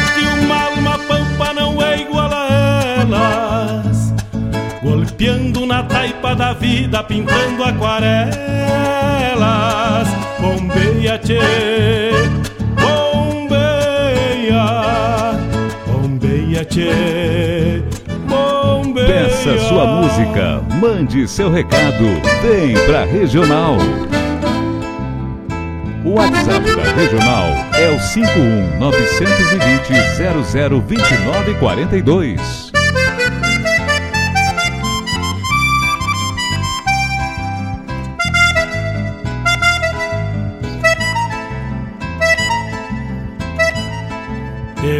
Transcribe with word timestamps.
na 5.81 5.87
taipa 5.87 6.35
da 6.35 6.53
vida, 6.53 7.03
pintando 7.03 7.63
aquarelas. 7.63 8.37
Bombeia, 10.39 11.17
tchê, 11.17 11.39
bombeia, 12.79 14.63
bombeia, 15.87 16.63
tchê. 16.65 17.81
Peça 18.93 19.57
sua 19.67 19.85
música, 19.87 20.61
mande 20.79 21.27
seu 21.27 21.51
recado, 21.51 22.05
vem 22.41 22.73
pra 22.85 23.03
Regional. 23.03 23.77
O 26.03 26.11
WhatsApp 26.15 26.75
da 26.75 26.83
Regional 26.93 27.47
é 27.73 27.89
o 27.95 27.99
51 27.99 28.79
920 28.79 29.93
0029 30.87 32.70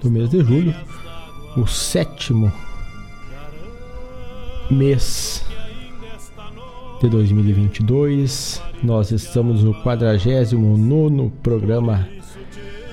do 0.00 0.10
mês 0.10 0.30
de 0.30 0.44
julho, 0.44 0.74
o 1.56 1.66
sétimo 1.66 2.52
mês 4.70 5.44
de 7.00 7.08
2022. 7.08 8.69
Nós 8.82 9.10
estamos 9.10 9.62
no 9.62 9.74
49 9.82 11.30
programa 11.42 12.08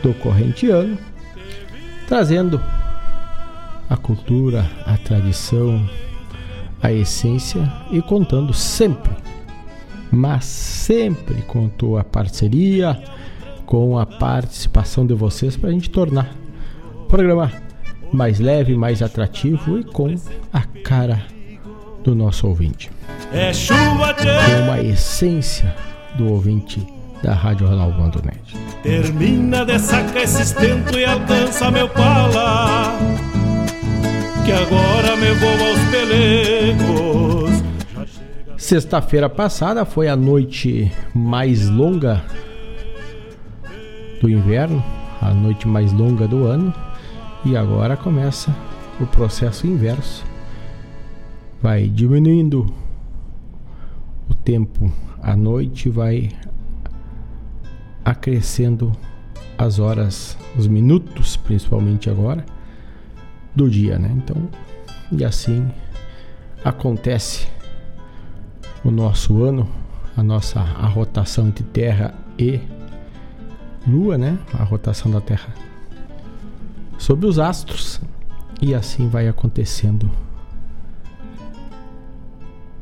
do 0.03 0.13
corrente 0.15 0.69
ano, 0.69 0.97
trazendo 2.07 2.61
a 3.89 3.95
cultura, 3.95 4.69
a 4.85 4.97
tradição, 4.97 5.87
a 6.81 6.91
essência 6.91 7.61
e 7.91 8.01
contando 8.01 8.53
sempre, 8.53 9.11
mas 10.11 10.45
sempre 10.45 11.41
contou 11.43 11.97
a 11.97 12.03
parceria, 12.03 13.01
com 13.65 13.99
a 13.99 14.05
participação 14.05 15.05
de 15.05 15.13
vocês 15.13 15.57
para 15.57 15.69
a 15.69 15.73
gente 15.73 15.89
tornar 15.89 16.33
Programa 17.07 17.49
mais 18.11 18.39
leve, 18.39 18.75
mais 18.75 19.01
atrativo 19.01 19.79
e 19.79 19.83
com 19.83 20.13
a 20.51 20.61
cara 20.83 21.23
do 22.03 22.13
nosso 22.13 22.47
ouvinte. 22.47 22.96
É 23.31 23.53
chuva 23.53 24.13
com 24.13 24.63
uma 24.63 24.79
essência 24.81 25.75
do 26.15 26.31
ouvinte 26.31 26.85
da 27.21 27.33
Rádio 27.33 27.67
Ronaldo.net. 27.67 28.55
Termina 28.83 29.65
de 29.65 29.79
sacar 29.79 30.23
esse 30.23 30.41
estento 30.41 30.97
e 30.97 31.05
alcança 31.05 31.69
meu 31.71 31.89
pala, 31.89 32.93
que 34.45 34.51
agora 34.51 35.15
me 35.17 35.31
vou 35.33 35.67
aos 35.67 35.79
pelegos. 35.91 37.63
Sexta-feira 38.57 39.29
passada 39.29 39.85
foi 39.85 40.07
a 40.07 40.15
noite 40.15 40.91
mais 41.13 41.69
longa 41.69 42.23
do 44.19 44.29
inverno, 44.29 44.83
a 45.21 45.33
noite 45.33 45.67
mais 45.67 45.91
longa 45.93 46.27
do 46.27 46.45
ano. 46.45 46.73
E 47.45 47.55
agora 47.55 47.95
começa 47.95 48.53
o 48.99 49.05
processo 49.05 49.67
inverso. 49.67 50.25
Vai 51.61 51.87
diminuindo 51.87 52.73
o 54.29 54.33
tempo 54.33 54.91
à 55.21 55.35
noite, 55.35 55.89
vai 55.89 56.31
acrescendo 58.03 58.91
as 59.57 59.79
horas, 59.79 60.37
os 60.57 60.67
minutos, 60.67 61.35
principalmente 61.35 62.09
agora, 62.09 62.45
do 63.55 63.69
dia, 63.69 63.97
né? 63.97 64.11
Então, 64.15 64.47
e 65.11 65.25
assim 65.25 65.69
acontece 66.63 67.47
o 68.83 68.91
nosso 68.91 69.43
ano, 69.43 69.67
a 70.15 70.23
nossa 70.23 70.59
a 70.59 70.87
rotação 70.87 71.49
de 71.49 71.63
Terra 71.63 72.13
e 72.37 72.59
Lua, 73.87 74.17
né? 74.17 74.37
A 74.53 74.63
rotação 74.63 75.11
da 75.11 75.21
Terra 75.21 75.67
sobre 76.97 77.25
os 77.25 77.39
astros. 77.39 78.01
E 78.59 78.73
assim 78.73 79.07
vai 79.07 79.27
acontecendo 79.27 80.09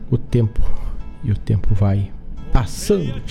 o 0.09 0.18
tempo. 0.18 0.62
E 1.25 1.31
o 1.31 1.38
tempo 1.38 1.74
vai 1.74 2.12
passando. 2.54 3.22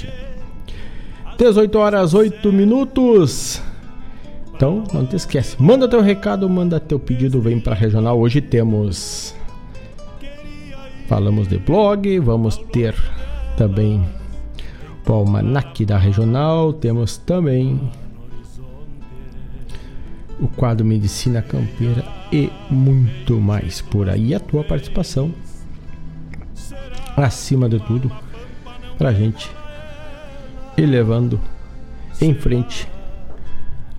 18 1.38 1.78
horas 1.78 2.12
8 2.12 2.52
minutos. 2.52 3.62
Então, 4.54 4.84
não 4.92 5.06
te 5.06 5.16
esquece. 5.16 5.56
Manda 5.60 5.88
teu 5.88 6.00
recado, 6.00 6.48
manda 6.48 6.78
teu 6.78 6.98
pedido, 6.98 7.40
vem 7.40 7.58
para 7.58 7.74
regional. 7.74 8.18
Hoje 8.18 8.40
temos 8.40 9.34
falamos 11.06 11.48
de 11.48 11.58
blog, 11.58 12.18
vamos 12.18 12.56
ter 12.56 12.94
também 13.56 14.04
o 15.06 15.12
almanac 15.12 15.84
da 15.84 15.98
regional, 15.98 16.72
temos 16.72 17.18
também 17.18 17.78
o 20.40 20.48
quadro 20.48 20.84
Medicina 20.84 21.42
Campeira 21.42 22.04
e 22.32 22.50
muito 22.70 23.40
mais 23.40 23.80
por 23.80 24.08
aí. 24.08 24.34
A 24.34 24.40
tua 24.40 24.64
participação, 24.64 25.32
acima 27.16 27.68
de 27.68 27.78
tudo, 27.80 28.10
para 28.98 29.10
a 29.10 29.12
gente 29.12 29.50
ir 30.76 30.86
levando 30.86 31.40
em 32.20 32.34
frente 32.34 32.88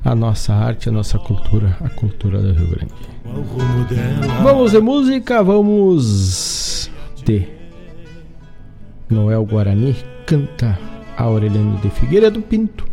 a 0.04 0.14
nossa 0.14 0.54
arte, 0.54 0.90
a 0.90 0.92
nossa 0.92 1.18
cultura, 1.18 1.78
a 1.82 1.90
cultura 1.90 2.42
do 2.42 2.54
Rio 2.54 2.68
Grande. 2.68 2.94
Vamos 4.44 4.72
de 4.72 4.80
música, 4.80 5.44
vamos 5.44 6.92
de 7.26 7.48
Noel 9.10 9.46
Guarani 9.46 9.96
canta 10.26 10.78
a 11.18 11.24
Aureliano 11.24 11.78
de 11.78 11.90
Figueiredo 11.90 12.42
Pinto, 12.42 12.86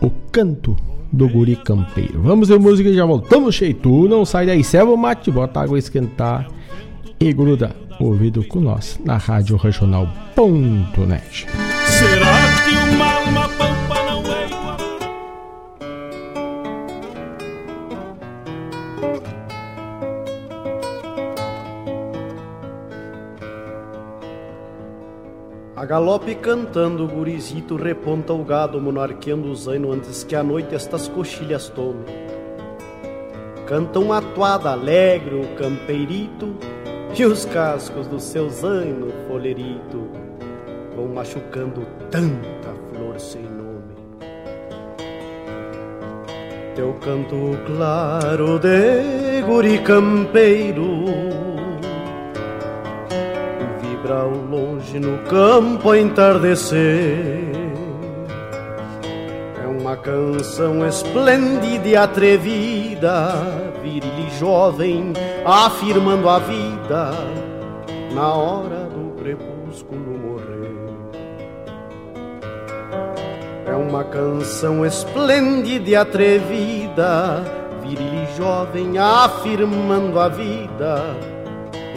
o 0.00 0.10
canto 0.30 0.76
do 1.12 1.28
Guri 1.28 1.56
Campeiro. 1.56 2.22
Vamos 2.22 2.48
ver 2.48 2.58
música 2.58 2.88
e 2.88 2.94
já 2.94 3.04
voltamos, 3.04 3.54
cheio. 3.54 3.74
Tu 3.74 4.08
não 4.08 4.24
sai 4.24 4.46
daí, 4.46 4.62
serva 4.62 4.92
o 4.92 4.96
mate, 4.96 5.30
bota 5.30 5.60
água 5.60 5.78
esquentar 5.78 6.48
e 7.18 7.32
gruda 7.32 7.74
ouvido 8.04 8.44
com 8.44 8.60
nós 8.60 8.98
na 9.04 9.16
Rádio 9.16 9.56
Regional.net. 9.56 11.46
Será 11.86 12.36
que 12.64 12.94
uma 12.94 13.12
alma 13.14 13.48
pampa 13.48 14.02
não 14.04 14.22
é 14.32 14.46
igual? 14.46 14.76
A 25.76 25.84
galope 25.84 26.34
cantando, 26.34 27.04
o 27.04 27.08
gurizito 27.08 27.76
reponta 27.76 28.32
o 28.32 28.44
gado, 28.44 28.80
monarqueando 28.80 29.50
o 29.50 29.54
zaino 29.54 29.92
antes 29.92 30.24
que 30.24 30.34
a 30.34 30.42
noite 30.42 30.74
estas 30.74 31.08
coxilhas 31.08 31.68
tome. 31.68 32.04
Canta 33.66 34.00
uma 34.00 34.20
toada 34.20 34.70
alegre 34.70 35.36
o 35.36 35.54
campeirito 35.56 36.56
e 37.18 37.24
os 37.24 37.44
cascos 37.46 38.06
do 38.06 38.18
seu 38.18 38.48
zaino 38.48 39.08
folerito 39.28 40.08
vão 40.96 41.08
machucando 41.08 41.86
tanta 42.10 42.74
flor 42.90 43.18
sem 43.18 43.42
nome. 43.42 43.94
Teu 46.74 46.94
canto 46.94 47.58
claro 47.66 48.58
de 48.58 49.42
guri 49.42 49.78
campeiro 49.80 51.40
ao 54.10 54.30
longe 54.30 54.98
no 54.98 55.18
campo 55.24 55.90
a 55.90 55.98
entardecer. 55.98 57.49
Uma 59.90 59.96
canção 59.96 60.86
esplêndida 60.86 61.88
e 61.88 61.96
atrevida, 61.96 63.32
viril 63.82 64.24
e 64.24 64.38
jovem, 64.38 65.12
afirmando 65.44 66.28
a 66.28 66.38
vida 66.38 67.10
na 68.14 68.32
hora 68.32 68.84
do 68.84 69.20
crepúsculo 69.20 70.16
morrer. 70.16 70.76
É 73.66 73.74
uma 73.74 74.04
canção 74.04 74.86
esplêndida 74.86 75.90
e 75.90 75.96
atrevida, 75.96 77.42
viril 77.82 78.14
e 78.14 78.36
jovem, 78.36 78.96
afirmando 78.96 80.20
a 80.20 80.28
vida 80.28 81.16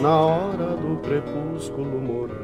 na 0.00 0.20
hora 0.20 0.76
do 0.76 0.96
crepúsculo 0.96 2.00
morrer. 2.00 2.43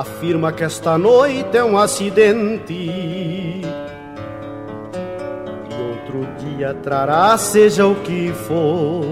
Afirma 0.00 0.52
que 0.52 0.64
esta 0.64 0.98
noite 0.98 1.56
é 1.56 1.64
um 1.64 1.78
acidente. 1.78 2.72
E 2.72 3.62
outro 5.70 6.26
dia 6.38 6.74
trará, 6.74 7.36
seja 7.38 7.86
o 7.86 7.94
que 7.96 8.32
for. 8.32 9.04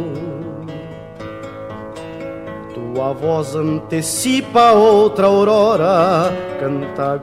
Tua 2.75 3.13
voz 3.13 3.55
antecipa 3.55 4.73
outra 4.73 5.27
aurora, 5.27 6.31
canta 6.61 7.21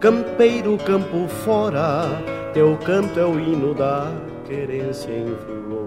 campeiro 0.00 0.76
campo 0.78 1.28
fora, 1.28 2.08
teu 2.52 2.76
canto 2.78 3.20
é 3.20 3.24
o 3.24 3.38
hino 3.38 3.72
da 3.74 4.10
querência 4.46 5.10
em 5.10 5.34
flor. 5.36 5.81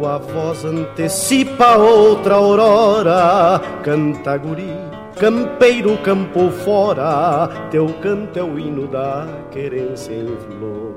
Tua 0.00 0.16
voz 0.16 0.64
antecipa 0.64 1.76
outra 1.76 2.36
aurora, 2.36 3.60
canta 3.84 4.38
guri, 4.38 4.74
campeiro 5.18 5.98
campo 5.98 6.48
fora, 6.64 7.46
teu 7.70 7.86
canto 8.00 8.38
é 8.38 8.42
o 8.42 8.58
hino 8.58 8.86
da 8.86 9.28
querência 9.50 10.14
em 10.14 10.26
flor. 10.38 10.94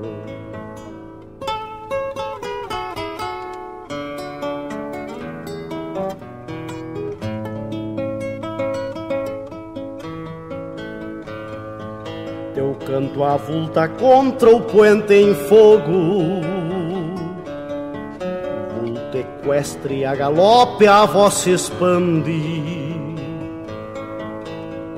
Teu 12.53 12.77
canto 12.85 13.21
avulta 13.21 13.89
contra 13.89 14.49
o 14.49 14.61
puente 14.61 15.13
em 15.13 15.35
fogo 15.35 16.62
equestre 19.43 20.05
a 20.05 20.15
galope 20.15 20.87
a 20.87 21.05
voz 21.05 21.33
se 21.33 21.51
expande. 21.51 22.95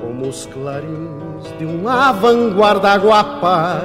Como 0.00 0.28
os 0.28 0.46
clarins 0.46 1.58
de 1.58 1.64
uma 1.64 2.12
vanguarda 2.12 2.96
guapa 2.96 3.82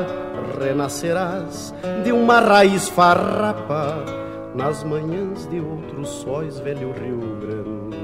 Renascerás 0.59 1.73
de 2.03 2.11
uma 2.11 2.39
raiz 2.39 2.87
farrapa 2.89 4.05
Nas 4.53 4.83
manhãs 4.83 5.49
de 5.49 5.59
outros 5.59 6.09
sóis, 6.09 6.59
velho 6.59 6.93
Rio 6.93 7.37
Grande. 7.41 7.97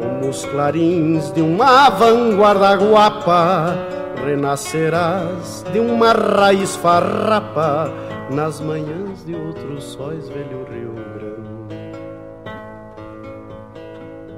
Como 0.00 0.30
os 0.30 0.44
clarins 0.44 1.32
de 1.32 1.42
uma 1.42 1.90
vanguarda 1.90 2.76
guapa, 2.76 3.76
renascerás 4.24 5.64
de 5.72 5.80
uma 5.80 6.12
raiz 6.12 6.76
farrapa 6.76 8.03
nas 8.32 8.60
manhãs 8.60 9.24
de 9.24 9.34
outros 9.34 9.84
sóis, 9.84 10.28
velho 10.28 10.64
Rio 10.64 10.94
Grande. 10.94 11.44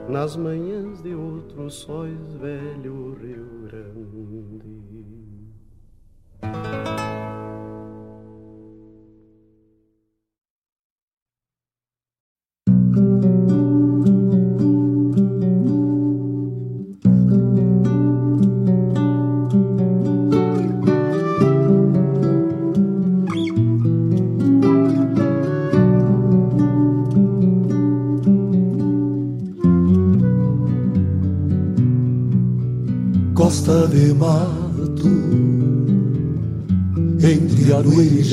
Nas 0.09 0.37
manhãs 0.37 1.03
de 1.03 1.15
outros 1.15 1.75
sóis, 1.75 2.35
velho 2.35 3.17
Rio 3.21 3.56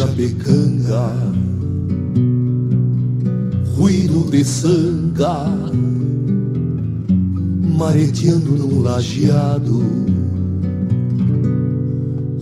Japecanga, 0.04 1.16
ruído 3.78 4.30
de 4.30 4.44
sanga, 4.44 5.46
mareteando 7.78 8.52
num 8.52 8.82
lajeado, 8.82 9.82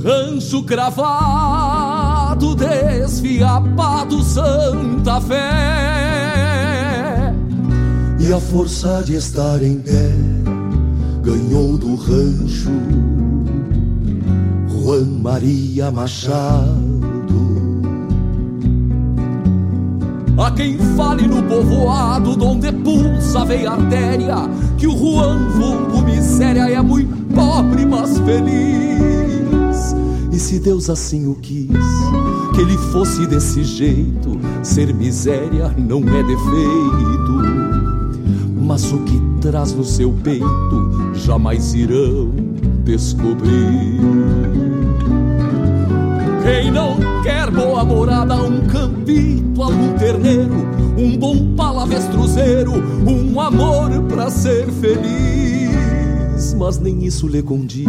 rancho 0.03 0.63
cravado, 0.63 2.55
desfiapado, 2.55 4.23
Santa 4.23 5.21
Fé, 5.21 5.37
e 8.19 8.33
a 8.33 8.39
força 8.39 9.03
de 9.05 9.13
estar 9.17 9.61
em 9.61 9.77
pé 9.81 10.11
ganhou 11.21 11.77
do 11.77 11.93
rancho 11.93 12.71
Juan 14.67 15.05
Maria 15.21 15.91
Machado. 15.91 17.00
A 20.41 20.51
quem 20.51 20.77
fale 20.97 21.27
no 21.27 21.43
povoado, 21.43 22.35
donde 22.35 22.71
pulsa 22.71 23.45
veia 23.45 23.71
artéria, 23.71 24.35
que 24.77 24.87
o 24.87 24.97
Juan 24.97 25.49
vulgo 25.49 26.01
miséria 26.01 26.69
é 26.69 26.81
muito 26.81 27.15
pobre, 27.33 27.85
mas 27.85 28.17
feliz. 28.19 29.95
E 30.31 30.39
se 30.39 30.59
Deus 30.59 30.89
assim 30.89 31.27
o 31.27 31.35
quis, 31.35 31.67
que 32.55 32.61
ele 32.61 32.77
fosse 32.91 33.27
desse 33.27 33.63
jeito, 33.63 34.39
ser 34.63 34.93
miséria 34.93 35.73
não 35.77 35.99
é 35.99 36.23
defeito 36.23 37.21
mas 38.71 38.89
o 38.93 38.99
que 38.99 39.21
traz 39.41 39.73
no 39.73 39.83
seu 39.83 40.13
peito 40.23 41.11
jamais 41.13 41.73
irão 41.73 42.31
descobrir. 42.85 43.99
Quem 46.43 46.71
não 46.71 46.97
quer 47.21 47.51
boa 47.51 47.83
morada, 47.83 48.35
um 48.35 48.65
campito, 48.67 49.61
algum 49.61 49.93
terneiro, 49.97 50.55
um 50.97 51.17
bom 51.17 51.55
palavestruzeiro, 51.55 52.73
um 53.07 53.39
amor 53.39 53.91
pra 54.09 54.29
ser 54.29 54.67
feliz. 54.67 56.53
Mas 56.57 56.79
nem 56.79 57.05
isso 57.05 57.27
lhe 57.27 57.43
condiz, 57.43 57.87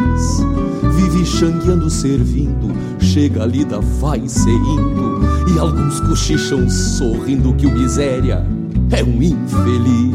vive 0.94 1.24
xangueando, 1.24 1.88
servindo, 1.88 2.70
chega 3.00 3.42
a 3.42 3.46
lida, 3.46 3.80
vai 3.80 4.28
se 4.28 4.50
indo, 4.50 5.20
e 5.54 5.58
alguns 5.58 6.00
cochicham 6.00 6.68
sorrindo 6.68 7.54
que 7.54 7.66
o 7.66 7.72
miséria 7.72 8.44
é 8.90 9.02
um 9.02 9.22
infeliz. 9.22 10.12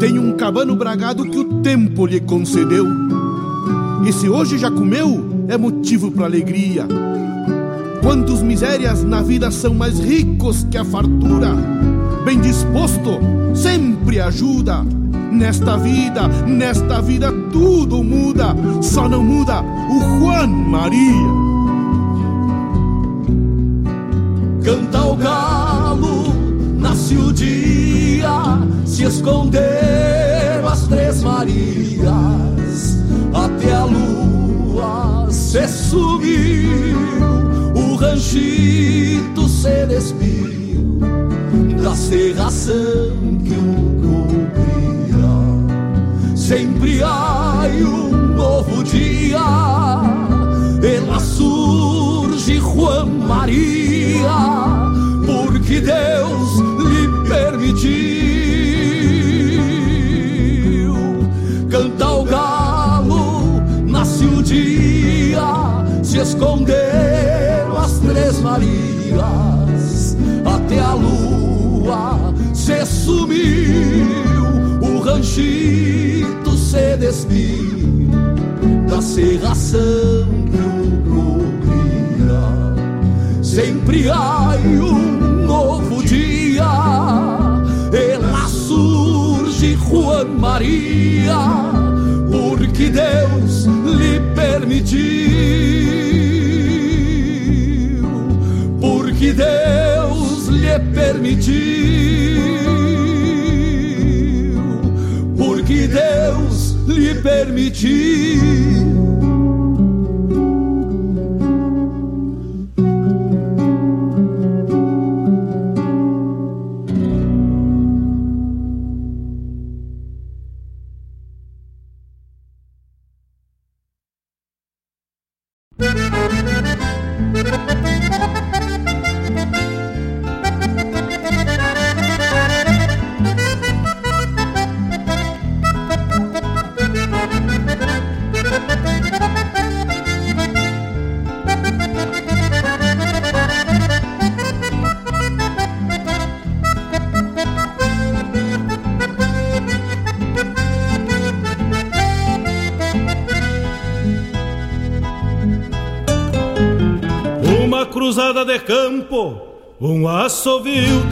Tem 0.00 0.18
um 0.18 0.32
cabano 0.32 0.74
bragado 0.74 1.24
que 1.24 1.38
o 1.38 1.60
tempo 1.60 2.06
lhe 2.06 2.20
concedeu. 2.20 3.01
E 4.04 4.12
se 4.12 4.28
hoje 4.28 4.58
já 4.58 4.70
comeu, 4.70 5.46
é 5.48 5.56
motivo 5.56 6.10
para 6.10 6.24
alegria. 6.24 6.86
Quantos 8.02 8.42
misérias 8.42 9.04
na 9.04 9.22
vida 9.22 9.50
são 9.50 9.74
mais 9.74 10.00
ricos 10.00 10.66
que 10.70 10.76
a 10.76 10.84
fartura? 10.84 11.54
Bem 12.24 12.40
disposto, 12.40 13.20
sempre 13.54 14.20
ajuda. 14.20 14.84
Nesta 15.30 15.76
vida, 15.76 16.28
nesta 16.46 17.00
vida 17.00 17.32
tudo 17.52 18.02
muda, 18.02 18.54
só 18.82 19.08
não 19.08 19.22
muda 19.22 19.62
o 19.62 20.20
Juan 20.20 20.48
Maria. 20.48 21.52
Canta 24.62 25.02
o 25.04 25.16
galo, 25.16 26.34
nasce 26.78 27.16
o 27.16 27.32
dia, 27.32 28.28
se 28.84 29.04
esconderam 29.04 30.68
as 30.68 30.86
três 30.86 31.22
Marias, 31.22 32.51
até 33.34 33.72
a 33.72 33.84
lua 33.84 35.28
se 35.30 35.66
subiu, 35.68 36.70
o 37.74 37.94
ranchito 37.96 39.48
se 39.48 39.86
despiu 39.86 40.98
da 41.82 41.94
serração 41.94 43.38
que 43.44 43.54
o 43.54 44.00
cobria. 44.02 45.16
Sempre 46.36 47.02
há 47.02 47.68
um 47.68 48.34
novo 48.34 48.82
dia, 48.82 49.40
ela 50.82 51.20
surge 51.20 52.58
Juan 52.58 53.06
Maria, 53.06 54.51
Marias, 68.42 70.16
até 70.44 70.80
a 70.80 70.94
lua 70.94 72.34
se 72.52 72.84
sumiu, 72.84 74.42
o 74.80 74.98
ranchito 74.98 76.56
se 76.56 76.96
despiu 76.96 78.10
da 78.88 79.00
serração 79.00 79.80
que 80.50 80.58
o 80.58 81.02
cobria. 81.08 82.42
Sempre 83.42 84.10
há 84.10 84.56
um 84.64 85.46
novo 85.46 86.02
dia, 86.02 86.64
e 87.92 88.16
lá 88.18 88.48
surge 88.48 89.76
Juan 89.76 90.24
Maria, 90.38 91.38
porque 92.28 92.90
Deus 92.90 93.66
lhe 93.66 94.18
permitiu 94.34 95.21
permitiu, 101.22 102.42
porque 105.36 105.86
Deus 105.86 106.76
lhe 106.88 107.14
permitiu. 107.14 108.51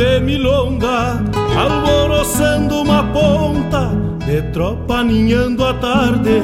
De 0.01 0.19
milonga, 0.19 1.23
alvoroçando 1.55 2.81
uma 2.81 3.05
ponta 3.13 3.91
de 4.25 4.41
tropa 4.51 5.05
ninhando 5.05 5.63
a 5.63 5.75
tarde, 5.75 6.43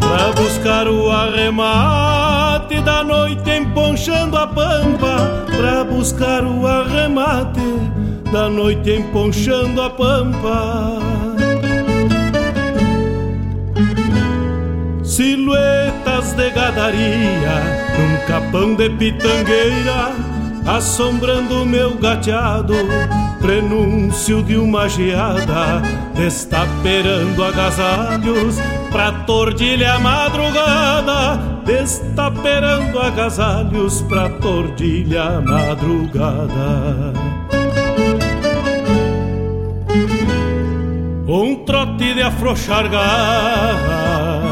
pra 0.00 0.32
buscar 0.32 0.88
o 0.88 1.10
arremate 1.10 2.80
da 2.80 3.04
noite 3.04 3.50
emponchando 3.50 4.38
a 4.38 4.46
pampa, 4.46 5.44
pra 5.54 5.84
buscar 5.84 6.44
o 6.44 6.66
arremate 6.66 7.60
da 8.32 8.48
noite 8.48 8.92
emponchando 8.92 9.82
a 9.82 9.90
pampa. 9.90 10.98
Silhuetas 15.02 16.32
de 16.32 16.48
gadaria 16.48 17.56
num 17.98 18.26
capão 18.26 18.74
de 18.74 18.88
pitangueira 18.88 20.23
assombrando 20.66 21.64
meu 21.66 21.94
gateado, 21.96 22.74
prenúncio 23.40 24.42
de 24.42 24.56
uma 24.56 24.88
geada, 24.88 25.82
destaperando 26.14 27.44
agasalhos 27.44 28.56
pra 28.90 29.12
tordilha 29.24 29.98
madrugada, 29.98 31.62
destaperando 31.64 32.98
agasalhos 32.98 34.02
pra 34.02 34.28
tordilha 34.30 35.40
madrugada. 35.40 37.12
Um 41.26 41.64
trote 41.64 42.14
de 42.14 42.22
afrouxar 42.22 42.88
garra, 42.88 44.42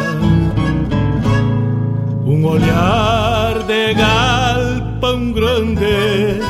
um 2.26 2.44
olhar 2.46 3.62
de 3.66 3.94
galo 3.94 4.61
pão 5.12 5.32
grande. 5.32 6.40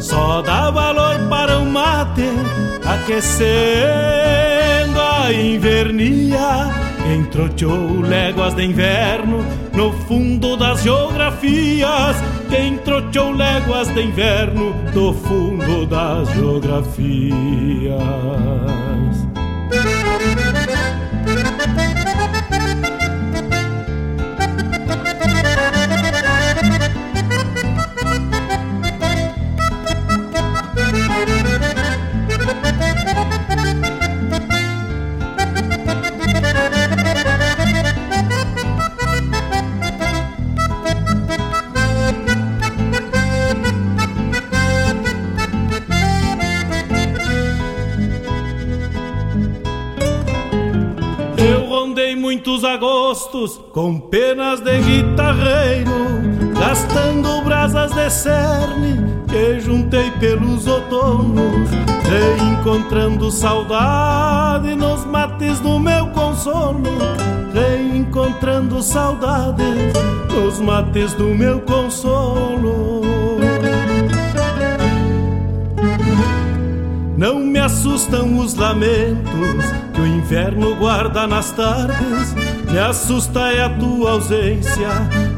Só 0.00 0.40
dá 0.42 0.70
valor 0.70 1.18
para 1.28 1.58
o 1.58 1.66
mate, 1.66 2.24
aquecendo 2.84 3.28
a 5.00 5.32
invernia. 5.32 6.70
Quem 7.02 7.24
troteou 7.24 8.00
léguas 8.00 8.54
de 8.54 8.64
inverno 8.64 9.44
no 9.74 9.92
fundo 9.92 10.56
das 10.56 10.82
geografias. 10.82 12.16
Quem 12.48 12.78
troteou 12.78 13.32
léguas 13.32 13.88
de 13.88 14.02
inverno 14.02 14.74
no 14.94 15.12
fundo 15.12 15.84
das 15.86 16.30
geografias. 16.30 17.24
Agostos 53.44 53.60
com 53.72 54.00
penas 54.00 54.60
de 54.60 54.78
guitarreiro, 54.80 55.90
gastando 56.58 57.42
brasas 57.42 57.92
de 57.92 58.10
cerne 58.10 58.96
que 59.28 59.60
juntei 59.60 60.10
pelos 60.12 60.66
outonos, 60.66 61.68
reencontrando 62.08 63.30
saudade 63.30 64.74
nos 64.74 65.04
mates 65.04 65.60
do 65.60 65.78
meu 65.78 66.06
consolo, 66.08 66.82
reencontrando 67.52 68.82
saudade 68.82 69.64
nos 70.32 70.58
mates 70.60 71.12
do 71.14 71.26
meu 71.26 71.60
consolo. 71.60 73.02
Não 77.16 77.38
me 77.38 77.58
assustam 77.60 78.38
os 78.38 78.54
lamentos 78.54 79.64
que 79.94 80.00
o 80.00 80.06
inverno 80.06 80.74
guarda 80.76 81.26
nas 81.26 81.52
tardes. 81.52 82.53
Me 82.74 82.80
assusta 82.80 83.52
é 83.52 83.62
a 83.62 83.68
tua 83.68 84.10
ausência 84.10 84.88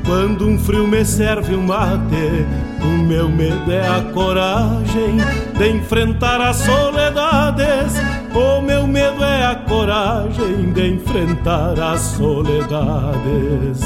quando 0.06 0.48
um 0.48 0.58
frio 0.58 0.88
me 0.88 1.04
serve 1.04 1.54
um 1.54 1.64
mate. 1.64 2.46
O 2.82 2.86
meu 2.86 3.28
medo 3.28 3.70
é 3.70 3.86
a 3.86 4.00
coragem 4.10 5.18
de 5.54 5.68
enfrentar 5.68 6.40
as 6.40 6.56
soledades. 6.56 7.92
O 8.34 8.62
meu 8.62 8.86
medo 8.86 9.22
é 9.22 9.44
a 9.44 9.54
coragem 9.54 10.72
de 10.72 10.88
enfrentar 10.94 11.78
as 11.78 12.00
soledades. 12.00 13.82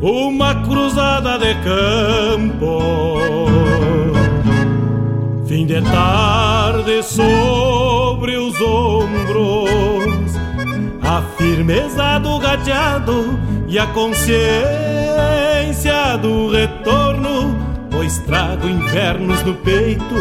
Uma 0.00 0.54
cruzada 0.62 1.38
de 1.38 1.54
campo 1.56 2.94
Fim 5.46 5.66
de 5.66 5.82
tarde 5.82 6.90
os 7.00 7.06
ombros, 8.64 10.34
a 11.02 11.22
firmeza 11.36 12.18
do 12.18 12.38
gateado 12.38 13.38
e 13.68 13.78
a 13.78 13.86
consciência 13.88 14.34
do 16.20 16.50
retorno, 16.50 17.56
pois 17.90 18.18
trago 18.18 18.68
invernos 18.68 19.42
no 19.42 19.54
peito 19.54 20.14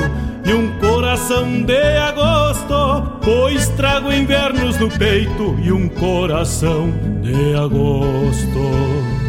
e 0.45 0.53
um 0.53 0.77
coração 0.79 1.63
de 1.63 1.97
agosto, 1.97 3.19
pois 3.23 3.69
trago 3.69 4.11
invernos 4.11 4.77
no 4.77 4.89
peito 4.89 5.55
e 5.63 5.71
um 5.71 5.87
coração 5.87 6.91
de 7.21 7.55
agosto. 7.55 9.22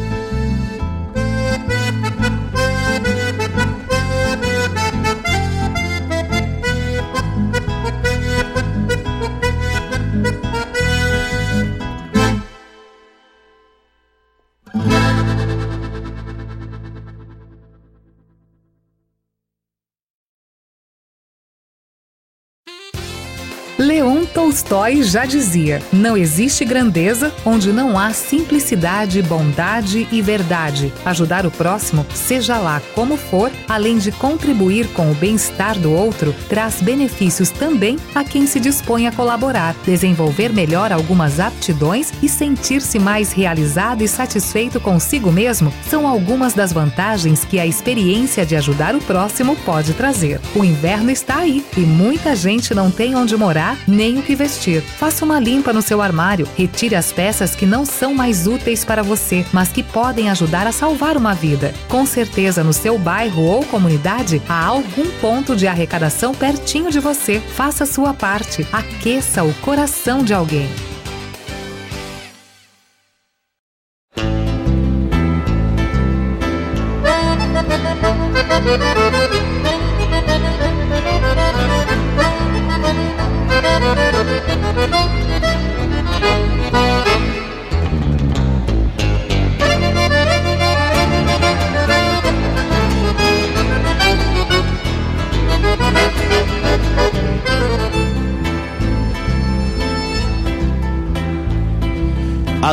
Tolstói 24.55 25.03
já 25.03 25.25
dizia: 25.25 25.83
Não 25.93 26.17
existe 26.17 26.65
grandeza 26.65 27.33
onde 27.45 27.73
não 27.73 27.99
há 27.99 28.13
simplicidade, 28.13 29.21
bondade 29.21 30.07
e 30.13 30.23
verdade. 30.23 30.93
Ajudar 31.05 31.45
o 31.45 31.51
próximo, 31.51 32.07
seja 32.15 32.57
lá 32.59 32.81
como 32.95 33.17
for, 33.17 33.51
além 33.69 33.99
de 33.99 34.13
contribuir 34.13 34.87
com 34.89 35.11
o 35.11 35.15
bem-estar 35.15 35.77
do 35.77 35.93
outro, 35.93 36.33
traz 36.49 36.81
benefícios 36.81 37.51
também 37.51 37.97
a 38.15 38.23
quem 38.23 38.47
se 38.47 38.61
dispõe 38.61 39.09
a 39.09 39.13
colaborar, 39.13 39.75
desenvolver 39.85 40.53
melhor 40.53 40.93
algumas 40.93 41.41
aptidões 41.41 42.13
e 42.23 42.29
sentir-se 42.29 43.01
mais 43.01 43.33
realizado 43.33 44.03
e 44.05 44.09
satisfeito 44.09 44.79
consigo 44.79 45.33
mesmo 45.33 45.73
são 45.91 46.07
algumas 46.07 46.55
das 46.55 46.73
vantagens 46.73 47.45
que 47.45 47.59
a 47.59 47.67
experiência 47.67 48.47
de 48.47 48.55
ajudar 48.55 48.95
o 48.95 49.01
próximo 49.01 49.57
pode 49.65 49.95
trazer. 49.95 50.41
O 50.55 50.65
inverno 50.65 51.11
está 51.11 51.39
aí 51.39 51.65
e 51.77 51.81
muita 51.81 52.37
gente 52.37 52.73
não 52.73 52.89
tem 52.89 53.17
onde 53.17 53.37
morar 53.37 53.77
nem 53.89 54.19
o 54.19 54.23
que 54.23 54.44
vestir. 54.45 54.83
Faça 54.83 55.25
uma 55.25 55.41
limpa 55.41 55.73
no 55.73 55.81
seu 55.81 56.03
armário, 56.03 56.47
retire 56.55 56.95
as 56.95 57.11
peças 57.11 57.57
que 57.57 57.65
não 57.65 57.87
são 57.87 58.15
mais 58.15 58.47
úteis 58.47 58.85
para 58.85 59.03
você, 59.03 59.45
mas 59.53 59.69
que 59.69 59.83
podem 59.83 60.29
ajudar 60.29 60.67
a 60.67 60.73
salvar 60.73 61.17
uma 61.17 61.35
vida. 61.35 61.73
Com 61.89 62.05
certeza 62.05 62.63
no 62.63 62.73
seu 62.73 62.99
bairro 62.99 63.43
ou 63.43 63.65
comunidade 63.65 64.43
há 64.47 64.67
algum 64.67 65.11
ponto 65.21 65.57
de 65.57 65.67
arrecadação 65.67 66.35
pertinho 66.35 66.91
de 66.91 67.01
você. 67.01 67.41
Faça 67.41 67.87
sua 67.87 68.13
parte, 68.13 68.67
aqueça 68.71 69.43
o 69.43 69.55
coração 69.55 70.23
de 70.23 70.35
alguém. 70.35 70.69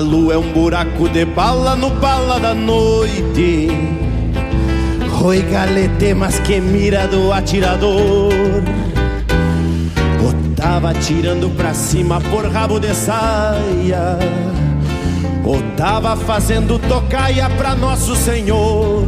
Lua 0.01 0.33
é 0.33 0.37
um 0.37 0.51
buraco 0.51 1.07
de 1.07 1.23
bala 1.23 1.75
no 1.75 1.89
bala 1.91 2.39
da 2.39 2.53
noite. 2.53 3.69
Roi 5.09 5.41
galete, 5.43 6.13
mas 6.13 6.39
que 6.39 6.59
mira 6.59 7.07
do 7.07 7.31
atirador. 7.31 8.33
Ou 10.23 10.33
tava 10.55 10.89
atirando 10.89 11.49
pra 11.51 11.73
cima 11.73 12.19
por 12.19 12.45
rabo 12.51 12.79
de 12.79 12.93
saia. 12.93 14.17
Ou 15.45 15.61
tava 15.77 16.17
fazendo 16.17 16.79
tocaia 16.79 17.49
pra 17.51 17.75
Nosso 17.75 18.15
Senhor. 18.15 19.03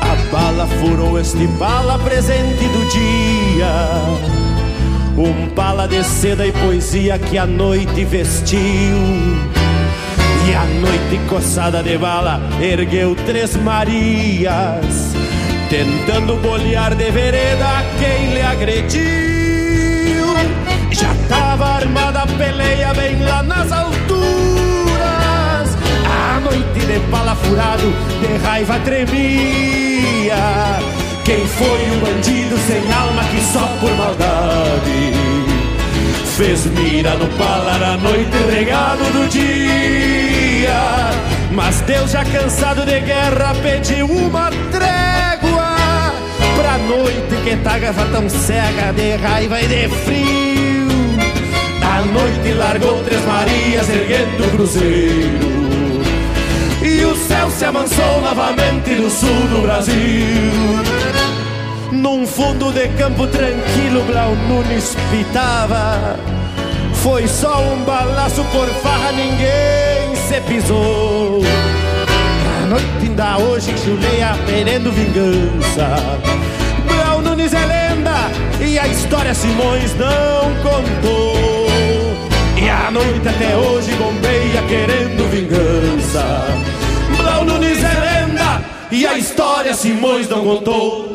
A 0.00 0.30
bala 0.30 0.66
furou 0.66 1.18
este 1.18 1.46
bala 1.46 1.98
presente 1.98 2.68
do 2.68 2.88
dia 2.90 4.43
um 5.16 5.48
bala 5.54 5.86
de 5.86 6.02
seda 6.04 6.46
e 6.46 6.52
poesia 6.52 7.18
que 7.18 7.38
a 7.38 7.46
noite 7.46 8.04
vestiu. 8.04 8.58
E 10.46 10.54
a 10.54 10.64
noite 10.80 11.20
coçada 11.28 11.82
de 11.82 11.96
bala 11.96 12.40
ergueu 12.60 13.16
três 13.24 13.56
Marias 13.56 15.14
Tentando 15.70 16.36
bolear 16.36 16.94
de 16.94 17.10
vereda 17.10 17.82
quem 17.98 18.34
lhe 18.34 18.42
agrediu. 18.42 19.04
Já 20.90 21.12
tava 21.28 21.64
armada 21.66 22.20
a 22.20 22.26
peleia 22.26 22.94
bem 22.94 23.20
lá 23.24 23.42
nas 23.42 23.72
alturas. 23.72 24.98
A 26.06 26.40
noite 26.40 26.86
de 26.86 26.98
bala 27.10 27.34
furado 27.34 27.92
de 28.20 28.36
raiva 28.44 28.78
tremia 28.80 30.34
quem 31.24 31.46
foi 31.46 31.90
o 31.90 32.00
bandido 32.00 32.56
sem 32.58 32.92
alma 32.92 33.24
que 33.24 33.40
só 33.40 33.66
por 33.80 33.90
maldade 33.96 35.12
Fez 36.36 36.66
mira 36.66 37.14
no 37.14 37.26
palar 37.38 37.82
a 37.82 37.96
noite 37.96 38.36
regado 38.50 39.04
do 39.04 39.28
dia 39.28 40.74
Mas 41.52 41.80
Deus 41.82 42.10
já 42.10 42.24
cansado 42.24 42.84
de 42.84 43.00
guerra 43.00 43.54
pediu 43.62 44.06
uma 44.06 44.50
trégua 44.70 46.12
Pra 46.56 46.78
noite 46.78 47.36
que 47.42 47.56
tava 47.56 48.04
tão 48.12 48.28
cega 48.28 48.92
de 48.92 49.16
raiva 49.16 49.60
e 49.62 49.66
de 49.66 49.88
frio 49.88 50.88
A 51.82 52.02
noite 52.02 52.52
largou 52.52 53.02
três 53.04 53.24
marias 53.24 53.88
erguendo 53.88 54.44
o 54.44 54.50
cruzeiro 54.50 55.54
e 56.86 57.02
o 57.02 57.16
céu 57.16 57.50
se 57.50 57.64
amansou 57.64 58.20
novamente 58.20 58.90
no 58.90 59.08
sul 59.08 59.48
do 59.48 59.62
Brasil. 59.62 61.13
Num 61.94 62.26
fundo 62.26 62.72
de 62.72 62.88
campo 62.98 63.24
tranquilo, 63.28 64.02
Blau 64.02 64.34
Nunes 64.48 64.96
pitava. 65.12 66.18
Foi 66.94 67.28
só 67.28 67.62
um 67.62 67.84
balaço 67.84 68.42
por 68.50 68.66
farra, 68.82 69.12
ninguém 69.12 70.16
se 70.16 70.40
pisou. 70.40 71.40
A 72.62 72.66
noite 72.66 72.86
ainda 73.00 73.38
hoje 73.38 73.72
chuleia 73.78 74.36
querendo 74.44 74.90
vingança. 74.90 76.18
Blau 76.88 77.22
Nunes 77.22 77.54
é 77.54 77.64
lenda 77.64 78.28
e 78.60 78.76
a 78.76 78.88
história 78.88 79.32
Simões 79.32 79.94
não 79.94 80.52
contou. 80.62 81.68
E 82.60 82.68
a 82.68 82.90
noite 82.90 83.28
até 83.28 83.56
hoje 83.56 83.92
bombeia 83.92 84.62
querendo 84.62 85.30
vingança. 85.30 86.44
Blau 87.16 87.44
Nunes 87.44 87.78
é 87.78 88.00
lenda 88.00 88.64
e 88.90 89.06
a 89.06 89.16
história 89.16 89.72
Simões 89.74 90.28
não 90.28 90.42
contou. 90.42 91.13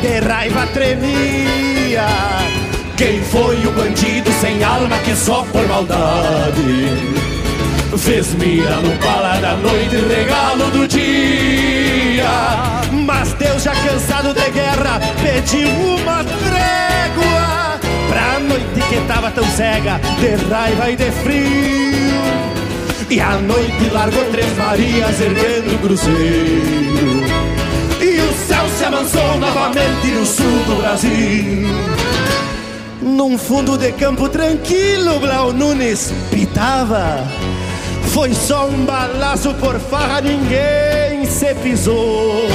De 0.00 0.18
raiva 0.20 0.66
tremia. 0.68 2.06
Quem 2.96 3.22
foi 3.22 3.56
o 3.66 3.70
bandido 3.72 4.30
sem 4.40 4.62
alma 4.62 4.98
que 4.98 5.14
só 5.14 5.42
por 5.52 5.66
maldade 5.66 6.88
fez 7.98 8.34
mira 8.34 8.76
no 8.76 8.92
pala 8.98 9.38
da 9.38 9.56
noite, 9.56 9.96
regalo 9.96 10.70
do 10.70 10.86
dia? 10.86 12.28
Mas 12.92 13.32
Deus, 13.34 13.62
já 13.62 13.72
cansado 13.72 14.32
de 14.32 14.50
guerra, 14.50 15.00
pediu 15.22 15.68
uma 15.68 16.24
trégua 16.24 17.80
pra 18.08 18.40
noite 18.40 18.88
que 18.88 19.00
tava 19.06 19.30
tão 19.30 19.44
cega, 19.50 20.00
de 20.18 20.50
raiva 20.50 20.90
e 20.90 20.96
de 20.96 21.10
frio. 21.10 22.20
E 23.10 23.20
a 23.20 23.36
noite 23.38 23.90
largou 23.92 24.24
três 24.30 24.56
Marias 24.56 25.20
erguendo 25.20 25.74
o 25.74 25.78
cruzeiro 25.78 27.29
amansou 29.00 29.36
novamente 29.38 30.08
no 30.08 30.26
sul 30.26 30.64
do 30.66 30.76
Brasil. 30.76 31.66
Num 33.00 33.38
fundo 33.38 33.78
de 33.78 33.92
campo 33.92 34.28
tranquilo, 34.28 35.18
Blau 35.18 35.52
Nunes 35.54 36.12
pitava. 36.30 37.26
Foi 38.12 38.34
só 38.34 38.66
um 38.66 38.84
balaço 38.84 39.54
por 39.54 39.78
farra, 39.80 40.20
ninguém 40.20 41.24
se 41.26 41.54
pisou. 41.54 42.46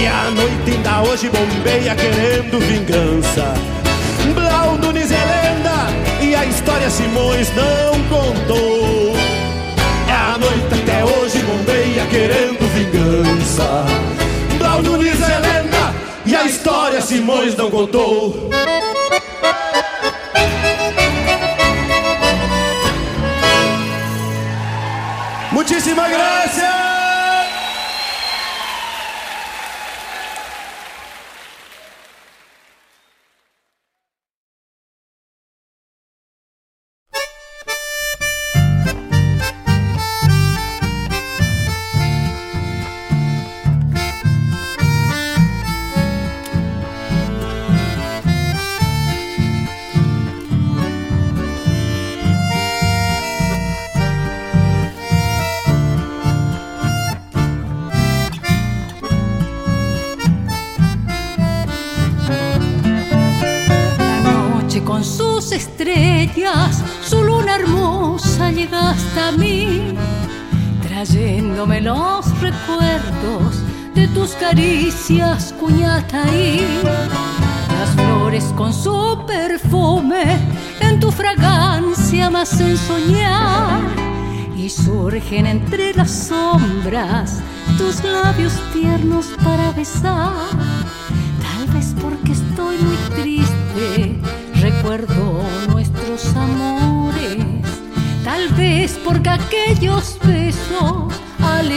E 0.00 0.06
a 0.06 0.30
noite 0.30 0.76
ainda 0.76 1.02
hoje 1.02 1.28
bombeia 1.28 1.94
querendo 1.96 2.60
vingança. 2.60 3.52
Blau 4.34 4.76
Nunes 4.76 5.10
é 5.10 5.16
lenda 5.16 5.88
e 6.20 6.36
a 6.36 6.44
história 6.44 6.88
Simões 6.88 7.50
não 7.56 7.94
contou. 8.04 9.16
É 10.08 10.12
a 10.12 10.38
noite 10.38 10.82
até 10.82 11.04
hoje 11.04 11.38
bombeia 11.40 12.06
querendo 12.06 12.64
vingança. 12.74 14.27
Blau 14.78 14.82
Nunes 14.82 15.18
lenda 15.18 15.94
e 16.24 16.34
a 16.36 16.44
história 16.44 17.00
Simões 17.00 17.56
não 17.56 17.70
contou. 17.70 18.48
Muitíssima 25.50 26.08
graça! 26.08 26.67
Trayéndome 71.58 71.80
los 71.80 72.40
recuerdos 72.40 73.62
de 73.94 74.06
tus 74.08 74.30
caricias, 74.32 75.52
cuñataí. 75.58 76.64
Las 76.84 77.90
flores 77.90 78.44
con 78.56 78.72
su 78.72 79.24
perfume 79.26 80.38
en 80.80 81.00
tu 81.00 81.10
fragancia 81.10 82.30
me 82.30 82.40
hacen 82.40 82.76
soñar 82.76 83.80
y 84.56 84.68
surgen 84.68 85.46
entre 85.46 85.94
las 85.94 86.28
sombras 86.28 87.40
tus 87.76 88.04
labios 88.04 88.52
tiernos 88.72 89.26
para 89.42 89.72
besar. 89.72 90.32
Tal 91.42 91.74
vez 91.74 91.92
porque 92.00 92.32
estoy 92.32 92.76
muy 92.78 92.96
triste, 93.20 94.20
recuerdo 94.60 95.42
nuestros 95.70 96.36
amores. 96.36 97.44
Tal 98.22 98.48
vez 98.50 98.98
porque 99.04 99.30
aquellos 99.30 100.18
besos 100.22 100.37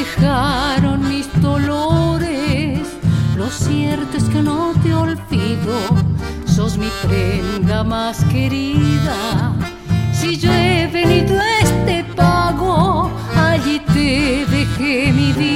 alejaron 0.02 1.08
mis 1.08 1.30
dolores. 1.42 2.80
Lo 3.38 3.48
cierto 3.50 4.18
es 4.18 4.24
que 4.26 4.42
no 4.42 4.74
te 4.82 4.94
olvido, 4.94 5.78
sos 6.46 6.78
mi 6.78 6.90
prenda 7.08 7.84
más 7.84 8.24
querida. 8.26 9.54
Si 10.12 10.38
yo 10.38 10.52
he 10.52 10.88
venido 10.88 11.40
a 11.40 11.60
este 11.60 12.04
pago, 12.16 13.12
allí 13.36 13.80
te 13.94 14.46
dejé 14.50 15.14
mi 15.14 15.34
vida. 15.34 15.51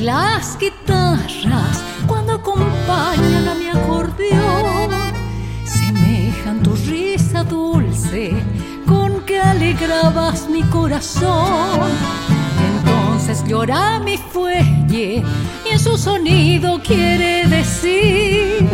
Las 0.00 0.58
guitarras 0.58 1.82
cuando 2.06 2.34
acompañan 2.34 3.48
a 3.48 3.54
mi 3.54 3.68
acordeón. 3.68 4.90
Semejan 5.64 6.62
tu 6.62 6.74
risa 6.74 7.44
dulce 7.44 8.32
con 8.86 9.20
que 9.26 9.40
alegrabas 9.40 10.48
mi 10.48 10.62
corazón. 10.64 11.90
Entonces 12.74 13.44
llora 13.46 14.00
mi 14.00 14.16
fuelle 14.16 15.22
y 15.64 15.68
en 15.68 15.78
su 15.78 15.96
sonido 15.98 16.80
quiere 16.82 17.46
decir 17.46 18.68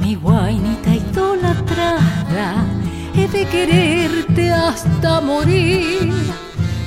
mi 0.00 0.14
guainita 0.14 0.94
idolatrada, 0.94 2.64
he 3.14 3.28
de 3.28 3.46
quererte 3.46 4.50
hasta 4.50 5.20
morir. 5.20 6.12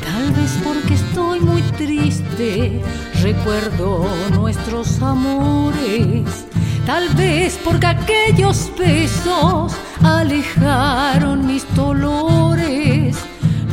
Tal 0.03 0.31
vez 0.31 0.57
porque 0.63 0.95
estoy 0.95 1.39
muy 1.39 1.61
triste 1.61 2.81
recuerdo 3.21 4.05
nuestros 4.31 5.01
amores. 5.01 6.45
Tal 6.85 7.09
vez 7.09 7.59
porque 7.63 7.87
aquellos 7.87 8.71
besos 8.77 9.73
alejaron 10.03 11.45
mis 11.45 11.65
dolores. 11.75 13.17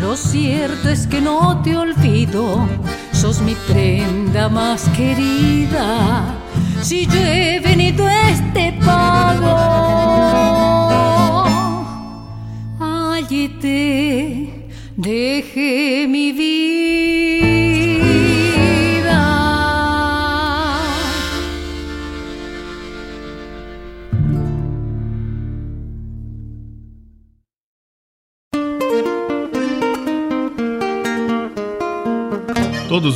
Lo 0.01 0.17
cierto 0.17 0.89
es 0.89 1.07
que 1.07 1.21
no 1.21 1.63
te 1.63 1.77
olvido, 1.77 2.69
sos 3.13 3.41
mi 3.41 3.55
prenda 3.55 4.49
más 4.49 4.89
querida. 4.97 6.35
Si 6.83 7.07
yo 7.07 7.19
he 7.19 7.61
venido 7.61 8.07
a 8.07 8.31
este 8.31 8.73
pago, 8.85 9.57
allí 13.15 13.49
te 13.61 14.69
dejé 14.97 16.07
mi 16.09 16.33
vida. 16.33 16.56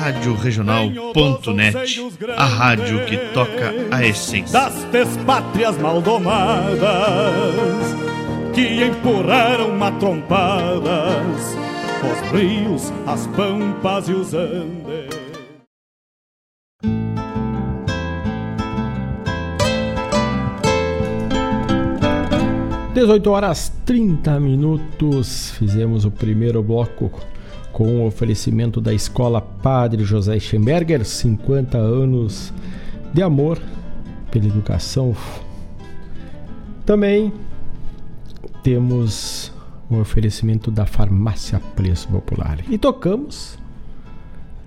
Rádio 0.00 0.34
Regional.net, 0.34 2.00
a 2.34 2.46
rádio 2.46 3.04
que 3.04 3.18
toca 3.34 3.74
a 3.90 4.02
essência 4.02 4.58
das 4.58 4.82
despátrias 4.84 5.76
maldomadas 5.76 6.80
que 8.54 8.82
empurraram 8.82 9.76
matrompadas 9.76 11.54
os 12.02 12.30
rios, 12.32 12.90
as 13.06 13.26
pampas 13.26 14.08
e 14.08 14.14
os 14.14 14.32
andes. 14.32 15.10
Dezoito 22.94 23.30
horas 23.30 23.70
30 23.84 24.40
minutos. 24.40 25.50
Fizemos 25.58 26.06
o 26.06 26.10
primeiro 26.10 26.62
bloco 26.62 27.10
com 27.72 28.00
o 28.00 28.06
oferecimento 28.06 28.80
da 28.80 28.92
Escola 28.92 29.40
Padre 29.40 30.04
José 30.04 30.38
Schemberger, 30.38 31.04
50 31.04 31.78
anos 31.78 32.52
de 33.12 33.22
amor 33.22 33.60
pela 34.30 34.46
educação. 34.46 35.14
Também 36.84 37.32
temos 38.62 39.52
o 39.88 39.96
oferecimento 39.96 40.70
da 40.70 40.86
Farmácia 40.86 41.60
Preço 41.74 42.08
Popular. 42.08 42.58
E 42.68 42.78
tocamos 42.78 43.58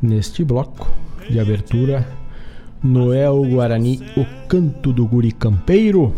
neste 0.02 0.44
bloco 0.44 0.92
de 1.30 1.39
abertura 1.39 2.08
Noel 2.84 3.42
Guarani, 3.44 4.02
o 4.18 4.26
canto 4.48 4.92
do 4.92 5.08
guri 5.08 5.32
campeiro, 5.32 6.13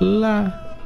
lá 0.00 0.78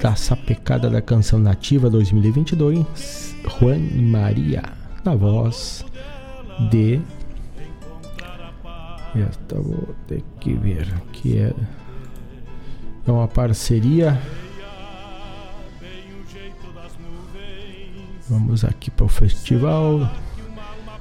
da 0.00 0.14
sapecada 0.14 0.88
da 0.88 1.02
canção 1.02 1.38
nativa 1.38 1.90
2022 1.90 3.29
Juan 3.48 3.78
Maria, 3.94 4.62
na 5.04 5.14
voz 5.14 5.84
de. 6.70 7.00
Esta 9.14 9.56
vou 9.56 9.94
ter 10.06 10.22
que 10.38 10.54
ver 10.54 10.86
que 11.12 11.38
é, 11.38 11.52
é 13.06 13.10
uma 13.10 13.26
parceria. 13.26 14.20
Vamos 18.28 18.64
aqui 18.64 18.90
para 18.92 19.06
o 19.06 19.08
festival 19.08 20.08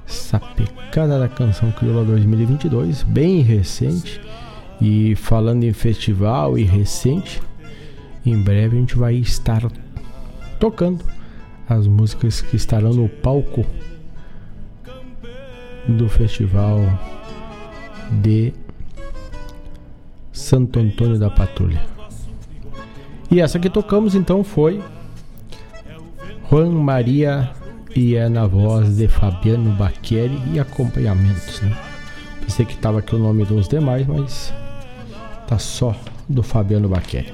Sapecada 0.08 1.19
da 1.19 1.30
Canção 1.30 1.71
Crioula 1.71 2.04
2022, 2.04 3.04
bem 3.04 3.41
recente. 3.41 4.19
E 4.82 5.15
falando 5.15 5.63
em 5.63 5.73
festival 5.73 6.58
e 6.58 6.63
recente, 6.63 7.41
em 8.25 8.41
breve 8.41 8.78
a 8.78 8.80
gente 8.80 8.95
vai 8.95 9.15
estar 9.15 9.62
tocando 10.60 11.06
as 11.69 11.86
músicas 11.86 12.41
que 12.41 12.55
estarão 12.55 12.91
no 12.91 13.08
palco 13.08 13.63
do 15.88 16.10
festival 16.10 16.79
de 18.23 18.53
Santo 20.32 20.79
Antônio 20.79 21.19
da 21.19 21.29
Patrulha. 21.29 21.82
E 23.29 23.39
essa 23.39 23.60
que 23.60 23.69
tocamos 23.69 24.15
então 24.15 24.43
foi 24.43 24.82
Juan 26.49 26.71
Maria 26.71 27.51
e 27.95 28.15
é 28.15 28.27
na 28.27 28.47
voz 28.47 28.97
de 28.97 29.08
Fabiano 29.08 29.71
Bacchieri 29.71 30.41
e 30.51 30.60
acompanhamentos, 30.60 31.62
né? 31.62 31.77
Pensei 32.41 32.65
que 32.65 32.73
estava 32.73 32.99
aqui 32.99 33.15
o 33.15 33.19
nome 33.19 33.45
dos 33.45 33.67
demais, 33.67 34.08
mas 34.08 34.51
tá 35.47 35.60
só 35.60 35.95
do 36.27 36.41
Fabiano 36.41 36.89
Bacchieri. 36.89 37.32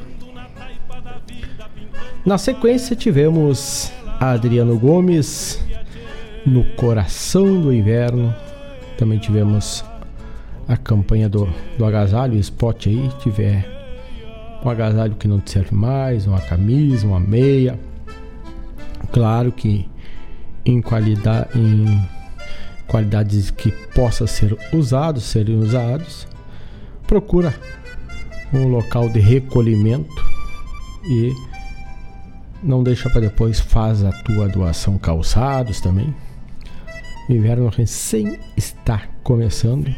Na 2.26 2.38
sequência 2.38 2.96
tivemos 2.96 3.92
Adriano 4.20 4.78
Gomes 4.78 5.64
no 6.46 6.64
coração 6.76 7.62
do 7.62 7.74
inverno. 7.74 8.34
Também 8.98 9.20
tivemos 9.20 9.84
a 10.68 10.78
campanha 10.78 11.28
do, 11.28 11.48
do 11.78 11.86
agasalho, 11.86 12.38
spot 12.40 12.88
aí, 12.88 13.10
tiver 13.20 13.66
um 14.64 14.70
agasalho 14.70 15.16
que 15.16 15.28
não 15.28 15.40
te 15.40 15.52
serve 15.52 15.76
mais, 15.76 16.26
uma 16.26 16.42
camisa, 16.42 17.06
uma 17.06 17.20
meia. 17.20 17.80
Claro 19.12 19.52
que 19.52 19.88
em 20.66 20.82
qualidade 20.82 21.50
em 21.56 22.16
qualidades 22.88 23.50
que 23.52 23.72
possa 23.94 24.28
ser 24.28 24.58
usados, 24.72 25.24
serem 25.24 25.58
usados. 25.58 26.28
Procura 27.08 27.54
um 28.54 28.68
local 28.68 29.10
de 29.10 29.20
recolhimento 29.20 30.26
e 31.04 31.34
não 32.66 32.84
deixa 32.84 33.10
para 33.10 33.22
depois 33.22 33.60
faz 33.60 34.04
a 34.04 34.12
tua 34.12 34.50
doação 34.50 34.98
calçados 34.98 35.80
também. 35.80 36.14
O 37.30 37.34
inverno 37.34 37.70
recém 37.70 38.40
está 38.58 39.04
começando 39.24 39.94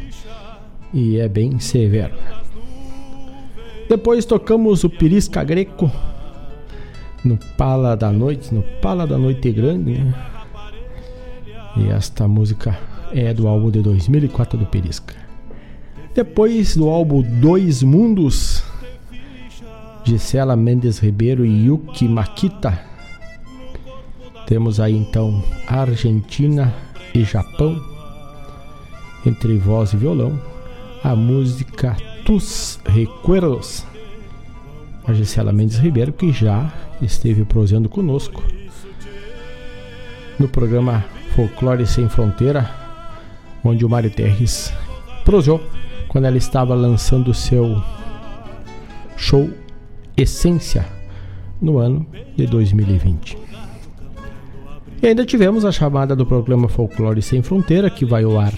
e 0.93 1.17
é 1.17 1.29
bem 1.29 1.59
severo. 1.59 2.15
Depois 3.89 4.25
tocamos 4.25 4.83
o 4.83 4.89
Pirisca 4.89 5.43
Greco 5.43 5.89
no 7.23 7.37
Pala 7.57 7.95
da 7.95 8.11
Noite, 8.11 8.53
no 8.53 8.61
Pala 8.81 9.07
da 9.07 9.17
Noite 9.17 9.51
Grande, 9.51 9.99
né? 9.99 10.13
E 11.77 11.87
esta 11.89 12.27
música 12.27 12.77
é 13.13 13.33
do 13.33 13.47
álbum 13.47 13.71
de 13.71 13.81
2004 13.81 14.57
do 14.57 14.65
Pirisca. 14.65 15.15
Depois 16.13 16.75
do 16.75 16.89
álbum 16.89 17.21
Dois 17.21 17.83
Mundos, 17.83 18.63
Gisela 20.07 20.55
Mendes 20.55 20.99
Ribeiro 20.99 21.45
e 21.45 21.65
Yuki 21.65 22.07
Makita. 22.07 22.79
Temos 24.45 24.79
aí 24.79 24.95
então 24.95 25.43
Argentina 25.67 26.73
e 27.13 27.25
Japão, 27.25 27.77
entre 29.25 29.57
voz 29.57 29.91
e 29.91 29.97
violão, 29.97 30.41
a 31.03 31.13
música 31.13 31.97
Tus 32.25 32.79
Recuerdos. 32.85 33.85
A 35.05 35.11
Gisela 35.11 35.51
Mendes 35.51 35.77
Ribeiro, 35.77 36.13
que 36.13 36.31
já 36.31 36.71
esteve 37.01 37.43
prosendo 37.43 37.89
conosco 37.89 38.41
no 40.39 40.47
programa 40.47 41.03
Folclore 41.35 41.85
Sem 41.85 42.07
Fronteira, 42.07 42.73
onde 43.61 43.85
o 43.85 43.89
Mário 43.89 44.09
Terres 44.09 44.71
prosou 45.25 45.61
quando 46.07 46.27
ela 46.27 46.37
estava 46.37 46.73
lançando 46.73 47.33
seu 47.33 47.83
show 49.17 49.66
Essência 50.17 50.85
no 51.61 51.77
ano 51.77 52.05
de 52.35 52.47
2020. 52.47 53.37
E 55.01 55.07
ainda 55.07 55.25
tivemos 55.25 55.63
a 55.63 55.71
chamada 55.71 56.15
do 56.15 56.25
programa 56.25 56.67
Folclore 56.67 57.21
Sem 57.21 57.43
Fronteira, 57.43 57.89
que 57.89 58.03
vai 58.03 58.23
ao 58.23 58.39
ar 58.39 58.53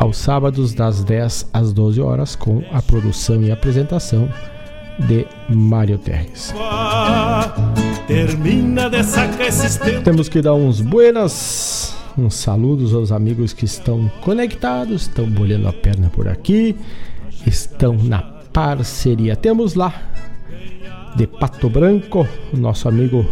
aos 0.00 0.16
sábados 0.16 0.72
das 0.72 1.04
10 1.04 1.50
às 1.52 1.74
12 1.74 2.00
horas 2.00 2.34
com 2.34 2.62
a 2.72 2.80
produção 2.80 3.42
e 3.42 3.52
apresentação 3.52 4.30
de 5.06 5.26
Mário 5.46 5.98
Terres. 5.98 6.54
Temos 10.02 10.30
que 10.30 10.40
dar 10.40 10.54
uns 10.54 10.80
buenas, 10.80 11.94
uns 12.16 12.34
saludos 12.34 12.94
aos 12.94 13.12
amigos 13.12 13.52
que 13.52 13.66
estão 13.66 14.10
conectados, 14.22 15.02
estão 15.02 15.26
bolhando 15.26 15.68
a 15.68 15.72
perna 15.72 16.08
por 16.08 16.26
aqui, 16.26 16.74
estão 17.46 17.92
na 17.92 18.39
parceria. 18.52 19.36
Temos 19.36 19.74
lá 19.74 19.92
de 21.16 21.26
Pato 21.26 21.68
Branco, 21.68 22.26
nosso 22.52 22.88
amigo 22.88 23.24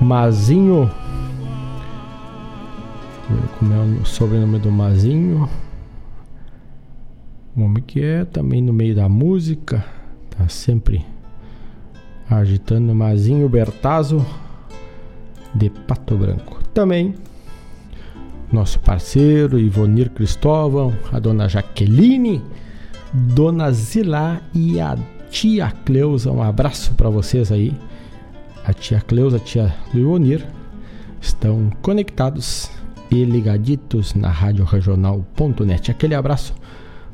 Mazinho. 0.00 0.90
Como 3.58 3.72
é 3.72 4.00
o 4.00 4.04
sobrenome 4.04 4.58
do 4.58 4.70
Mazinho? 4.70 5.48
O 7.56 7.62
homem 7.62 7.82
que 7.82 8.02
é 8.02 8.24
também 8.24 8.60
no 8.60 8.72
meio 8.72 8.94
da 8.94 9.08
música, 9.08 9.84
tá 10.30 10.46
sempre 10.48 11.04
agitando 12.28 12.94
Mazinho 12.94 13.48
Bertazzo 13.48 14.24
de 15.54 15.70
Pato 15.70 16.16
Branco. 16.16 16.62
Também 16.74 17.14
nosso 18.52 18.78
parceiro 18.78 19.58
Ivonir 19.58 20.10
Cristóvão, 20.10 20.92
a 21.12 21.18
dona 21.18 21.48
Jaqueline, 21.48 22.42
dona 23.12 23.70
Zilá 23.72 24.40
e 24.54 24.80
a 24.80 24.96
tia 25.30 25.72
Cleusa. 25.84 26.30
Um 26.30 26.42
abraço 26.42 26.94
para 26.94 27.08
vocês 27.08 27.50
aí. 27.52 27.72
A 28.64 28.72
tia 28.72 29.00
Cleusa, 29.00 29.36
a 29.36 29.40
tia 29.40 29.74
Ivonir 29.94 30.44
estão 31.20 31.70
conectados 31.82 32.70
e 33.10 33.24
ligaditos 33.24 34.14
na 34.14 34.28
Rádio 34.28 34.64
Regional.net. 34.64 35.90
Aquele 35.90 36.14
abraço 36.14 36.54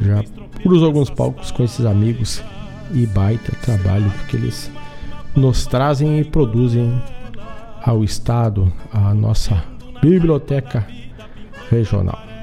Já 0.00 0.24
cruzou 0.62 0.86
alguns 0.86 1.10
palcos 1.10 1.50
com 1.50 1.62
esses 1.62 1.84
amigos 1.84 2.42
e 2.92 3.06
baita 3.06 3.52
trabalho 3.62 4.10
que 4.28 4.36
eles 4.36 4.70
nos 5.36 5.66
trazem 5.66 6.18
e 6.18 6.24
produzem 6.24 7.00
ao 7.82 8.02
Estado, 8.02 8.72
à 8.90 9.12
nossa 9.12 9.62
biblioteca 10.00 10.86
regional. 11.70 12.33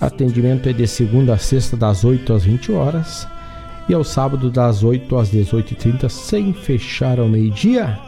Atendimento 0.00 0.68
é 0.68 0.72
de 0.72 0.86
segunda 0.86 1.34
a 1.34 1.38
sexta, 1.38 1.76
das 1.76 2.04
8 2.04 2.32
às 2.32 2.44
20 2.44 2.72
horas. 2.72 3.28
E 3.88 3.94
ao 3.94 4.02
sábado, 4.02 4.50
das 4.50 4.82
8 4.82 5.16
às 5.16 5.30
18h30, 5.30 6.08
sem 6.08 6.52
fechar 6.52 7.20
ao 7.20 7.28
meio-dia. 7.28 7.98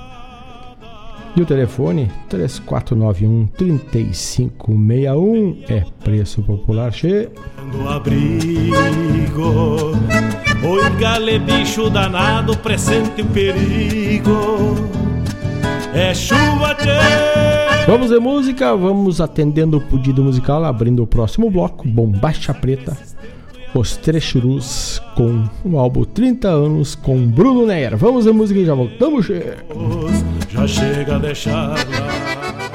E 1.37 1.43
o 1.43 1.45
telefone 1.45 2.11
3491 2.31 3.47
3561 3.49 5.59
é 5.69 5.85
preço 6.03 6.43
popular 6.43 6.91
che. 6.91 7.29
abrigo, 7.87 8.73
oi 10.65 10.91
gale 10.99 11.39
bicho 11.39 11.91
danado, 11.91 12.57
presente 12.57 13.21
o 13.21 13.27
perigo. 13.27 14.77
É 15.93 16.15
chuva 16.15 16.75
che. 16.75 16.97
Vamos 17.87 18.09
de 18.09 18.19
música, 18.19 18.75
vamos 18.75 19.21
atendendo 19.21 19.77
o 19.77 19.81
pedido 19.83 20.25
musical, 20.25 20.65
abrindo 20.65 21.03
o 21.03 21.07
próximo 21.07 21.51
bloco, 21.51 21.87
Bombacha 21.87 22.55
Preta, 22.55 22.97
Os 23.75 23.97
Três 23.97 24.25
Churus, 24.25 25.03
com 25.15 25.45
o 25.65 25.79
álbum 25.79 26.05
30 26.05 26.49
anos, 26.49 26.95
com 26.95 27.27
Bruno 27.27 27.67
Neyer. 27.67 27.97
Vamos 27.97 28.25
de 28.25 28.33
música 28.33 28.59
e 28.59 28.65
já 28.65 28.75
voltamos, 28.75 29.27
já 30.49 30.67
chega 30.67 31.17
a 31.17 31.19
deixar 31.19 31.69
lá. 31.69 32.66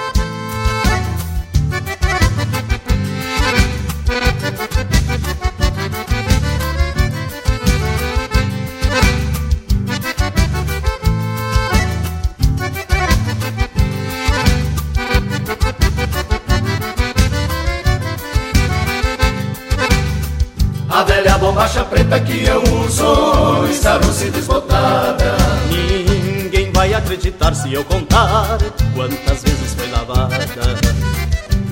Que 22.19 22.45
eu 22.45 22.61
uso 22.83 23.67
está 23.69 23.95
lúcida 23.95 24.31
desbotada 24.31 25.41
vai 26.81 26.95
acreditar 26.95 27.53
se 27.53 27.71
eu 27.71 27.85
contar 27.85 28.57
quantas 28.95 29.43
vezes 29.43 29.75
foi 29.75 29.87
lavada. 29.91 30.35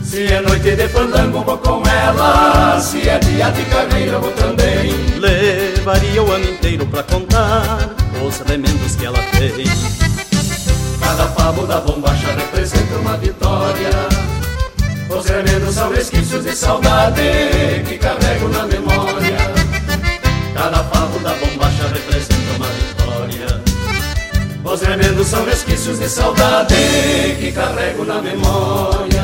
Se 0.04 0.32
é 0.32 0.40
noite 0.40 0.76
de 0.76 0.88
fandango, 0.88 1.44
vou 1.44 1.58
com 1.58 1.82
ela. 1.90 2.80
Se 2.80 3.10
é 3.10 3.18
dia 3.18 3.50
de 3.50 3.66
carreira, 3.66 4.20
vou 4.20 4.32
também. 4.34 4.92
Levaria 5.18 6.22
o 6.22 6.32
ano 6.32 6.52
inteiro 6.52 6.86
pra 6.86 7.02
contar 7.02 7.90
os 8.24 8.38
remendos 8.42 8.96
que 8.96 9.06
ela 9.08 9.18
tem. 9.32 9.66
Cada 11.00 11.26
pavo 11.30 11.66
da 11.66 11.80
bombacha 11.80 12.28
representa 12.28 12.96
uma 12.98 13.18
vitória. 13.18 13.90
Os 15.10 15.26
remendos 15.26 15.74
são 15.74 15.90
resquícios 15.90 16.44
de 16.44 16.56
saudade 16.56 17.84
que 17.88 17.98
carrego 17.98 18.48
na 18.50 18.68
memória. 18.68 19.59
Cada 20.60 20.84
pavo 20.84 21.18
da 21.20 21.34
bombacha 21.36 21.88
representa 21.88 22.58
uma 22.58 22.68
vitória. 22.68 23.62
Os 24.62 24.82
remendos 24.82 25.28
são 25.28 25.46
resquícios 25.46 26.00
de 26.00 26.10
saudade 26.10 26.76
que 27.40 27.50
carrego 27.54 28.04
na 28.04 28.22
memória. 28.22 29.24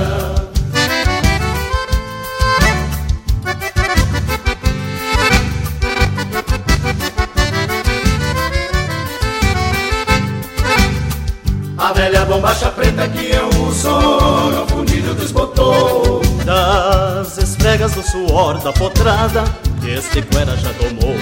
A 11.78 11.92
velha 11.92 12.24
bombacha 12.24 12.72
preta 12.72 13.10
que 13.10 13.32
eu 13.32 13.50
uso 13.68 13.90
no 14.52 14.66
fundido 14.70 15.14
desbotou 15.16 16.22
Das 16.46 17.38
esfregas 17.38 17.92
do 17.92 18.02
suor 18.02 18.58
da 18.60 18.72
potrada 18.72 19.44
que 19.86 19.94
este 19.94 20.22
cuera 20.24 20.58
já 20.58 20.74
tomou 20.74 21.16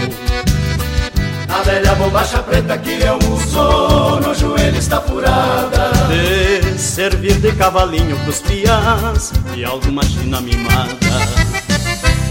a 1.49 1.63
velha 1.63 1.93
bombacha 1.95 2.41
preta 2.41 2.77
que 2.77 2.91
eu 2.91 3.19
uso 3.29 4.21
no 4.21 4.33
joelho 4.33 4.77
está 4.77 5.01
furada. 5.01 5.91
De 6.07 6.79
servir 6.79 7.35
de 7.35 7.51
cavalinho 7.51 8.17
pros 8.23 8.39
piás 8.39 9.33
e 9.55 9.63
alguma 9.63 10.01
china 10.03 10.41
mimada. 10.41 10.97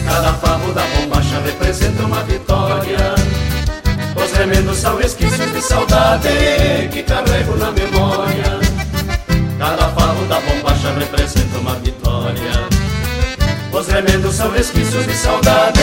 Cada 0.05 0.33
favo 0.35 0.73
da 0.73 0.83
bombacha 0.83 1.39
representa 1.45 2.03
uma 2.03 2.25
vitória. 2.25 3.15
Os 4.17 4.33
remendos 4.33 4.79
são 4.79 4.97
resquícios 4.97 5.53
de 5.53 5.61
saudade 5.61 6.29
que 6.91 7.03
carrego 7.05 7.57
na 7.59 7.71
memória. 7.71 8.59
Cada 9.59 9.89
favo 9.91 10.25
da 10.25 10.41
bombacha 10.41 10.93
representa 10.99 11.59
uma 11.59 11.75
vitória 11.77 12.92
Os 13.73 13.89
remendos 13.89 14.35
são 14.35 14.51
resquícios 14.51 15.07
de 15.07 15.15
saudade 15.15 15.81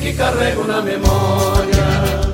que 0.00 0.14
carrego 0.14 0.64
na 0.64 0.80
memória. 0.80 2.28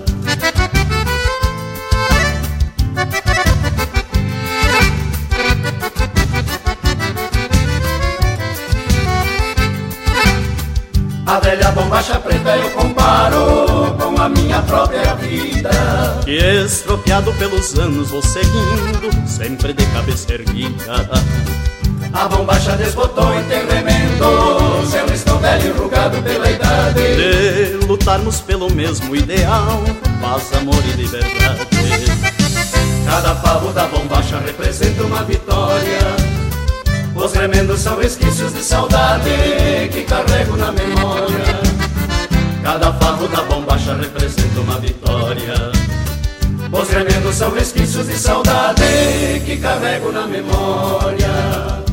A 11.26 11.40
velha 11.40 11.72
bombacha 11.72 12.20
preta 12.20 12.57
eu 12.57 12.70
comparo 12.70 13.97
com 13.99 14.22
a 14.22 14.28
minha 14.28 14.62
própria 14.62 15.14
vida. 15.16 15.70
Que 16.24 16.38
estropiado 16.64 17.32
pelos 17.34 17.76
anos 17.76 18.11
vou 18.11 18.22
seguindo, 18.22 19.11
sempre 19.26 19.72
de 19.72 19.84
cabeça 19.86 20.32
erguida 20.32 21.11
A 22.14 22.28
bombacha 22.28 22.76
desbotou 22.76 23.34
em 23.34 23.42
tem 23.44 23.66
remendo, 23.66 24.86
seu 24.86 25.04
estou 25.06 25.36
velho 25.40 25.74
enrugado 25.74 26.22
pela 26.22 26.48
idade 26.48 27.02
De 27.16 27.86
lutarmos 27.86 28.40
pelo 28.40 28.72
mesmo 28.72 29.16
ideal, 29.16 29.82
paz, 30.22 30.52
amor 30.54 30.80
e 30.86 31.02
liberdade 31.02 31.66
Cada 33.04 33.34
pavo 33.34 33.72
da 33.72 33.86
bombacha 33.86 34.38
representa 34.38 35.02
uma 35.02 35.24
vitória 35.24 36.34
os 37.16 37.32
remendos 37.32 37.80
são 37.80 37.96
resquícios 37.96 38.52
de 38.52 38.62
saudade 38.62 39.30
que 39.92 40.02
carrego 40.02 40.56
na 40.56 40.72
memória. 40.72 41.60
Cada 42.62 42.92
farro 42.94 43.28
da 43.28 43.42
bombacha 43.42 43.94
representa 43.94 44.60
uma 44.60 44.78
vitória. 44.80 45.54
Os 46.72 46.88
remendos 46.90 47.36
são 47.36 47.52
resquícios 47.52 48.08
de 48.08 48.18
saudade 48.18 48.82
que 49.46 49.56
carrego 49.58 50.10
na 50.10 50.26
memória. 50.26 51.84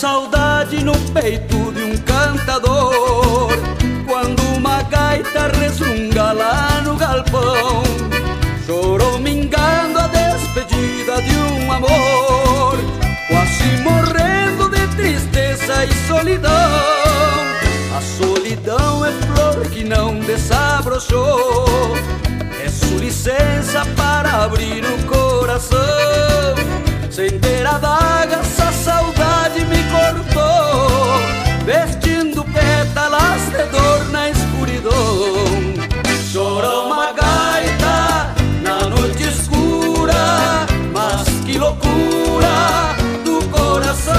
Saudade 0.00 0.82
no 0.82 0.94
peito 1.12 1.72
de 1.72 1.82
um 1.82 1.96
cantador. 1.98 3.50
Quando 4.08 4.42
uma 4.56 4.80
gaita 4.84 5.48
resmunga 5.58 6.32
lá 6.32 6.80
no 6.82 6.96
galpão 6.96 7.82
Chorou 8.66 9.18
mingando 9.18 9.98
a 9.98 10.06
despedida 10.06 11.20
de 11.20 11.36
um 11.36 11.70
amor. 11.70 12.78
Quase 13.28 13.76
morrendo 13.82 14.70
de 14.70 14.86
tristeza 14.96 15.84
e 15.84 15.92
solidão. 16.08 16.50
A 17.94 18.00
solidão 18.00 19.04
é 19.04 19.12
flor 19.12 19.66
que 19.68 19.84
não 19.84 20.18
desabrochou. 20.20 21.94
Peço 22.56 22.96
licença 22.96 23.84
para 23.96 24.44
abrir 24.44 24.82
o 24.82 25.06
coração 25.06 25.80
Ter 27.28 27.66
a 27.66 27.76
daga, 27.76 28.36
essa 28.36 28.72
saudade 28.72 29.62
me 29.66 29.76
cortou, 29.90 31.20
vestindo 31.66 32.42
pétalas 32.44 33.42
de 33.50 33.62
dor 33.70 34.08
na 34.10 34.30
escuridão. 34.30 35.44
Chorou 36.32 36.86
uma 36.86 37.12
gaita 37.12 38.34
na 38.62 38.86
noite 38.88 39.24
escura, 39.24 40.66
mas 40.94 41.28
que 41.44 41.58
loucura 41.58 42.96
do 43.22 43.46
coração 43.50 44.14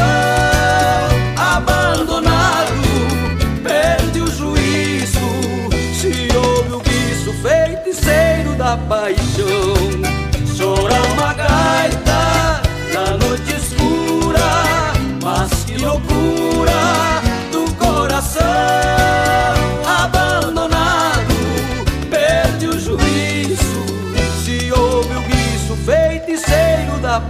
abandonado, 1.37 2.71
perde 3.63 4.21
o 4.21 4.27
juízo. 4.27 5.19
Se 5.99 6.27
ouve 6.37 6.73
o 6.73 6.79
guiço 6.81 7.33
feiticeiro 7.41 8.53
da 8.55 8.77
paixão, 8.77 9.80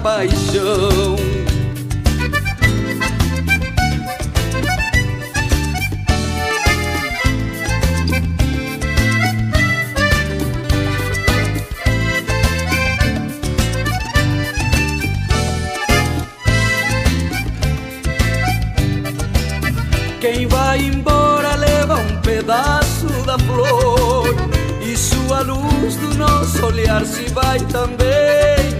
paixão. 0.02 1.16
Quem 20.20 20.47
vai 20.47 20.80
embora 20.80 21.56
leva 21.56 21.95
um 21.95 22.22
pedaço 22.22 23.08
da 23.26 23.39
flor 23.39 24.28
E 24.82 24.95
sua 24.95 25.41
luz 25.41 25.95
do 25.95 26.16
nosso 26.16 26.66
olhar 26.66 27.04
se 27.06 27.28
vai 27.34 27.60
também 27.60 28.71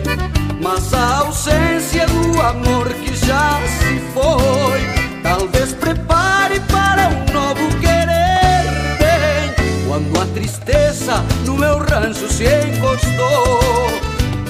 Mas 0.62 0.93
a 0.93 1.18
ausência 1.18 2.05
do 2.05 2.39
amor 2.39 2.88
que 2.93 3.16
já 3.16 3.59
se 3.66 3.99
foi 4.14 5.22
Talvez 5.24 5.74
prepare 5.74 6.59
para 6.72 7.09
um 7.09 7.34
novo 7.34 7.80
querer. 7.80 8.70
Bem 8.99 9.88
Quando 9.88 10.22
a 10.22 10.26
tristeza 10.28 11.24
no 11.45 11.57
meu 11.57 11.80
rancho 11.80 12.32
se 12.32 12.45
encostou 12.45 13.59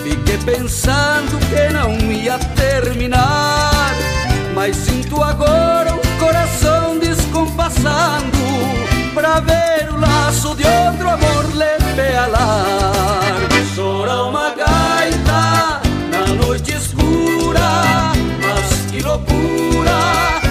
Fiquei 0.04 0.38
pensando 0.40 1.40
que 1.48 1.74
não 1.74 1.94
ia 2.12 2.38
terminar. 2.56 3.96
Mas 4.54 4.76
sinto 4.76 5.24
agora 5.24 5.96
o 5.96 6.20
coração 6.20 7.00
descompassando 7.00 8.38
Pra 9.14 9.40
ver 9.40 9.90
o 9.90 9.98
laço 9.98 10.54
de 10.56 10.64
outro 10.66 11.10
amor 11.10 11.46
lhe 11.54 11.96
pealar 11.96 12.92
Chora 13.74 14.24
uma 14.24 14.50
gaita 14.50 15.91
na 16.52 16.58
noite 16.58 16.74
escura 16.74 18.12
Mas 18.42 18.92
que 18.92 19.02
loucura 19.02 20.51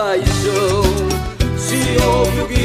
paixão. 0.00 0.82
Se 1.58 2.02
ouve 2.02 2.40
o 2.40 2.46
guiso 2.46 2.59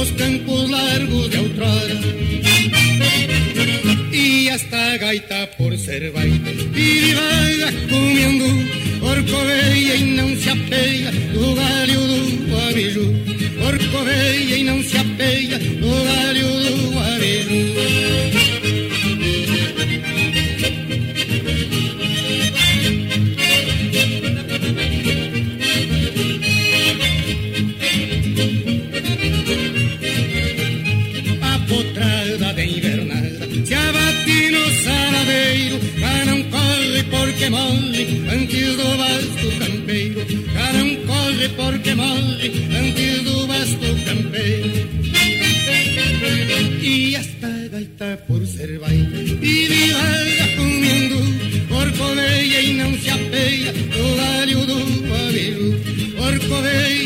dos 0.00 0.10
campos 0.12 0.70
largos 0.70 1.30
de 1.30 1.38
outrora 1.38 1.94
E 4.12 4.48
esta 4.48 4.96
gaita 4.96 5.46
por 5.58 5.76
ser 5.76 6.10
baita 6.12 6.50
E 6.74 7.12
vaga 7.12 7.72
comendo 7.90 9.00
Corcoveia 9.00 9.96
e 9.96 10.04
não 10.16 10.36
se 10.36 10.48
apeia 10.48 11.10
Do 11.10 11.54
galho 11.54 12.00
do 12.48 12.68
abiju 12.68 13.14
Corcoveia 13.62 14.56
e 14.56 14.64
não 14.64 14.82
se 14.82 14.96
apeia 14.96 15.58
Do 15.58 16.04
galho 16.04 16.59
corre 41.60 41.78
porque 41.78 41.94
morre 41.94 42.48
antes 42.80 43.22
do 43.22 43.46
vasto 43.46 43.88
campeiro 44.06 44.88
E 46.82 47.14
esta 47.14 47.50
gaita 47.72 48.16
por 48.26 48.46
ser 48.46 48.78
baita 48.78 49.18
E 49.18 49.68
vivaga 49.72 50.46
comendo 50.56 51.20
Corcoveia 51.68 52.60
e 52.62 52.72
não 52.74 52.92
se 52.98 53.10
apeia 53.10 53.72
Do 53.72 54.16
galho 54.16 54.66
do 54.66 54.78
aviso 55.26 55.68
Corcoveia 56.16 56.88
e 56.88 56.99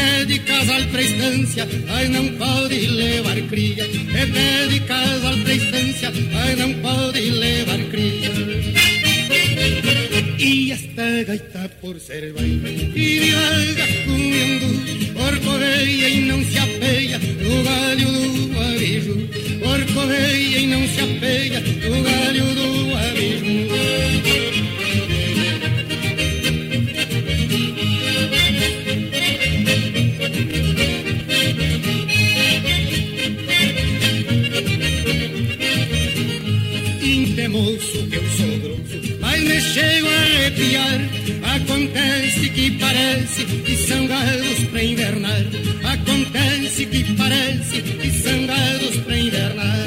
se 0.00 0.24
pede 0.26 0.38
casal 0.40 0.82
pra 0.90 1.02
estância, 1.02 1.68
mas 1.86 2.10
não 2.10 2.28
pode 2.36 2.86
levar 2.86 3.36
cria. 3.48 3.84
Se 3.84 4.26
pede 4.32 4.80
casal 4.80 5.36
pra 5.38 5.54
estância, 5.54 6.12
mas 6.32 6.58
não 6.58 6.74
pode 6.74 7.30
levar 7.30 7.78
cria. 7.90 8.30
E 10.38 10.72
esta 10.72 11.24
gaita 11.24 11.70
por 11.80 12.00
ser 12.00 12.32
baita, 12.32 12.68
e 12.98 13.30
vaga 13.30 13.86
comendo, 14.06 15.14
corcoveia 15.14 16.08
e 16.08 16.20
não 16.22 16.42
se 16.44 16.58
apeia, 16.58 17.18
do 17.18 17.62
galho 17.62 18.12
do 18.48 18.60
aviso. 18.60 19.28
Corcoveia 19.62 20.58
e 20.58 20.66
não 20.66 20.88
se 20.88 21.00
apeia, 21.00 21.60
do 21.60 22.02
galho 22.02 22.54
do 22.54 22.89
Acontece 41.42 42.50
que 42.50 42.70
parece 42.72 43.44
que 43.44 43.76
são 43.76 44.06
galos 44.06 44.64
pra 44.70 44.82
invernar. 44.82 45.44
Acontece 45.84 46.86
que 46.86 47.16
parece 47.16 47.82
que 47.82 48.10
são 48.10 48.46
galos 48.46 48.96
pra 49.04 49.16
invernar. 49.16 49.86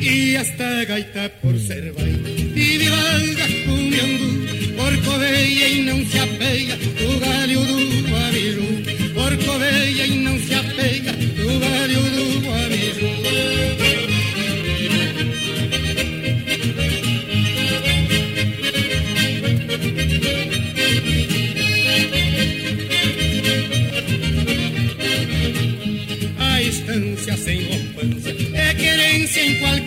E 0.00 0.36
esta 0.36 0.84
gaita 0.84 1.30
por 1.40 1.58
ser 1.58 1.92
baita 1.92 2.28
E 2.54 2.78
vaga 2.78 3.48
comendo 3.66 4.76
Corcoveia 4.76 5.68
e 5.68 5.84
não 5.84 6.04
se 6.06 6.18
apeia 6.18 6.76
Do 6.76 7.18
galho 7.20 7.60
do 7.66 8.01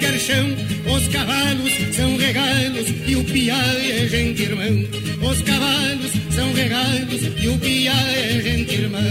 Os 0.06 1.08
cavalos 1.08 1.72
são 1.95 2.16
regalos 2.18 2.88
e 3.08 3.16
o 3.16 3.24
piá 3.24 3.58
é 3.58 4.08
gente 4.08 4.43
irmão. 4.43 4.88
Os 5.30 5.41
cavalos 5.41 6.12
são 6.34 6.53
regalos 6.53 7.22
e 7.41 7.47
o 7.47 7.58
piá 7.58 7.93
é 8.12 8.41
gente 8.41 8.74
irmão. 8.76 9.01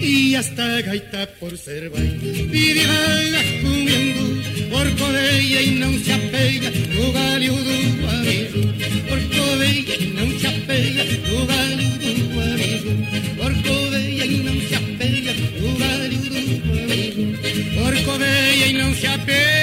E 0.00 0.34
esta 0.34 0.82
gaita 0.82 1.26
por 1.38 1.56
ser 1.56 1.90
baita 1.90 2.26
Vive 2.50 2.84
vaga 2.86 3.42
comendo 3.62 4.70
Porcoveia 4.70 5.62
e 5.62 5.70
não 5.72 5.98
se 5.98 6.12
apega 6.12 6.70
No 6.70 7.12
galho 7.12 7.54
do 7.54 8.08
amigo 8.08 8.72
Porcoveia 9.08 9.96
e 10.00 10.06
não 10.14 10.38
se 10.38 10.46
apega 10.46 11.04
No 11.04 11.46
galho 11.46 11.88
do 11.98 12.19
e 19.30 19.59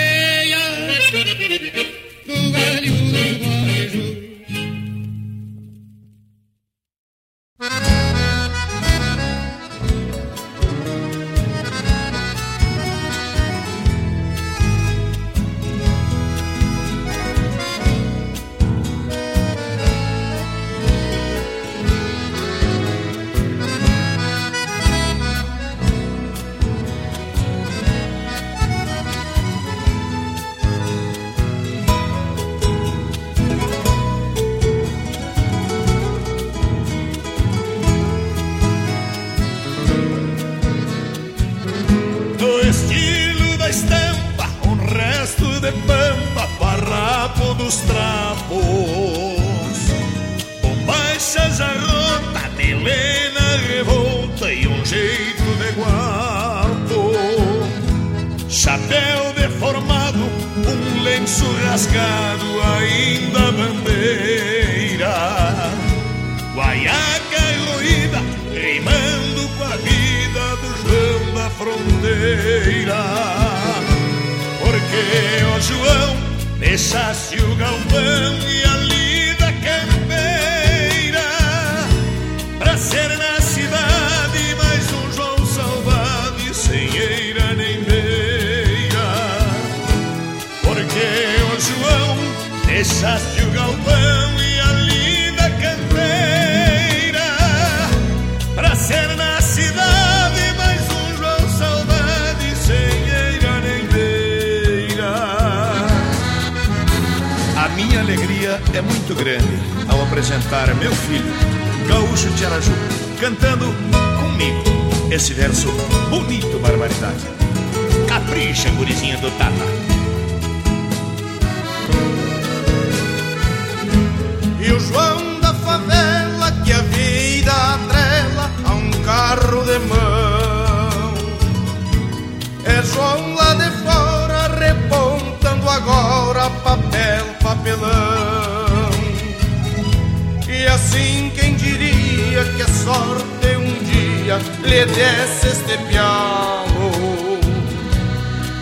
lhe 144.63 144.85
desse 144.85 145.47
este 145.47 145.77
pialo. 145.87 146.91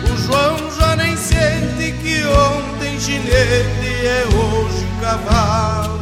O 0.04 0.16
João 0.16 0.56
já 0.78 0.96
nem 0.96 1.16
sente 1.16 1.92
que 2.02 2.24
ontem 2.26 2.98
ginete 2.98 4.06
é 4.06 4.24
hoje 4.34 4.86
cavalo. 5.00 5.96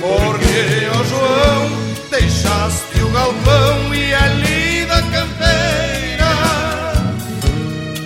Porque, 0.00 0.88
ó 0.94 1.04
João, 1.04 1.70
deixaste 2.10 3.00
o 3.02 3.08
galpão 3.10 3.94
e 3.94 4.14
a 4.14 4.26
lida 4.28 5.02
campeira 5.12 6.32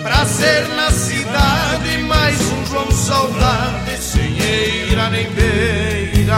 Pra 0.01 0.25
ser 0.25 0.67
na 0.75 0.91
cidade 0.91 1.97
mais 1.99 2.39
um 2.51 2.65
João 2.65 2.91
saudade 2.91 3.97
sem 3.99 4.37
eira 4.39 5.09
nem 5.11 5.29
beira 5.31 6.37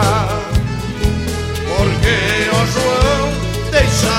Porque, 1.76 2.45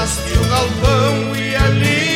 deixaste 0.07 0.37
o 0.37 0.47
galpão 0.47 1.35
e 1.35 1.55
a 1.55 2.06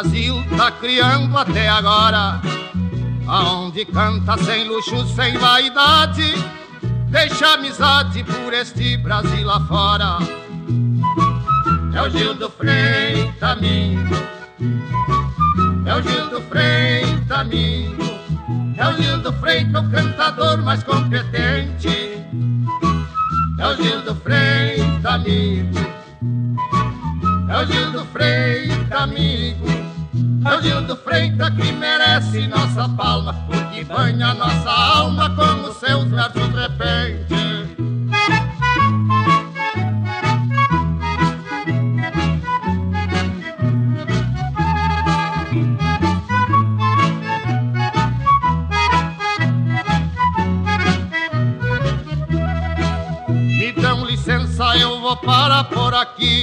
Brasil 0.00 0.42
tá 0.56 0.70
criando 0.70 1.36
até 1.36 1.68
agora. 1.68 2.40
Aonde 3.28 3.84
canta 3.84 4.38
sem 4.38 4.66
luxo, 4.66 5.06
sem 5.08 5.36
vaidade. 5.36 6.32
Deixa 7.10 7.52
amizade 7.52 8.24
por 8.24 8.54
este 8.54 8.96
Brasil 8.96 9.50
afora. 9.50 10.16
É 11.92 12.00
o 12.00 12.08
Gil 12.08 12.32
do 12.32 12.48
Freitas, 12.48 13.42
amigo. 13.42 14.16
É 15.84 15.94
o 15.94 16.02
Gil 16.02 16.30
do 16.30 16.40
Freitas, 16.48 17.38
amigo. 17.38 18.02
É 18.78 18.88
o 18.88 19.02
Gil 19.02 19.18
do 19.18 19.32
Freitas, 19.34 19.84
o 19.84 19.90
cantador 19.90 20.62
mais 20.62 20.82
competente. 20.82 21.19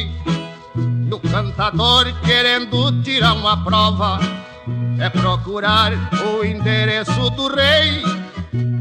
Aqui. 0.07 0.13
E 1.09 1.13
o 1.13 1.19
cantador 1.19 2.11
querendo 2.23 3.01
tirar 3.03 3.33
uma 3.33 3.63
prova 3.63 4.19
é 4.99 5.09
procurar 5.09 5.91
o 6.25 6.43
endereço 6.43 7.29
do 7.31 7.47
rei 7.53 8.03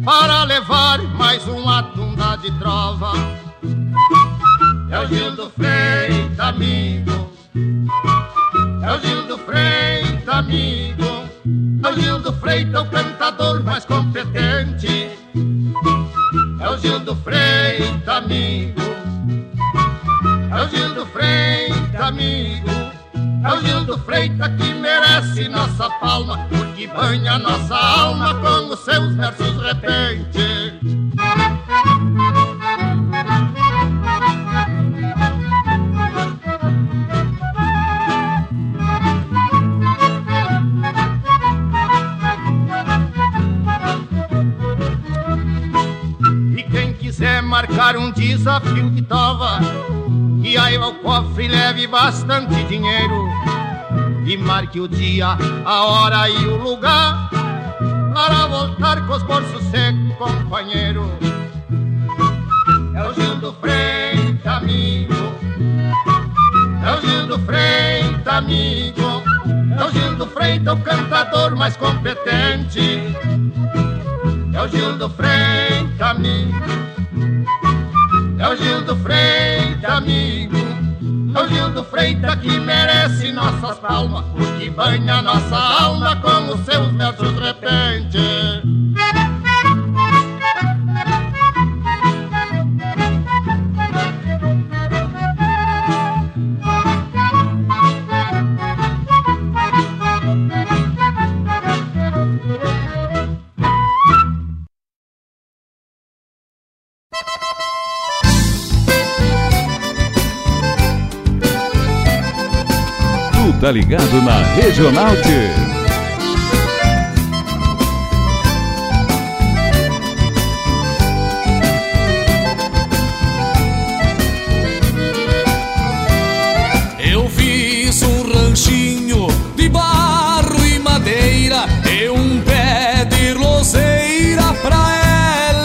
para 0.04 0.44
levar 0.44 1.02
mais 1.14 1.46
uma 1.46 1.82
tunda 1.82 2.36
de 2.36 2.50
trova. 2.58 3.12
É 4.90 5.00
o 5.00 5.06
Gil 5.06 5.32
do 5.32 5.50
Freitas, 5.50 6.40
amigo. 6.40 7.30
É 8.82 8.92
o 8.92 9.00
Gil 9.00 9.22
do 9.26 9.38
Freitas, 9.38 10.28
amigo. 10.28 11.04
É 11.84 11.88
o 11.88 12.00
Gil 12.00 12.18
do 12.20 12.32
Freitas, 12.34 12.82
o 12.82 12.86
cantador 12.86 13.62
mais 13.62 13.84
competente. 13.84 15.10
É 16.60 16.68
o 16.68 16.78
Gil 16.78 17.00
do 17.00 17.14
Freitas, 17.16 18.08
amigo. 18.08 18.95
É 20.56 20.64
o 20.64 20.68
Gil 20.70 20.94
do 20.94 21.04
Freitas, 21.04 22.00
amigo. 22.00 22.70
É 23.44 23.52
o 23.52 23.60
Gil 23.60 23.84
do 23.84 23.98
Freitas 23.98 24.48
que 24.56 24.72
merece 24.72 25.48
nossa 25.50 25.90
palma, 26.00 26.46
porque 26.48 26.86
banha 26.86 27.38
nossa 27.38 27.76
alma 27.76 28.34
com 28.36 28.72
os 28.72 28.80
seus 28.80 29.14
versos 29.16 29.62
repente. 29.62 30.80
E 46.56 46.62
quem 46.70 46.94
quiser 46.94 47.42
marcar 47.42 47.98
um 47.98 48.10
desafio 48.10 48.88
de 48.90 49.02
tova, 49.02 49.60
que 50.46 50.56
aí 50.56 50.76
ao 50.76 50.94
cofre 50.94 51.48
leve 51.48 51.88
bastante 51.88 52.62
dinheiro. 52.68 53.28
E 54.24 54.36
marque 54.36 54.78
o 54.78 54.86
dia, 54.86 55.36
a 55.64 55.84
hora 55.84 56.30
e 56.30 56.46
o 56.46 56.56
lugar, 56.56 57.28
para 58.14 58.46
voltar 58.46 59.04
com 59.08 59.14
os 59.14 59.24
bolsos 59.24 59.64
secos, 59.64 60.14
companheiro. 60.16 61.10
É 62.94 63.02
o 63.02 63.12
Gil 63.12 63.34
do 63.36 63.52
Freitas, 63.54 64.46
amigo. 64.46 65.14
É 66.84 66.94
o 66.94 67.00
Gil 67.00 67.26
do 67.26 67.38
Freitas, 67.40 68.34
amigo. 68.34 69.22
É 69.76 69.84
o 69.84 69.90
Gil 69.90 70.14
do 70.14 70.26
Freitas, 70.28 70.74
o 70.74 70.76
cantador 70.76 71.56
mais 71.56 71.76
competente. 71.76 73.02
É 74.54 74.62
o 74.62 74.68
Gil 74.68 74.96
do 74.96 75.10
Freitas, 75.10 76.00
amigo. 76.00 76.86
É 78.38 78.48
o 78.48 78.56
Gil 78.56 78.82
do 78.82 78.94
Freitas, 78.96 79.90
amigo. 79.90 80.56
É 81.34 81.42
o 81.42 81.48
Gil 81.48 81.70
do 81.70 81.82
Freitas 81.84 82.34
que 82.36 82.60
merece 82.60 83.32
nossas 83.32 83.78
palmas, 83.78 84.24
porque 84.36 84.70
banha 84.70 85.22
nossa 85.22 85.56
alma 85.56 86.16
com 86.16 86.52
os 86.52 86.60
seus 86.64 86.92
versos 86.92 87.34
de 87.34 87.40
repente. 87.40 88.85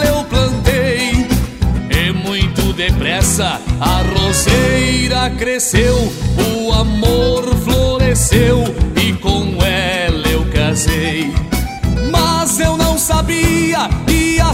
Eu 0.04 0.24
plantei. 0.24 1.26
E 1.90 2.12
muito 2.12 2.72
depressa 2.72 3.60
a 3.80 4.02
roseira 4.18 5.30
cresceu, 5.38 6.12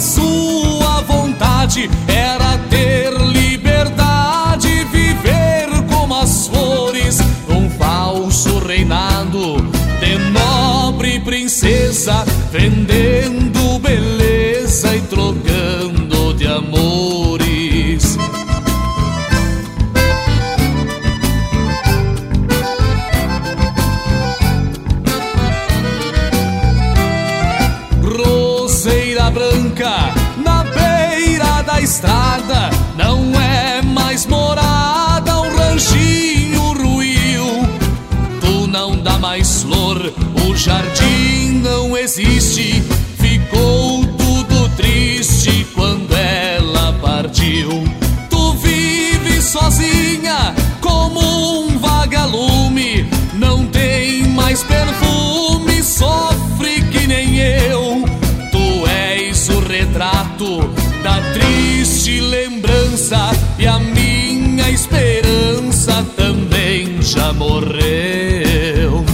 sua 0.01 1.01
vontade 1.03 1.91
era 2.07 2.59
ter 2.71 3.13
liberdade, 3.13 4.85
viver 4.93 5.69
como 5.89 6.15
as 6.15 6.47
flores, 6.47 7.19
um 7.49 7.69
falso 7.71 8.59
reinado 8.61 9.57
de 10.01 10.19
nobre 10.31 11.19
princesa, 11.21 12.25
vendendo 12.53 13.79
beleza 13.81 14.18
estrada, 31.99 32.71
não 32.97 33.33
é 33.41 33.83
mais 33.83 34.25
morada, 34.25 35.41
um 35.41 35.57
ranchinho 35.57 36.73
ruiu. 36.75 37.45
Tu 38.41 38.69
não 38.69 38.97
dá 38.97 39.19
mais 39.19 39.63
flor, 39.63 40.13
o 40.47 40.55
jardim 40.55 41.61
não 41.61 41.97
existe, 41.97 42.85
morreu. 67.39 69.05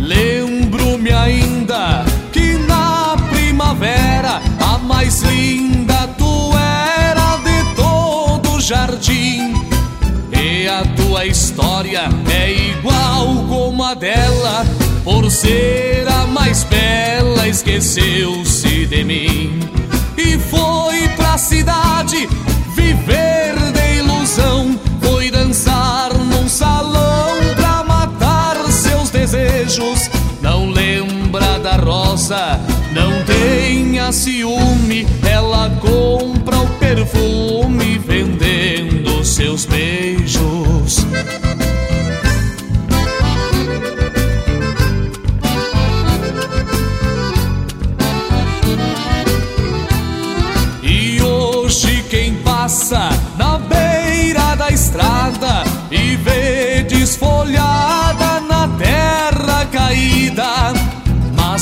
Lembro-me 0.00 1.12
ainda 1.12 2.04
que 2.32 2.54
na 2.66 3.16
primavera 3.30 4.40
a 4.60 4.78
mais 4.78 5.22
linda 5.22 6.08
tu 6.18 6.52
era 6.56 7.36
de 7.38 7.74
todo 7.76 8.56
o 8.56 8.60
jardim. 8.60 9.54
E 10.32 10.66
a 10.66 10.82
tua 10.96 11.26
história 11.26 12.08
é 12.30 12.52
igual 12.70 13.44
como 13.48 13.84
a 13.84 13.94
dela, 13.94 14.64
por 15.04 15.30
ser 15.30 16.08
a 16.08 16.26
mais 16.26 16.64
bela, 16.64 17.46
esqueceu-se 17.46 18.86
de 18.86 19.04
mim. 19.04 19.60
E 20.16 20.38
foi 20.38 21.08
pra 21.16 21.36
cidade 21.36 22.26
viver 22.74 23.54
de 23.72 23.98
ilusão, 23.98 24.80
foi 25.02 25.30
dançar 25.30 26.14
num 26.14 26.48
salão 26.48 27.36
pra 27.54 27.84
matar 27.84 28.56
seus 28.72 29.10
desejos. 29.10 30.10
Não 30.40 30.70
lembra 30.70 31.58
da 31.58 31.76
rosa, 31.76 32.58
não 32.92 33.22
tenha 33.24 34.10
ciúme, 34.10 35.06
ela 35.22 35.70
compra 35.80 36.56
o 36.56 36.68
perfume 36.78 37.98
vendendo 37.98 39.22
seus 39.24 39.66
beijos. 39.66 39.93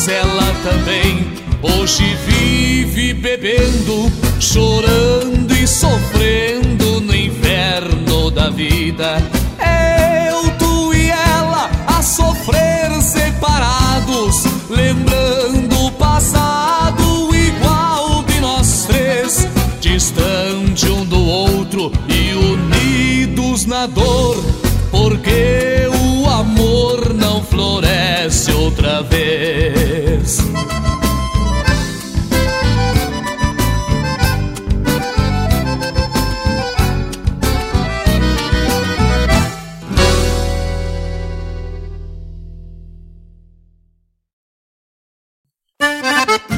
Mas 0.03 0.09
ela 0.09 0.53
também 0.65 1.33
hoje 1.63 2.17
vive 2.27 3.15
bebendo, 3.15 4.11
chorando 4.41 5.53
e 5.53 5.65
sofrendo 5.65 7.01
no 7.01 7.15
inferno 7.15 8.29
da 8.33 8.51
vida. 8.51 9.19
Eu, 9.61 10.51
tu 10.59 10.93
e 10.93 11.09
ela 11.09 11.71
a 11.87 12.03
sofrer 12.03 13.01
separados, 13.01 14.43
lembrando 14.69 15.87
o 15.87 15.93
passado 15.93 17.31
igual 17.33 18.25
de 18.25 18.41
nós 18.41 18.87
três, 18.87 19.47
distante 19.81 20.89
um 20.89 21.05
do 21.05 21.25
outro 21.25 21.93
e 22.09 22.35
unidos 22.35 23.67
na 23.67 23.87
dor, 23.87 24.43
porque 24.91 25.87
o 25.95 26.29
amor 26.29 27.15
não 27.15 27.41
floresce 27.45 28.51
outra 28.51 29.01
vez. 29.03 29.52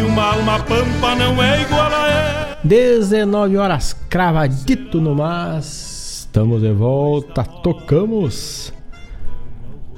que 0.00 0.02
uma 0.02 0.32
alma 0.32 0.58
pampa 0.60 1.14
não 1.14 1.42
é 1.42 1.62
igual 1.62 1.92
a 1.92 2.08
ela? 2.08 2.58
19 2.64 3.56
horas 3.58 3.94
cravadito 4.08 4.98
no 5.00 5.14
mas. 5.14 6.20
Estamos 6.20 6.62
de 6.62 6.72
volta, 6.72 7.44
tocamos. 7.44 8.72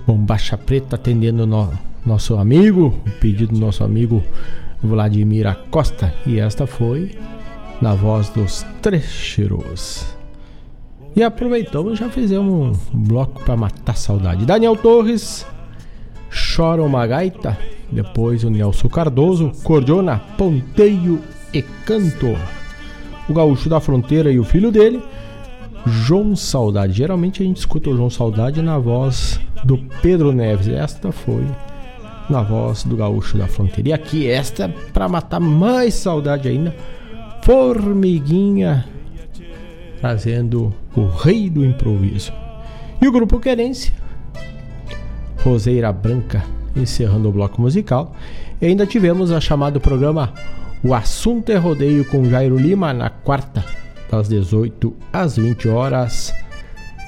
Bombacha 0.07 0.59
Preta 0.59 0.97
atendendo 0.97 1.47
no, 1.47 1.73
nosso 2.05 2.37
amigo, 2.37 3.01
o 3.07 3.11
pedido 3.21 3.55
do 3.55 3.61
nosso 3.61 3.85
amigo 3.85 4.25
Vladimir 4.83 5.47
Acosta. 5.47 6.13
E 6.27 6.41
esta 6.41 6.67
foi 6.67 7.17
na 7.81 7.95
voz 7.95 8.29
dos 8.31 8.67
Trecheros. 8.81 10.17
E 11.15 11.23
aproveitamos 11.23 11.99
já 11.99 12.09
fizemos 12.09 12.77
um 12.93 12.99
bloco 13.05 13.45
para 13.45 13.57
matar 13.57 13.97
saudade. 13.97 14.47
Daniel 14.47 14.75
Torres, 14.75 15.47
Chora 16.33 16.83
uma 16.83 17.07
gaita. 17.07 17.59
Depois 17.91 18.43
o 18.43 18.51
Nelson 18.51 18.89
Cardoso, 18.89 19.53
Cordiona, 19.63 20.19
Ponteio 20.39 21.21
e 21.53 21.61
Canto. 21.61 22.37
O 23.29 23.35
Gaúcho 23.35 23.69
da 23.69 23.81
Fronteira 23.81 24.33
e 24.33 24.39
o 24.39 24.45
filho 24.45 24.73
dele, 24.73 25.03
João 25.87 26.35
Saudade. 26.35 26.95
Geralmente 26.95 27.43
a 27.43 27.47
gente 27.47 27.59
escuta 27.59 27.91
o 27.91 27.97
João 27.97 28.09
Saudade 28.09 28.63
na 28.63 28.79
voz 28.79 29.39
do 29.63 29.79
Pedro 30.01 30.33
Neves. 30.33 30.69
Esta 30.69 31.13
foi 31.13 31.47
na 32.31 32.43
voz 32.43 32.83
do 32.83 32.97
Gaúcho 32.97 33.37
da 33.37 33.47
Fronteira. 33.47 33.91
E 33.91 33.93
aqui, 33.93 34.27
esta 34.27 34.69
para 34.93 35.09
matar 35.09 35.41
mais 35.41 35.95
saudade 35.95 36.49
ainda, 36.49 36.75
Formiguinha 37.43 38.87
trazendo 40.01 40.75
o 40.97 41.07
rei 41.07 41.49
do 41.49 41.65
improviso. 41.65 42.33
E 43.01 43.07
o 43.07 43.13
grupo 43.13 43.39
Querência 43.39 44.02
Roseira 45.43 45.93
Branca, 45.93 46.45
encerrando 46.75 47.29
o 47.29 47.33
bloco 47.33 47.61
musical. 47.61 48.15
E 48.61 48.67
ainda 48.67 48.87
tivemos 48.87 49.33
a 49.33 49.41
chamada 49.41 49.81
programa 49.81 50.33
O 50.83 50.95
Assunto 50.95 51.51
é 51.51 51.57
Rodeio 51.57 52.05
com 52.05 52.25
Jairo 52.29 52.57
Lima 52.57 52.93
na 52.93 53.11
quarta, 53.11 53.65
das 54.11 54.29
18 54.29 54.95
às 55.13 55.37
20 55.37 55.69
horas, 55.69 56.33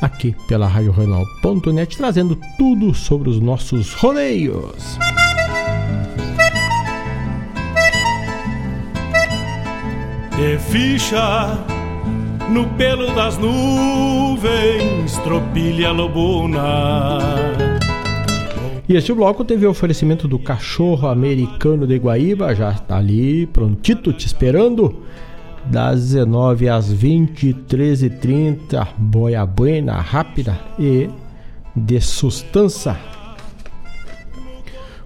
aqui 0.01 0.35
pela 0.49 0.67
RadioRenal.net, 0.67 1.97
trazendo 1.97 2.39
tudo 2.59 2.93
sobre 2.95 3.31
os 3.31 3.41
nossos 3.41 3.93
rodeios. 3.95 4.99
De 10.37 10.59
ficha 10.59 11.57
no 12.51 12.69
pelo 12.71 13.15
das 13.15 13.39
nuvens, 13.39 15.17
tropilha 15.19 15.93
lobuna. 15.93 17.74
E 18.87 18.97
este 18.97 19.15
bloco 19.15 19.45
teve 19.47 19.67
o 19.67 19.71
oferecimento 19.71 20.29
do 20.29 20.39
cachorro 20.39 21.09
americano 21.09 21.87
de 21.87 21.97
Guaíba, 21.97 22.55
já 22.55 22.71
está 22.71 22.99
ali 22.99 23.47
prontito 23.47 24.13
te 24.13 24.27
esperando. 24.27 25.03
Das 25.65 26.11
19 26.11 26.69
às 26.69 26.93
20, 26.93 27.55
13 27.67 28.11
30 28.11 28.87
boia 28.99 29.47
buena, 29.47 29.99
rápida 29.99 30.61
e 30.79 31.09
de 31.75 31.99
sustância. 32.03 32.95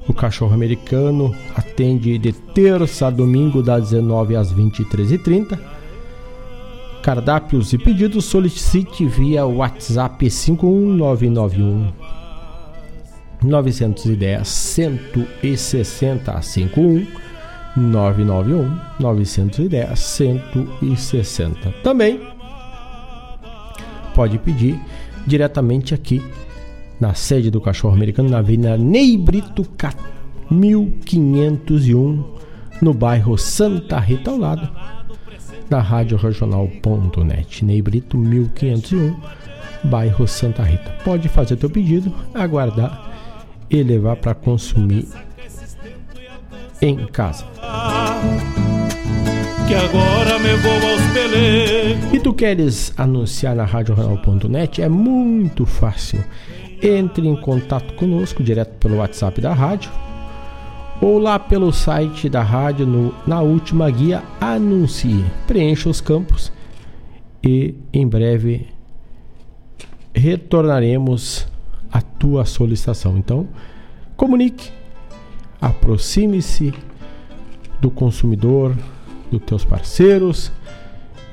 O 0.09 0.13
cachorro 0.13 0.55
americano 0.55 1.33
atende 1.55 2.19
de 2.19 2.33
terça 2.33 3.07
a 3.07 3.11
domingo, 3.11 3.63
das 3.63 3.91
19 3.91 4.35
às 4.35 4.51
23 4.51 5.23
30 5.23 5.79
Cardápios 7.01 7.73
e 7.73 7.79
pedidos 7.79 8.25
solicite 8.25 9.07
via 9.07 9.47
WhatsApp 9.47 10.29
51991 10.29 12.08
910 13.43 14.47
160 14.47 16.43
51 16.43 17.07
991 17.77 18.81
910 18.99 19.99
160. 19.99 21.73
Também 21.83 22.21
pode 24.15 24.39
pedir 24.39 24.79
diretamente 25.27 25.95
aqui 25.95 26.23
na 27.01 27.15
sede 27.15 27.51
do 27.51 27.61
Cachorro 27.61 27.95
Americano, 27.95 28.29
na 28.29 28.39
Avenida 28.39 28.77
Ney 28.77 29.17
Brito 29.17 29.65
1501, 30.51 32.25
no 32.83 32.93
bairro 32.93 33.39
Santa 33.39 34.01
Rita, 34.01 34.31
ao 34.31 34.39
lado 34.39 34.69
da 35.71 35.81
Rádio 35.81 36.17
Regional.net. 36.17 37.65
Ney 37.65 37.81
Brito 37.81 38.17
1501, 38.19 39.15
bairro 39.85 40.27
Santa 40.27 40.65
Rita. 40.65 40.91
Pode 41.05 41.29
fazer 41.29 41.57
teu 41.57 41.71
pedido, 41.71 42.13
aguardar 42.35 43.09
e 43.71 43.83
levar 43.83 44.17
para 44.17 44.35
consumir 44.35 45.07
em 46.81 47.07
casa. 47.07 47.45
E 52.13 52.21
tu 52.21 52.33
queres 52.33 52.93
anunciar 52.97 53.55
na 53.55 53.65
RadioRenal.net? 53.65 54.81
É 54.81 54.89
muito 54.89 55.67
fácil. 55.67 56.25
Entre 56.81 57.27
em 57.27 57.37
contato 57.37 57.95
conosco 57.95 58.43
direto 58.43 58.75
pelo 58.79 58.97
WhatsApp 58.97 59.41
da 59.41 59.53
rádio 59.53 59.91
ou 61.01 61.19
lá 61.19 61.39
pelo 61.39 61.73
site 61.73 62.29
da 62.29 62.43
rádio 62.43 62.87
no, 62.87 63.15
na 63.27 63.41
última 63.41 63.91
guia 63.91 64.23
anuncie. 64.41 65.25
Preencha 65.47 65.89
os 65.89 66.01
campos 66.01 66.53
e 67.43 67.75
em 67.93 68.07
breve 68.07 68.67
retornaremos 70.15 71.47
a 71.93 72.01
tua 72.01 72.45
solicitação. 72.45 73.17
Então, 73.17 73.49
comunique, 74.17 74.71
aproxime-se 75.61 76.73
do 77.81 77.91
consumidor, 77.91 78.77
dos 79.31 79.43
teus 79.43 79.65
parceiros 79.65 80.53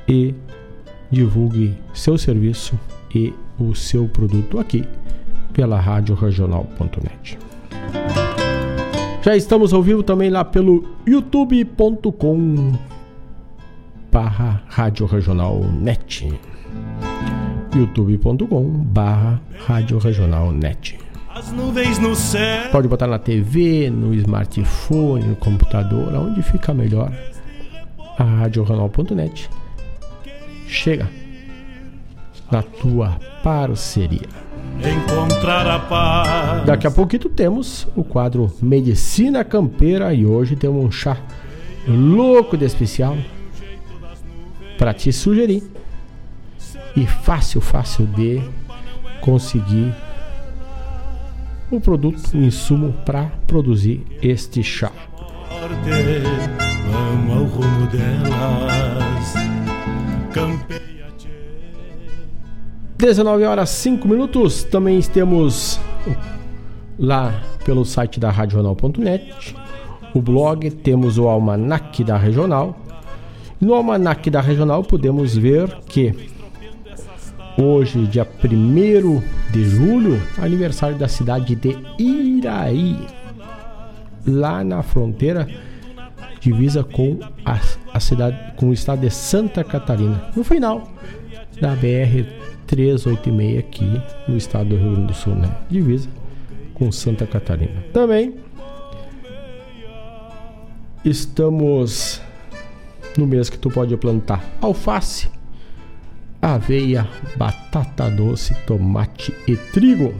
e 0.08 0.34
divulgue 1.10 1.76
seu 1.94 2.18
serviço 2.18 2.78
e 3.14 3.32
o 3.58 3.74
seu 3.74 4.08
produto 4.08 4.58
aqui 4.58 4.84
pela 5.52 5.80
Rádio 5.80 6.14
Regional.net. 6.14 7.38
Já 9.22 9.36
estamos 9.36 9.72
ao 9.72 9.82
vivo 9.82 10.02
também 10.02 10.30
lá 10.30 10.44
pelo 10.44 10.86
youtube.com 11.06 12.74
barra 14.12 14.62
Rádio 14.68 15.04
Regional 15.06 15.58
Net 15.58 16.28
youtube.com 17.76 18.64
barra 18.84 19.40
Rádio 19.66 19.98
Regional 19.98 20.50
Net 20.50 20.98
As 21.28 21.52
nuvens 21.52 21.98
no 21.98 22.16
céu. 22.16 22.70
Pode 22.72 22.88
botar 22.88 23.06
na 23.06 23.18
TV, 23.18 23.90
no 23.90 24.14
smartphone, 24.14 25.22
no 25.22 25.36
computador, 25.36 26.14
aonde 26.14 26.42
fica 26.42 26.72
melhor. 26.72 27.12
A 28.18 28.24
RadioRegional.net 28.24 29.50
chega 30.66 31.06
na 32.50 32.62
tua 32.62 33.20
parceria. 33.42 34.26
Encontrar 34.80 35.66
a 35.66 35.78
paz. 35.78 36.64
Daqui 36.64 36.86
a 36.86 36.90
pouquinho 36.90 37.28
temos 37.28 37.86
o 37.94 38.02
quadro 38.02 38.50
Medicina 38.62 39.44
Campeira 39.44 40.14
e 40.14 40.24
hoje 40.24 40.56
temos 40.56 40.82
um 40.82 40.90
chá 40.90 41.18
louco 41.86 42.56
de 42.56 42.64
especial 42.64 43.14
para 44.78 44.94
te 44.94 45.12
sugerir 45.12 45.62
e 46.96 47.06
fácil, 47.06 47.60
fácil 47.60 48.06
de 48.06 48.40
conseguir 49.20 49.94
o 51.70 51.80
produto, 51.80 52.20
o 52.34 52.38
insumo 52.38 52.92
para 53.04 53.26
produzir 53.46 54.04
este 54.22 54.62
chá. 54.62 54.90
19 62.98 63.44
horas 63.44 63.70
5 63.70 64.08
minutos. 64.08 64.64
Também 64.64 65.00
temos 65.02 65.78
lá 66.98 67.42
pelo 67.64 67.84
site 67.84 68.18
da 68.18 68.30
RadioJornal.net 68.30 69.54
o 70.16 70.22
blog, 70.22 70.70
temos 70.70 71.18
o 71.18 71.28
almanac 71.28 72.02
da 72.02 72.16
Regional. 72.16 72.74
No 73.60 73.74
almanac 73.74 74.30
da 74.30 74.40
Regional 74.40 74.82
podemos 74.82 75.36
ver 75.36 75.68
que 75.86 76.14
hoje, 77.58 78.06
dia 78.06 78.26
1 78.26 79.22
de 79.52 79.64
julho, 79.64 80.20
aniversário 80.38 80.96
da 80.96 81.08
cidade 81.08 81.54
de 81.54 81.76
Iraí, 81.98 82.96
lá 84.26 84.62
na 84.62 84.82
fronteira 84.82 85.48
divisa 86.40 86.84
com 86.84 87.18
a, 87.44 87.58
a 87.92 88.00
cidade 88.00 88.38
com 88.56 88.68
o 88.68 88.72
estado 88.72 89.00
de 89.00 89.10
Santa 89.10 89.64
Catarina, 89.64 90.30
no 90.36 90.44
final 90.44 90.88
da 91.60 91.74
BR 91.74 92.24
386 92.66 93.58
aqui 93.58 94.02
no 94.28 94.36
estado 94.36 94.70
do 94.70 94.76
Rio 94.76 94.92
Grande 94.92 95.06
do 95.06 95.14
Sul, 95.14 95.34
né? 95.34 95.50
Divisa 95.68 96.08
com 96.74 96.92
Santa 96.92 97.26
Catarina. 97.26 97.82
Também 97.92 98.34
estamos 101.04 102.20
no 103.16 103.26
mês 103.26 103.48
que 103.48 103.58
tu 103.58 103.70
pode 103.70 103.96
plantar 103.96 104.44
alface, 104.60 105.28
aveia, 106.40 107.08
batata 107.36 108.08
doce, 108.10 108.54
tomate 108.66 109.34
e 109.46 109.56
trigo. 109.56 110.14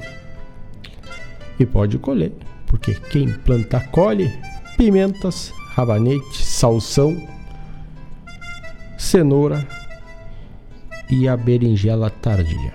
E 1.59 1.65
pode 1.65 1.99
colher, 1.99 2.33
porque 2.67 2.95
quem 2.95 3.33
planta 3.33 3.81
colhe 3.81 4.33
pimentas, 4.77 5.53
rabanete, 5.75 6.45
salsão, 6.45 7.17
cenoura 8.99 9.67
e 11.11 11.29
a 11.29 11.37
berinjela 11.37 12.11
tardia. 12.11 12.75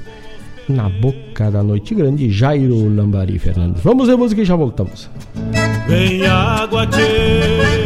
Na 0.68 0.88
boca 0.88 1.50
da 1.50 1.64
noite 1.64 1.96
grande, 1.96 2.30
Jairo 2.30 2.94
Lambari 2.94 3.40
Fernandes. 3.40 3.82
Vamos 3.84 4.08
ver 4.08 4.16
música 4.16 4.42
e 4.42 4.46
já 4.46 4.56
voltamos. 4.56 5.10
Vem 5.88 6.26
água, 6.28 6.86
tchê. 6.86 7.79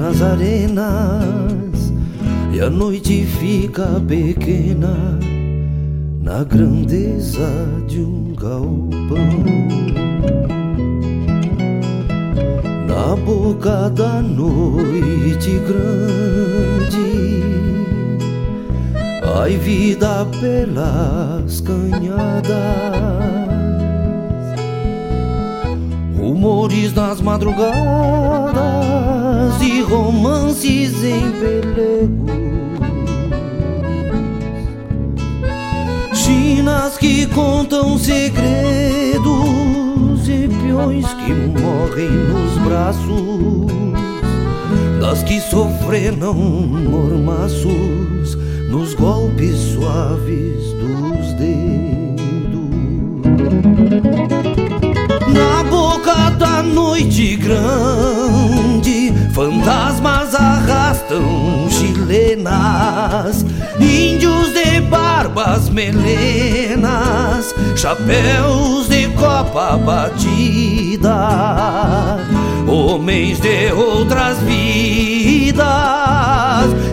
Nas 0.00 0.22
arenas 0.22 1.92
e 2.54 2.60
a 2.60 2.70
noite 2.70 3.26
fica 3.38 3.86
pequena 4.08 5.18
na 6.22 6.42
grandeza 6.42 7.66
de 7.86 8.00
um 8.00 8.34
galpão. 8.34 9.18
Na 12.88 13.14
boca 13.14 13.90
da 13.90 14.22
noite 14.22 15.60
grande, 15.68 17.42
ai 19.36 19.58
vida 19.58 20.26
pelas 20.40 21.60
canhadas, 21.60 22.50
rumores 26.16 26.94
nas 26.94 27.20
madrugadas 27.20 28.89
e 29.60 29.82
romances 29.82 31.02
em 31.02 31.32
pelego. 31.32 32.26
Chinas 36.12 36.96
que 36.98 37.26
contam 37.26 37.98
segredos 37.98 39.18
e 40.28 40.48
peões 40.62 41.12
que 41.14 41.32
morrem 41.60 42.10
nos 42.10 42.58
braços 42.58 43.70
das 45.00 45.22
que 45.22 45.40
sofreram 45.40 46.34
mormaços 46.34 48.34
nos 48.68 48.92
golpes 48.94 49.56
suaves 49.56 50.72
dos 50.74 51.32
dedos. 51.32 51.50
Na 55.34 55.64
boca 55.64 56.30
da 56.38 56.62
noite 56.62 57.34
grande, 57.36 58.19
fantasmas 59.40 60.34
arrastam 60.34 61.66
chilenas, 61.70 63.46
índios 63.80 64.52
de 64.52 64.82
barbas 64.82 65.70
melenas, 65.70 67.54
chapéus 67.74 68.86
de 68.90 69.08
copa 69.12 69.78
batida, 69.78 71.08
homens 72.68 73.40
de 73.40 73.72
outras 73.72 74.36
vidas 74.40 75.64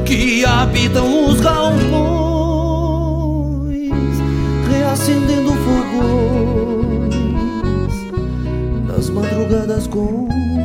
que 0.06 0.46
habitam 0.46 1.26
os 1.26 1.42
galpões, 1.42 1.92
reacendendo 4.70 5.52
fogões 5.66 7.14
nas 8.88 9.10
madrugadas 9.10 9.86
compridas. 9.88 10.57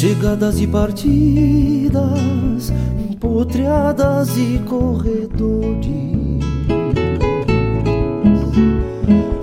Chegadas 0.00 0.58
e 0.58 0.66
partidas, 0.66 2.00
potreadas 3.20 4.34
e 4.34 4.58
corredores, 4.64 6.40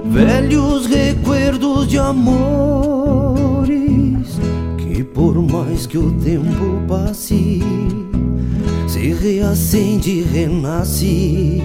velhos 0.06 0.88
recuerdos 0.88 1.88
de 1.88 2.00
amores 2.00 3.40
que 4.80 5.04
por 5.04 5.36
mais 5.44 5.86
que 5.86 6.00
o 6.00 6.12
tempo 6.14 6.82
passe 6.88 7.62
se 8.88 9.14
reacende 9.14 10.10
e 10.10 10.24
renasce 10.24 11.62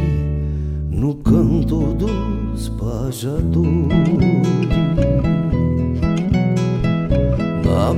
no 0.91 1.15
canto 1.15 1.95
dos 1.95 2.69
pajadores. 2.69 4.02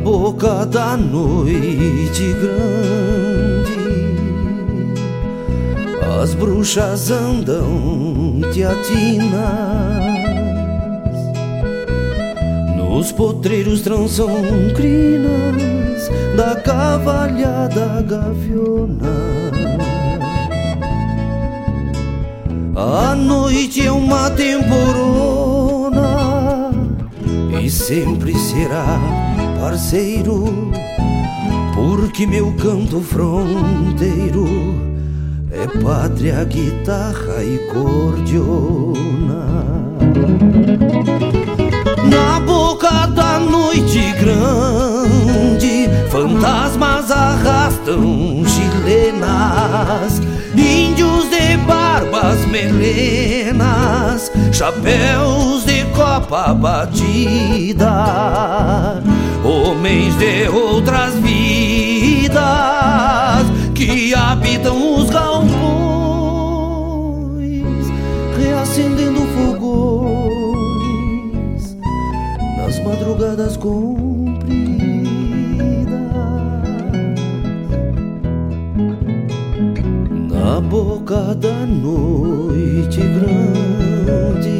Boca 0.04 0.66
da 0.66 0.96
noite 0.98 2.34
grande, 2.34 3.72
as 6.22 6.34
bruxas 6.34 7.10
andam 7.10 8.38
teatinas. 8.52 9.34
Nos 12.76 13.10
potreiros 13.12 13.80
trançam 13.80 14.28
crinas 14.76 16.10
da 16.36 16.54
cavalhada 16.56 18.02
gaviona. 18.06 19.24
A 22.76 23.14
noite 23.14 23.86
é 23.86 23.90
uma 23.90 24.28
temporona 24.30 25.94
e 27.62 27.70
sempre 27.70 28.34
será 28.34 29.33
parceiro, 29.64 30.70
porque 31.74 32.26
meu 32.26 32.52
canto 32.52 33.00
fronteiro 33.00 34.46
é 35.50 35.66
pátria, 35.82 36.44
guitarra 36.44 37.42
e 37.42 37.56
cordiona. 37.72 39.46
Na 42.10 42.40
boca 42.40 43.06
da 43.06 43.38
noite 43.38 44.12
grande, 44.20 45.88
fantasmas 46.10 47.10
arrastam 47.10 48.44
chilenas, 48.46 50.20
índios 50.54 51.30
de 51.30 51.56
barbas 51.66 52.44
melenas, 52.48 54.30
chapéus 54.52 55.64
de 55.64 55.84
copa 55.96 56.52
batida, 56.52 57.94
homens 59.44 60.16
de 60.16 60.48
outras 60.48 61.14
vidas 61.16 62.34
que 63.74 64.14
habitam 64.14 64.96
os 64.96 65.10
galpões, 65.10 65.52
reacendendo 68.38 69.20
fogões 69.36 70.56
nas 72.56 72.82
madrugadas 72.82 73.56
compridas. 73.58 74.24
Na 80.30 80.60
boca 80.60 81.34
da 81.34 81.66
noite 81.66 83.00
grande 83.00 84.53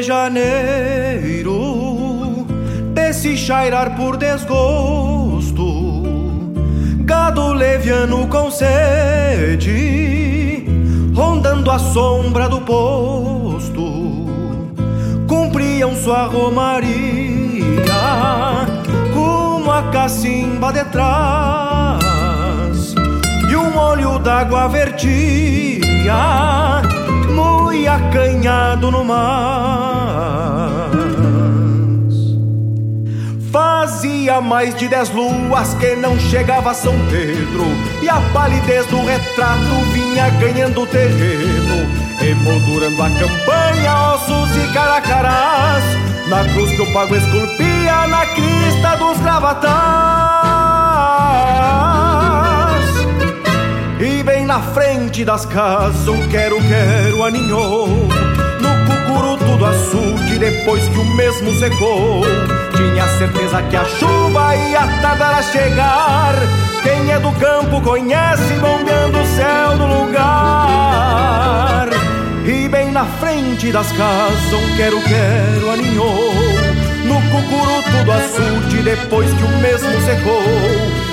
de 0.00 0.06
janeiro, 0.06 1.56
desse 2.94 3.36
chairar 3.36 3.94
por 3.96 4.16
desgosto, 4.16 5.64
gado 7.00 7.52
leviano 7.52 8.26
com 8.28 8.50
sede, 8.50 9.68
rondando 11.14 11.70
a 11.70 11.78
sombra 11.78 12.48
do 12.48 12.62
posto, 12.62 13.82
cumpriam 15.28 15.94
sua 15.94 16.24
romaria, 16.24 17.84
como 19.12 19.70
a 19.70 19.82
cacimba 19.90 20.72
de 20.72 20.84
trás, 20.86 22.00
e 23.50 23.56
um 23.56 23.76
olho 23.76 24.18
d'água 24.18 24.66
vertia 24.68 25.20
e 27.80 27.88
acanhado 27.88 28.90
no 28.90 29.04
mar. 29.04 29.89
Fazia 34.30 34.40
mais 34.48 34.76
de 34.76 34.86
dez 34.86 35.10
luas 35.10 35.74
que 35.74 35.96
não 35.96 36.16
chegava 36.16 36.70
a 36.70 36.74
São 36.74 36.94
Pedro. 37.08 37.64
E 38.00 38.08
a 38.08 38.20
palidez 38.32 38.86
do 38.86 39.04
retrato 39.04 39.74
vinha 39.92 40.30
ganhando 40.30 40.86
terreno 40.86 41.90
Emoldurando 42.22 43.02
a 43.02 43.10
campanha, 43.10 44.14
ossos 44.14 44.56
e 44.56 44.72
caracarás. 44.72 45.82
Na 46.28 46.44
cruz 46.44 46.70
que 46.70 46.80
o 46.80 46.92
pago 46.92 47.16
esculpia 47.16 48.06
na 48.06 48.24
crista 48.26 48.94
dos 48.98 49.18
gravatás. 49.18 49.64
E 53.98 54.22
bem 54.22 54.46
na 54.46 54.60
frente 54.60 55.24
das 55.24 55.44
casas 55.44 56.06
um 56.06 56.28
quero-quero 56.28 57.24
aninhou 57.24 57.88
Cucuruto 59.20 59.56
do 59.58 59.66
açude 59.66 60.38
depois 60.38 60.88
que 60.88 60.98
o 60.98 61.04
mesmo 61.14 61.52
secou. 61.54 62.22
Tinha 62.74 63.06
certeza 63.18 63.62
que 63.64 63.76
a 63.76 63.84
chuva 63.84 64.56
ia 64.56 64.86
tardar 65.02 65.34
a 65.34 65.42
chegar. 65.42 66.34
Quem 66.82 67.12
é 67.12 67.20
do 67.20 67.30
campo 67.32 67.82
conhece 67.82 68.54
bombeando 68.54 69.20
o 69.20 69.26
céu 69.26 69.76
do 69.76 69.84
lugar. 70.04 70.30
E 72.46 72.66
bem 72.66 72.90
na 72.90 73.04
frente 73.04 73.70
das 73.70 73.92
casas 73.92 74.52
um 74.54 74.76
quero-quero 74.76 75.70
aninhou 75.70 76.49
No 77.30 77.42
cucuruto 77.42 78.04
do 78.04 78.12
açude 78.12 78.82
depois 78.82 79.32
que 79.32 79.44
o 79.44 79.48
mesmo 79.58 80.00
secou 80.00 80.42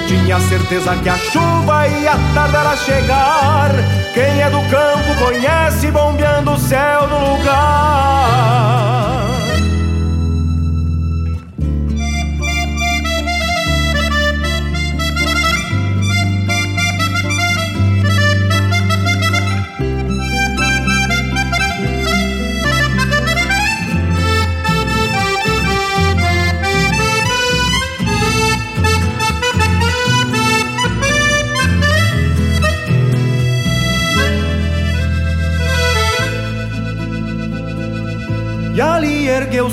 tinha 0.07 0.39
certeza 0.39 0.95
que 0.95 1.09
a 1.09 1.17
chuva 1.17 1.87
ia 1.87 2.13
tardar 2.33 2.65
a 2.65 2.75
chegar. 2.75 3.71
Quem 4.15 4.41
é 4.41 4.49
do 4.49 4.61
campo 4.69 5.23
conhece 5.23 5.91
bombeando 5.91 6.53
o 6.53 6.57
céu 6.57 7.07
do 7.07 7.19
lugar. 7.33 8.86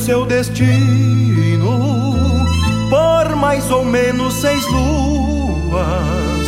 Seu 0.05 0.27
destino 0.27 2.15
por 2.91 3.37
mais 3.37 3.71
ou 3.71 3.87
menos 3.87 4.35
seis 4.35 4.63
luas, 4.67 6.47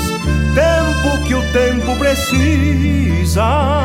tempo 0.55 1.25
que 1.25 1.35
o 1.35 1.41
tempo 1.53 1.97
precisa 1.97 3.81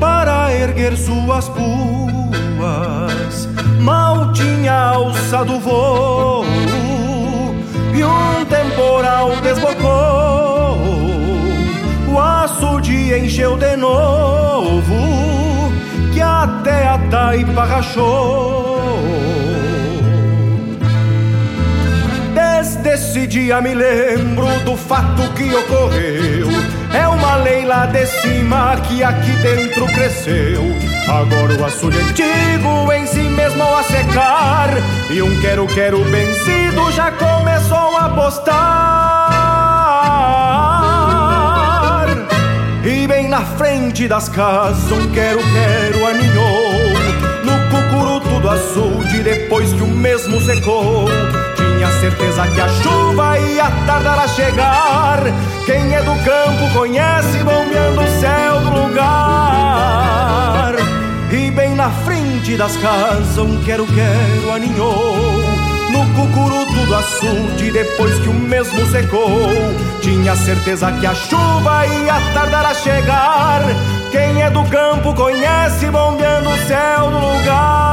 para 0.00 0.54
erguer 0.54 0.96
suas 0.96 1.50
puas. 1.50 3.46
Mal 3.78 4.32
tinha 4.32 4.72
alça 4.72 5.44
do 5.44 5.60
voo 5.60 6.46
e 7.94 8.02
um 8.02 8.44
temporal 8.46 9.36
desbocou. 9.42 10.78
O 12.10 12.18
açude 12.18 13.12
encheu 13.18 13.58
de 13.58 13.76
novo 13.76 15.12
que 16.14 16.22
até 16.22 16.88
a 16.88 16.98
taipa 17.10 17.64
rachou. 17.64 18.61
Dia 23.32 23.60
me 23.62 23.72
lembro 23.72 24.46
do 24.62 24.76
fato 24.76 25.22
que 25.32 25.54
ocorreu. 25.54 26.48
É 26.92 27.08
uma 27.08 27.36
lei 27.36 27.64
lá 27.64 27.86
de 27.86 28.04
cima 28.04 28.76
que 28.86 29.02
aqui 29.02 29.32
dentro 29.36 29.86
cresceu. 29.86 30.60
Agora 31.08 31.58
o 31.58 31.64
açude 31.64 31.96
antigo 31.96 32.92
em 32.92 33.06
si 33.06 33.22
mesmo 33.22 33.64
a 33.64 33.82
secar. 33.84 34.68
E 35.10 35.22
um 35.22 35.40
quero-quero 35.40 36.04
vencido 36.04 36.92
já 36.92 37.10
começou 37.12 37.96
a 37.96 38.10
postar. 38.10 38.52
E 42.84 43.06
bem 43.06 43.28
na 43.28 43.40
frente 43.40 44.06
das 44.08 44.28
casas 44.28 44.92
um 44.92 45.10
quero-quero 45.10 46.06
aninhou 46.06 46.72
No 47.44 47.52
cucuruto 47.70 48.40
do 48.40 48.50
açude 48.50 49.22
depois 49.22 49.72
que 49.72 49.82
o 49.82 49.86
mesmo 49.86 50.38
secou 50.42 51.08
certeza 52.02 52.46
que 52.48 52.60
a 52.60 52.68
chuva 52.68 53.38
ia 53.38 53.70
tardar 53.86 54.18
a 54.18 54.26
chegar 54.26 55.22
Quem 55.64 55.94
é 55.94 56.02
do 56.02 56.12
campo 56.24 56.68
conhece 56.76 57.38
bombeando 57.44 58.00
o 58.00 58.08
céu 58.20 58.58
do 58.58 58.70
lugar 58.82 59.14
E 61.30 61.48
bem 61.52 61.76
na 61.76 61.90
frente 61.90 62.56
das 62.56 62.76
casas 62.78 63.38
um 63.38 63.62
quero-quero 63.62 64.50
aninhou 64.52 65.16
No 65.92 66.04
cucuruto 66.16 66.86
do 66.86 66.96
açude 66.96 67.70
depois 67.70 68.18
que 68.18 68.28
o 68.28 68.34
mesmo 68.34 68.84
secou. 68.90 69.48
Tinha 70.00 70.34
certeza 70.34 70.90
que 70.92 71.06
a 71.06 71.14
chuva 71.14 71.86
ia 71.86 72.14
tardar 72.34 72.64
a 72.64 72.74
chegar. 72.74 73.62
Quem 74.10 74.42
é 74.42 74.50
do 74.50 74.64
campo 74.64 75.14
conhece 75.14 75.88
bombeando 75.90 76.48
o 76.48 76.58
céu 76.66 77.10
do 77.10 77.18
lugar. 77.18 77.92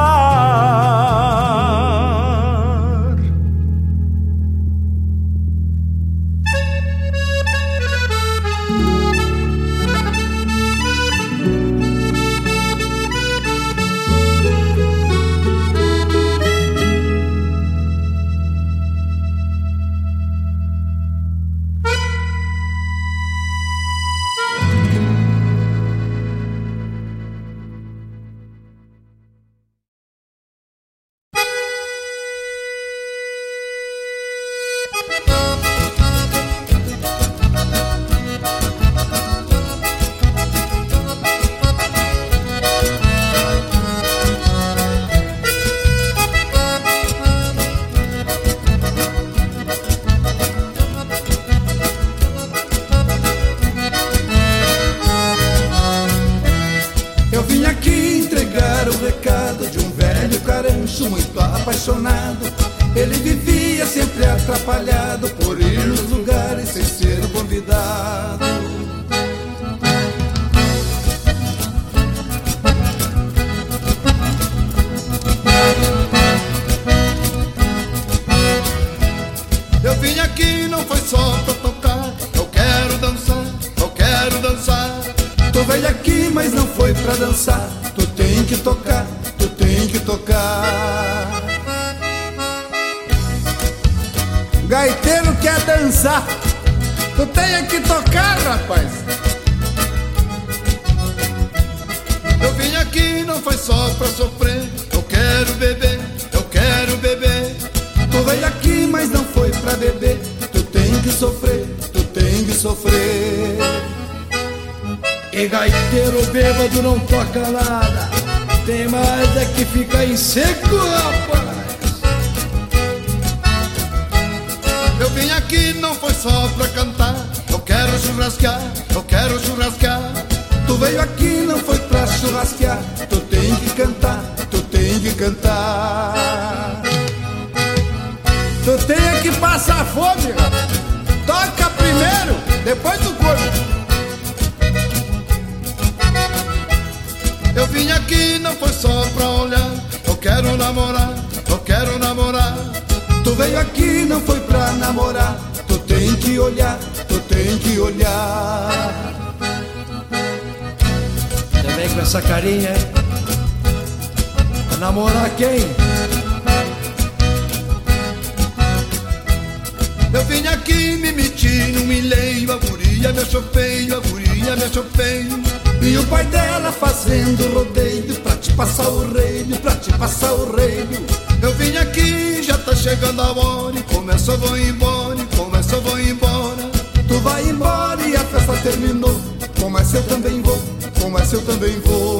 guria 173.00 173.14
me 173.14 173.22
achou 173.22 173.42
feio, 173.42 173.96
a 173.96 174.00
guria 174.02 174.56
me 174.58 174.64
achou 174.64 174.84
feio. 174.84 175.42
E 175.82 175.98
o 175.98 176.06
pai 176.08 176.26
dela 176.26 176.70
fazendo 176.72 177.48
rodeio 177.54 178.14
pra 178.20 178.36
te 178.36 178.52
passar 178.54 178.90
o 178.90 179.14
reino, 179.14 179.58
pra 179.60 179.76
te 179.76 179.92
passar 179.94 180.34
o 180.34 180.54
reino. 180.54 181.06
Eu 181.42 181.54
vim 181.54 181.78
aqui, 181.78 182.44
já 182.44 182.58
tá 182.58 182.76
chegando 182.76 183.22
a 183.22 183.32
hora. 183.32 183.78
E 183.78 183.84
começa, 183.84 184.32
eu 184.32 184.38
vou 184.38 184.58
embora, 184.58 185.18
e 185.18 185.38
começa, 185.38 185.76
eu 185.76 185.82
vou 185.82 186.00
embora. 186.00 186.70
Tu 187.08 187.20
vai 187.20 187.48
embora 187.48 188.02
e 188.02 188.16
a 188.18 188.20
festa 188.20 188.54
terminou. 188.58 189.20
Começa, 189.60 189.98
eu 189.98 190.04
também 190.04 190.42
vou, 190.42 190.62
começa, 191.00 191.36
eu 191.36 191.42
também 191.44 191.80
vou. 191.80 192.20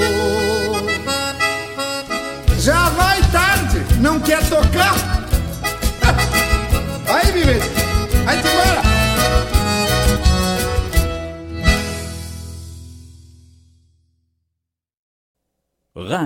Já 2.58 2.90
vai 2.90 3.22
tarde, 3.32 3.86
não 4.00 4.20
quer 4.20 4.42
tocar? 4.48 4.96
Aí, 7.08 7.32
bebê. 7.34 7.79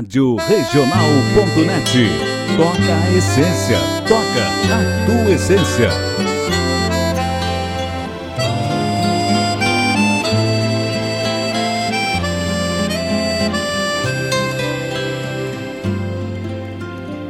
Rádio 0.04 0.36
Regional.net. 0.36 2.10
Toca 2.58 2.94
a 2.94 3.18
essência, 3.18 3.78
toca 4.06 4.44
a 4.70 5.06
tua 5.06 5.32
essência. 5.32 5.90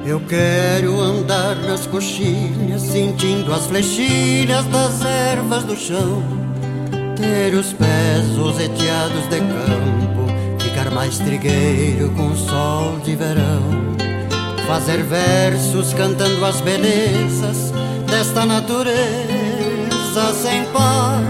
Eu 0.05 0.19
quero 0.21 0.99
andar 0.99 1.55
nas 1.57 1.85
coxinhas, 1.85 2.81
sentindo 2.81 3.53
as 3.53 3.67
flechilhas 3.67 4.65
das 4.65 5.05
ervas 5.05 5.63
do 5.63 5.75
chão, 5.75 6.23
ter 7.15 7.53
os 7.53 7.71
pés 7.71 8.35
roseteados 8.35 9.29
de 9.29 9.39
campo 9.39 10.22
mais 10.93 11.17
trigueiro 11.17 12.09
com 12.11 12.35
sol 12.35 12.99
de 13.03 13.15
verão, 13.15 13.95
fazer 14.67 15.03
versos 15.03 15.93
cantando 15.93 16.45
as 16.45 16.61
belezas 16.61 17.73
desta 18.07 18.45
natureza 18.45 18.93
sem 20.33 20.63
par 20.65 21.23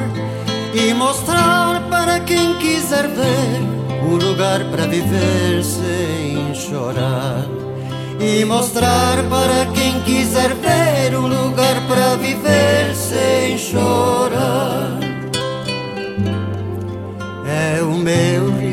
e 0.73 0.93
mostrar 0.93 1.81
para 1.89 2.19
quem 2.19 2.55
quiser 2.55 3.07
ver 3.07 3.73
o 4.05 4.15
lugar 4.15 4.63
para 4.65 4.85
viver 4.85 5.63
sem 5.63 6.53
chorar. 6.53 7.45
E 8.19 8.45
mostrar 8.45 9.23
para 9.29 9.65
quem 9.73 9.99
quiser 10.01 10.53
ver 10.55 11.15
um 11.17 11.27
lugar 11.27 11.75
para 11.87 12.15
viver 12.15 12.95
sem 12.95 13.57
chorar. 13.57 14.97
É 17.45 17.81
o 17.81 17.95
meu 17.95 18.72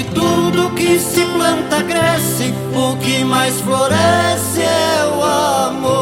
Onde 0.00 0.04
tudo 0.14 0.70
que 0.74 0.98
se 0.98 1.22
planta 1.26 1.82
cresce, 1.82 2.54
o 2.74 2.96
que 2.96 3.22
mais 3.22 3.60
floresce 3.60 4.62
é 4.62 5.04
o 5.14 5.22
amor. 5.22 6.00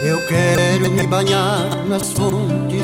Eu 0.00 0.24
quero 0.28 0.92
me 0.92 1.04
banhar 1.08 1.84
nas 1.88 2.12
fontes 2.12 2.75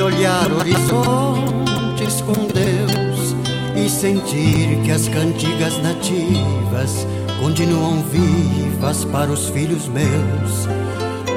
olhar 0.00 0.50
horizontes 0.52 2.20
com 2.20 2.32
Deus 2.32 3.34
e 3.76 3.88
sentir 3.88 4.82
que 4.84 4.90
as 4.90 5.08
cantigas 5.08 5.78
nativas 5.82 7.06
continuam 7.40 8.02
vivas 8.02 9.04
para 9.04 9.30
os 9.30 9.48
filhos 9.48 9.88
meus. 9.88 10.66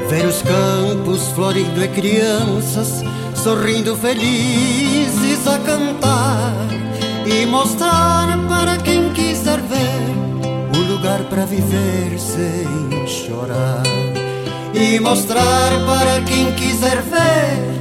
Ver 0.10 0.26
os 0.26 0.42
campos 0.42 1.28
florindo 1.30 1.84
e 1.84 1.88
crianças 1.90 3.04
sorrindo 3.36 3.96
felizes 3.96 5.48
a 5.48 5.58
cantar 5.60 6.68
e 7.26 7.46
mostrar 7.46 8.38
para 8.48 8.78
quem 8.78 9.14
quiser 9.14 9.60
ver 9.62 10.78
o 10.78 10.92
lugar 10.92 11.22
para 11.30 11.46
viver 11.46 12.18
sem 12.18 13.08
chorar 13.08 13.84
e 14.74 15.00
mostrar 15.00 15.72
para 15.86 16.22
quem 16.22 16.52
quiser 16.54 17.02
ver 17.02 17.79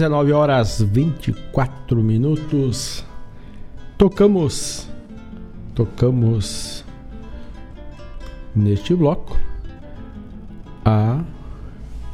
19 0.00 0.32
horas 0.32 0.80
24 0.80 2.02
minutos. 2.02 3.04
Tocamos. 3.98 4.88
Tocamos 5.74 6.86
neste 8.56 8.94
bloco 8.94 9.36
a 10.86 11.22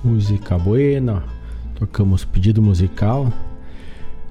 música 0.03 0.59
buena. 0.59 1.23
Tocamos 1.77 2.25
pedido 2.25 2.61
musical. 2.61 3.33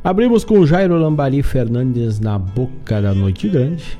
Abrimos 0.03 0.43
com 0.43 0.65
Jairo 0.65 0.99
Lambari 0.99 1.41
Fernandes 1.41 2.19
na 2.19 2.37
Boca 2.37 3.01
da 3.01 3.13
Noite 3.13 3.47
Grande. 3.47 3.97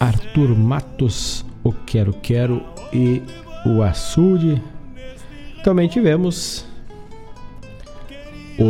Arthur 0.00 0.58
Matos, 0.58 1.46
O 1.62 1.70
Quero 1.72 2.12
Quero 2.14 2.64
e 2.92 3.22
o 3.64 3.80
Açude. 3.80 4.60
Também 5.62 5.86
tivemos 5.86 6.71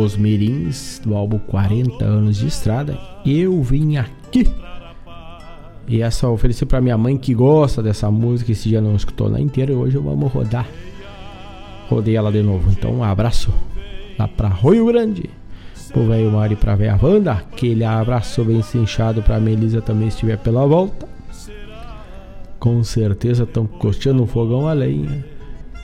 os 0.01 0.15
Mirins 0.15 0.99
do 1.03 1.15
álbum 1.15 1.37
40 1.37 2.03
anos 2.03 2.37
de 2.37 2.47
estrada. 2.47 2.97
Eu 3.25 3.61
vim 3.61 3.97
aqui. 3.97 4.49
E 5.87 6.01
essa 6.01 6.25
eu 6.25 6.33
ofereci 6.33 6.65
para 6.65 6.81
minha 6.81 6.97
mãe 6.97 7.17
que 7.17 7.33
gosta 7.33 7.83
dessa 7.83 8.09
música, 8.09 8.51
esse 8.51 8.69
dia 8.69 8.81
não 8.81 8.95
escutou 8.95 9.29
na 9.29 9.39
inteira 9.39 9.71
e 9.71 9.75
hoje 9.75 9.97
vamos 9.97 10.31
rodar. 10.31 10.67
Rodei 11.89 12.15
ela 12.15 12.31
de 12.31 12.41
novo. 12.41 12.71
Então 12.71 12.93
um 12.93 13.03
abraço 13.03 13.53
lá 14.17 14.27
para 14.27 14.49
Rio 14.49 14.85
Grande. 14.87 15.29
Pro 15.91 16.07
velho 16.07 16.31
Mari 16.31 16.55
pra 16.55 16.75
velha 16.75 16.97
Wanda. 17.01 17.33
Aquele 17.33 17.83
abraço 17.83 18.43
bem 18.43 18.61
cinchado 18.61 19.21
pra 19.21 19.39
Melisa 19.39 19.81
também 19.81 20.07
estiver 20.07 20.37
pela 20.37 20.65
volta. 20.65 21.07
Com 22.57 22.83
certeza 22.83 23.43
estão 23.43 23.67
costeando 23.67 24.23
um 24.23 24.27
fogão 24.27 24.67
a 24.67 24.73
lenha. 24.73 25.23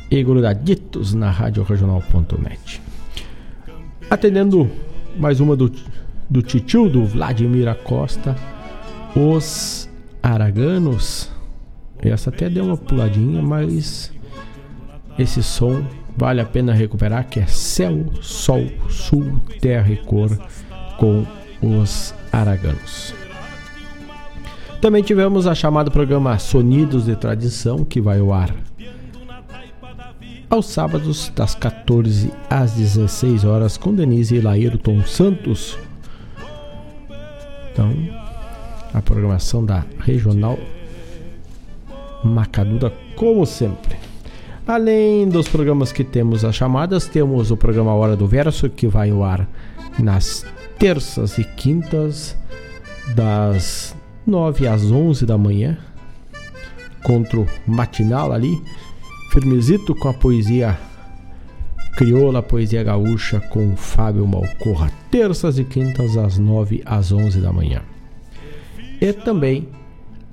E 0.10 0.24
grudaditos 0.24 1.14
na 1.14 1.30
Rádio. 1.30 1.64
Atendendo 4.10 4.68
mais 5.18 5.40
uma 5.40 5.56
do, 5.56 5.72
do 6.28 6.42
titio 6.42 6.90
do 6.90 7.06
Vladimir 7.06 7.68
Acosta, 7.68 8.36
Os 9.16 9.88
Araganos. 10.24 11.30
Essa 12.02 12.32
até 12.32 12.50
deu 12.50 12.66
uma 12.66 12.78
puladinha, 12.78 13.40
mas 13.40 14.12
esse 15.18 15.44
som 15.44 15.86
vale 16.18 16.42
a 16.42 16.46
pena 16.46 16.74
recuperar, 16.74 17.28
que 17.28 17.40
é 17.40 17.46
Céu, 17.46 18.06
Sol, 18.20 18.66
Sul, 18.90 19.40
Terra 19.62 19.92
e 19.92 19.98
Cor 19.98 20.30
com 20.98 21.24
os 21.62 22.16
Araganos. 22.32 23.14
Também 24.82 25.04
tivemos 25.04 25.46
a 25.46 25.54
chamada 25.54 25.92
programa 25.92 26.40
Sonidos 26.40 27.06
de 27.06 27.16
Tradição, 27.16 27.86
que 27.86 28.02
vai 28.02 28.20
ao 28.20 28.34
ar 28.34 28.69
aos 30.50 30.66
sábados, 30.66 31.32
das 31.36 31.54
14 31.54 32.32
às 32.50 32.74
16 32.74 33.46
horas, 33.46 33.78
com 33.78 33.94
Denise 33.94 34.36
e 34.36 34.42
Laírton 34.42 35.04
Santos. 35.04 35.78
Então, 37.72 37.94
a 38.94 39.02
programação 39.02 39.64
da 39.64 39.86
Regional 40.00 40.58
Macadura, 42.24 42.92
como 43.16 43.46
sempre. 43.46 43.96
Além 44.68 45.28
dos 45.30 45.48
programas 45.48 45.92
que 45.92 46.04
temos 46.04 46.44
as 46.44 46.56
chamadas, 46.56 47.08
temos 47.08 47.52
o 47.52 47.58
programa 47.58 47.94
Hora 47.94 48.16
do 48.16 48.28
Verso, 48.28 48.70
que 48.70 48.88
vai 48.88 49.12
ao 49.12 49.24
ar 49.24 49.48
nas 49.98 50.46
terças 50.78 51.38
e 51.38 51.44
quintas, 51.44 52.36
das 53.16 53.96
9 54.26 54.68
às 54.68 54.92
11 54.92 55.26
da 55.26 55.38
manhã, 55.38 55.78
contra 57.04 57.40
o 57.40 57.48
matinal 57.66 58.32
ali 58.32 58.62
Firmezito 59.30 59.94
com 59.96 60.10
a 60.10 60.14
poesia 60.14 60.78
crioula, 61.96 62.42
poesia 62.42 62.84
gaúcha 62.84 63.40
com 63.40 63.76
Fábio 63.76 64.26
Malcorra, 64.26 64.92
terças 65.12 65.60
e 65.60 65.64
quintas 65.64 66.18
às 66.18 66.38
9 66.38 66.82
às 66.86 67.12
11 67.12 67.40
da 67.40 67.52
manhã. 67.52 67.82
E 69.00 69.14
também 69.14 69.68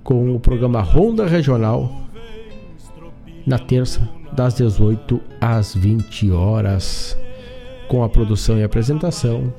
com 0.03 0.35
o 0.35 0.41
programa 0.41 0.81
Ronda 0.81 1.27
Regional 1.27 2.07
na 3.47 3.59
terça, 3.59 4.09
das 4.33 4.55
18 4.55 5.21
às 5.41 5.75
20 5.75 6.31
horas, 6.33 7.17
com 7.89 8.03
a 8.03 8.09
produção 8.09 8.59
e 8.59 8.65
apresentação 8.65 9.53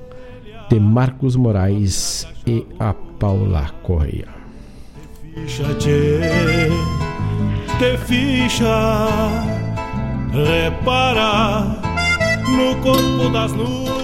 de 0.69 0.80
Marcos 0.80 1.35
Moraes 1.35 2.27
e 2.45 2.65
a 2.80 2.93
Paula 2.93 3.69
Correia. 3.84 4.27
Te 7.79 7.95
ficha, 7.95 9.07
repara 10.33 11.63
no 12.47 12.81
corpo 12.81 13.29
das 13.31 13.51
nuvens. 13.53 13.96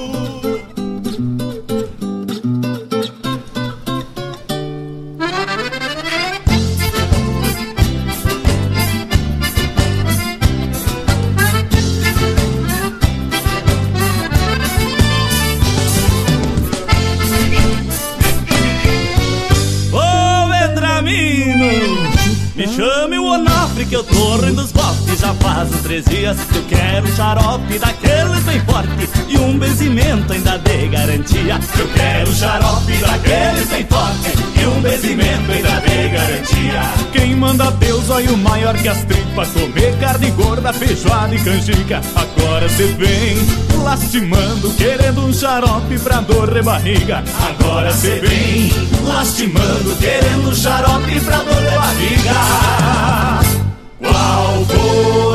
Dias 26.02 26.38
eu 26.56 26.64
quero 26.64 27.08
xarope 27.16 27.78
daqueles 27.78 28.44
bem 28.46 28.60
forte 28.62 29.10
E 29.28 29.38
um 29.38 29.60
benzimento 29.60 30.34
ainda 30.34 30.58
de 30.58 30.88
garantia. 30.88 31.60
Eu 31.78 31.88
quero 31.90 32.34
xarope 32.34 32.94
daqueles 32.94 33.68
bem 33.68 33.86
forte 33.86 34.32
E 34.60 34.66
um 34.66 34.82
benzimento 34.82 35.52
ainda 35.52 35.82
de 35.82 36.10
garantia. 36.10 36.82
Quem 37.12 37.36
manda 37.36 37.70
Deus, 37.72 38.10
olha 38.10 38.32
o 38.32 38.38
maior 38.38 38.76
que 38.76 38.88
as 38.88 39.04
tripas. 39.06 39.50
Comer 39.50 39.96
carne 40.00 40.32
gorda, 40.32 40.74
feijoada 40.74 41.36
e 41.36 41.40
canjica. 41.40 42.02
Agora 42.16 42.68
cê 42.70 42.86
vem 42.86 43.38
lastimando 43.84 44.74
Querendo 44.76 45.26
um 45.26 45.34
xarope 45.34 46.00
pra 46.00 46.22
dor 46.22 46.52
de 46.52 46.62
barriga. 46.64 47.24
Agora 47.50 47.92
cê 47.94 48.20
vem 48.20 48.72
lastimando 49.06 49.96
Querendo 50.00 50.50
um 50.50 50.56
xarope 50.56 51.20
pra 51.20 51.38
dor 51.38 51.62
de 51.62 51.76
barriga. 51.76 53.54
Qual 54.00 54.66
coro, 54.66 55.33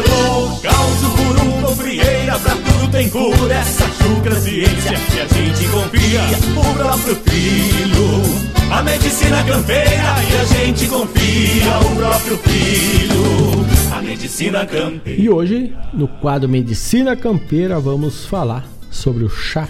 tem 2.99 3.09
cura, 3.11 3.55
essa 3.55 3.87
chucra 3.93 4.35
ciência 4.41 4.93
Que 5.12 5.20
a 5.20 5.29
gente 5.29 5.69
confia, 5.69 6.20
o 6.57 6.75
próprio 6.75 7.15
filho 7.15 8.73
A 8.73 8.83
medicina 8.83 9.45
campeira 9.45 10.15
e 10.29 10.37
a 10.37 10.45
gente 10.45 10.89
confia. 10.89 11.79
O 11.79 11.97
próprio 11.97 12.37
filho, 12.39 13.95
a 13.95 14.03
medicina 14.03 14.66
campeira. 14.66 15.20
E 15.20 15.31
hoje, 15.31 15.73
no 15.95 16.09
quadro 16.09 16.49
Medicina 16.49 17.16
Campeira, 17.16 17.79
vamos 17.79 18.27
falar 18.27 18.66
sobre 18.91 19.25
o 19.25 19.31
chá 19.31 19.69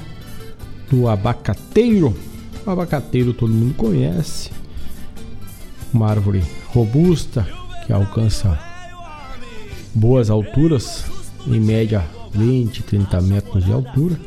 do 0.90 1.06
abacateiro. 1.06 2.16
O 2.66 2.70
abacateiro 2.70 3.32
todo 3.32 3.52
mundo 3.52 3.74
conhece, 3.74 4.50
uma 5.92 6.08
árvore 6.10 6.42
robusta 6.68 7.46
que 7.86 7.92
alcança 7.92 8.58
boas 9.94 10.30
alturas, 10.30 11.04
em 11.46 11.60
média 11.60 12.04
20, 12.32 12.82
30 12.82 13.20
metros 13.22 13.64
de 13.64 13.72
altura. 13.72 14.18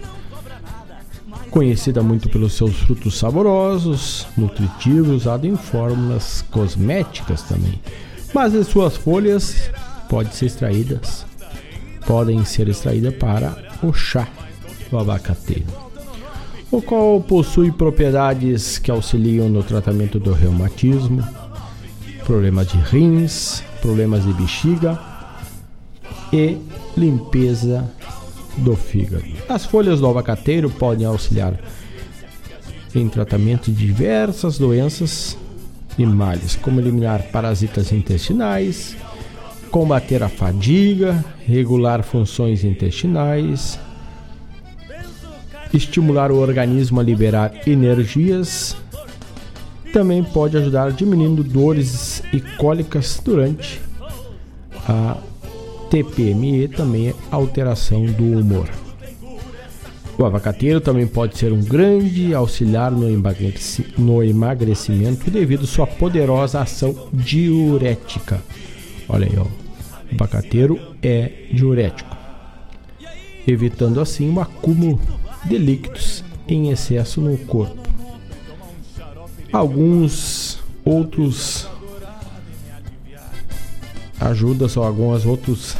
Conhecida 1.49 2.01
muito 2.01 2.29
pelos 2.29 2.53
seus 2.53 2.77
frutos 2.77 3.17
saborosos, 3.17 4.25
nutritivos, 4.37 5.23
usado 5.23 5.45
em 5.45 5.57
fórmulas 5.57 6.45
cosméticas 6.49 7.41
também. 7.43 7.79
Mas 8.33 8.55
as 8.55 8.67
suas 8.67 8.95
folhas 8.95 9.69
podem 10.09 10.31
ser 10.31 10.45
extraídas, 10.45 11.25
podem 12.05 12.43
ser 12.45 12.69
extraídas 12.69 13.13
para 13.15 13.55
o 13.83 13.91
chá 13.91 14.27
do 14.89 14.97
abacateiro, 14.97 15.65
o 16.69 16.81
qual 16.81 17.19
possui 17.21 17.71
propriedades 17.71 18.77
que 18.77 18.91
auxiliam 18.91 19.49
no 19.49 19.63
tratamento 19.63 20.19
do 20.19 20.31
reumatismo, 20.31 21.21
problemas 22.25 22.67
de 22.67 22.77
rins, 22.77 23.63
problemas 23.81 24.23
de 24.23 24.33
bexiga 24.33 24.97
e 26.31 26.57
limpeza 26.97 27.89
do 28.57 28.75
fígado. 28.75 29.23
As 29.47 29.65
folhas 29.65 29.99
do 29.99 30.07
abacateiro 30.07 30.69
podem 30.69 31.05
auxiliar 31.05 31.59
em 32.93 33.07
tratamento 33.07 33.71
de 33.71 33.85
diversas 33.85 34.57
doenças 34.57 35.37
e 35.97 36.05
males, 36.05 36.55
como 36.55 36.79
eliminar 36.79 37.23
parasitas 37.31 37.91
intestinais, 37.91 38.95
combater 39.69 40.21
a 40.21 40.29
fadiga, 40.29 41.23
regular 41.45 42.03
funções 42.03 42.63
intestinais, 42.63 43.79
estimular 45.73 46.31
o 46.31 46.37
organismo 46.37 46.99
a 46.99 47.03
liberar 47.03 47.53
energias, 47.65 48.75
também 49.93 50.23
pode 50.23 50.57
ajudar 50.57 50.91
diminuindo 50.91 51.43
dores 51.43 52.23
e 52.33 52.39
cólicas 52.39 53.21
durante 53.23 53.81
a 54.87 55.17
TPM 55.91 56.63
e 56.63 56.67
também 56.69 57.13
alteração 57.29 58.05
do 58.05 58.23
humor. 58.23 58.69
O 60.17 60.25
abacateiro 60.25 60.79
também 60.79 61.05
pode 61.05 61.37
ser 61.37 61.51
um 61.51 61.61
grande 61.61 62.33
auxiliar 62.33 62.91
no, 62.91 63.09
emagreci 63.09 63.87
no 63.97 64.23
emagrecimento 64.23 65.29
devido 65.29 65.67
sua 65.67 65.85
poderosa 65.85 66.61
ação 66.61 67.09
diurética. 67.11 68.41
Olha 69.09 69.27
aí, 69.27 69.37
ó. 69.37 69.43
o 69.43 70.15
abacateiro 70.15 70.79
é 71.03 71.47
diurético, 71.51 72.15
evitando 73.45 73.99
assim 73.99 74.33
o 74.33 74.39
acúmulo 74.39 74.99
de 75.43 75.57
líquidos 75.57 76.23
em 76.47 76.69
excesso 76.69 77.19
no 77.19 77.37
corpo. 77.37 77.81
Alguns 79.51 80.59
outros 80.85 81.67
ajudas 84.21 84.77
ou 84.77 84.83
algumas 84.83 85.25
outras 85.25 85.75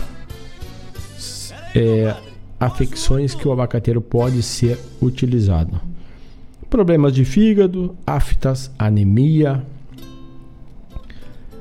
é, 1.75 2.15
afecções 2.59 3.33
que 3.35 3.47
o 3.47 3.51
abacateiro 3.51 4.01
pode 4.01 4.41
ser 4.41 4.79
utilizado. 5.01 5.79
Problemas 6.69 7.13
de 7.13 7.25
fígado, 7.25 7.95
aftas, 8.05 8.71
anemia, 8.79 9.63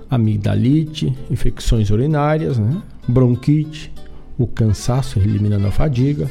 amigdalite, 0.09 1.16
infecções 1.31 1.90
urinárias, 1.90 2.59
né? 2.59 2.82
bronquite, 3.07 3.93
o 4.39 4.47
cansaço 4.47 5.19
eliminando 5.19 5.66
a 5.66 5.70
fadiga, 5.70 6.31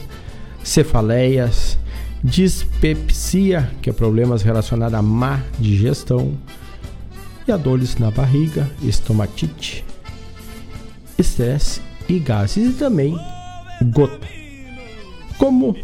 cefaleias, 0.64 1.78
dispepsia, 2.24 3.70
que 3.82 3.90
é 3.90 3.94
problemas 3.94 4.42
relacionados 4.42 4.94
à 4.98 5.02
má 5.02 5.42
digestão, 5.60 6.34
e 7.48 7.52
a 7.52 7.58
dores 7.58 7.98
na 7.98 8.12
barriga, 8.12 8.70
estomatite, 8.84 9.84
estresse 11.22 11.82
e 12.08 12.20
gases 12.20 12.72
e 12.72 12.74
também 12.74 13.20
gota. 13.84 14.28
Como 15.38 15.76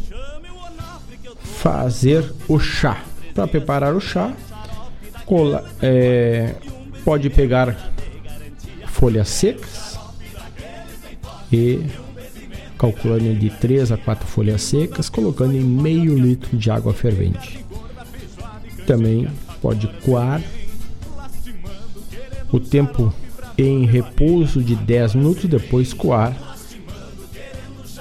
fazer 1.44 2.34
o 2.48 2.60
chá? 2.60 3.04
Para 3.34 3.48
preparar 3.48 3.94
o 3.94 4.00
chá, 4.00 4.34
cola, 5.26 5.70
é, 5.82 6.56
pode 7.04 7.30
pegar 7.30 7.92
folhas 8.88 9.28
secas 9.28 10.00
e 11.52 11.82
calculando 12.78 13.34
de 13.36 13.50
3 13.50 13.92
a 13.92 13.98
4 13.98 14.28
folhas 14.28 14.62
secas, 14.62 15.10
colocando 15.10 15.56
em 15.56 15.62
meio 15.62 16.18
litro 16.18 16.58
de 16.58 16.70
água 16.72 16.94
fervente. 16.94 17.64
Também 18.86 19.28
pode 19.62 19.88
coar 20.04 20.42
o 22.52 22.60
tempo 22.60 23.14
em 23.58 23.86
repouso 23.86 24.62
de 24.62 24.76
10 24.76 25.16
minutos, 25.16 25.46
depois 25.46 25.94
coar 25.94 26.36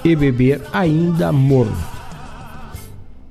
e 0.03 0.15
beber 0.15 0.61
ainda 0.71 1.31
morno. 1.31 1.77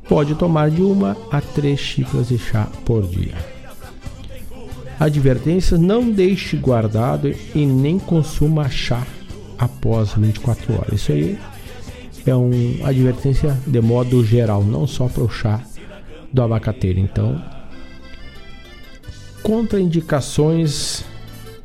Pode 0.08 0.34
tomar 0.34 0.70
de 0.70 0.82
uma 0.82 1.16
a 1.30 1.40
três 1.40 1.80
xícaras 1.80 2.28
de 2.28 2.38
chá 2.38 2.68
por 2.84 3.06
dia. 3.06 3.34
Advertência: 4.98 5.78
não 5.78 6.10
deixe 6.10 6.56
guardado 6.56 7.34
e 7.54 7.64
nem 7.64 7.98
consuma 7.98 8.68
chá 8.68 9.06
após 9.58 10.12
24 10.14 10.74
horas. 10.74 10.92
Isso 10.94 11.12
aí 11.12 11.38
é 12.26 12.34
uma 12.34 12.88
advertência 12.88 13.56
de 13.66 13.80
modo 13.80 14.24
geral, 14.24 14.62
não 14.62 14.86
só 14.86 15.08
para 15.08 15.22
o 15.22 15.28
chá 15.28 15.60
do 16.32 16.42
abacateiro. 16.42 16.98
Então, 16.98 17.40
contraindicações 19.42 21.04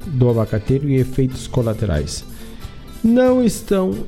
do 0.05 0.29
abacateiro 0.29 0.89
e 0.89 0.95
efeitos 0.95 1.47
colaterais 1.47 2.23
não 3.03 3.43
estão 3.43 4.05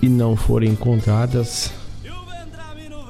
e 0.00 0.08
não 0.08 0.36
forem 0.36 0.70
encontradas 0.70 1.70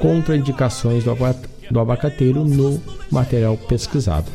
contraindicações 0.00 1.04
do, 1.04 1.10
aba 1.10 1.36
do 1.70 1.80
abacateiro 1.80 2.44
no 2.44 2.80
material 3.10 3.56
pesquisado. 3.56 4.30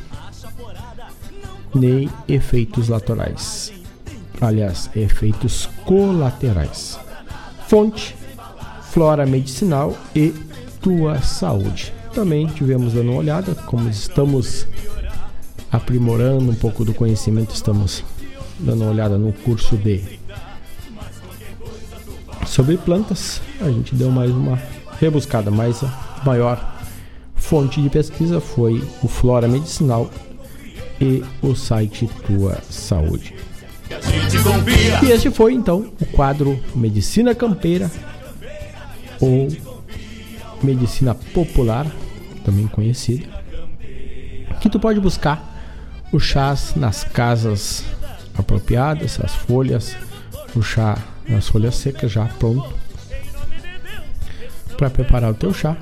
nem 1.74 2.10
efeitos 2.28 2.90
laterais. 2.90 3.72
Aliás, 4.42 4.90
efeitos 4.96 5.70
colaterais. 5.86 7.00
Fonte: 7.68 8.16
Flora 8.92 9.26
Medicinal 9.26 9.96
e 10.14 10.34
Tua 10.82 11.22
Saúde. 11.22 11.94
Também 12.14 12.48
tivemos 12.48 12.92
dando 12.92 13.12
uma 13.12 13.20
olhada, 13.20 13.56
como 13.56 13.90
estamos 13.90 14.68
aprimorando 15.72 16.52
um 16.52 16.56
pouco 16.56 16.84
do 16.84 16.94
conhecimento, 16.94 17.56
estamos 17.56 18.04
dando 18.60 18.82
uma 18.84 18.92
olhada 18.92 19.18
no 19.18 19.32
curso 19.32 19.78
de 19.78 20.04
sobre 22.46 22.78
plantas. 22.78 23.42
A 23.62 23.70
gente 23.70 23.96
deu 23.96 24.12
mais 24.12 24.30
uma 24.30 24.62
rebuscada, 25.00 25.50
mas 25.50 25.84
a 25.84 26.22
maior 26.26 26.80
fonte 27.36 27.82
de 27.82 27.90
pesquisa 27.90 28.42
foi 28.42 28.84
o 29.02 29.08
Flora 29.08 29.48
Medicinal 29.48 30.10
e 31.00 31.24
o 31.42 31.56
site 31.56 32.10
Tua 32.28 32.58
Saúde. 32.70 33.34
E 35.04 35.12
este 35.12 35.32
foi 35.32 35.54
então 35.54 35.92
o 36.00 36.06
quadro 36.06 36.60
Medicina 36.76 37.34
Campeira 37.34 37.90
ou 39.20 39.48
Medicina 40.62 41.16
Popular, 41.16 41.88
também 42.44 42.68
conhecida, 42.68 43.26
que 44.60 44.70
tu 44.70 44.80
pode 44.80 45.00
buscar 45.00 45.51
o 46.12 46.20
chás 46.20 46.74
nas 46.76 47.04
casas 47.04 47.84
apropriadas, 48.38 49.20
as 49.24 49.34
folhas, 49.34 49.96
o 50.56 50.62
chá 50.62 50.98
nas 51.28 51.48
folhas 51.48 51.76
secas 51.76 52.12
já 52.12 52.26
pronto 52.26 52.74
para 54.78 54.90
preparar 54.90 55.32
o 55.32 55.36
teu 55.36 55.54
chá 55.54 55.78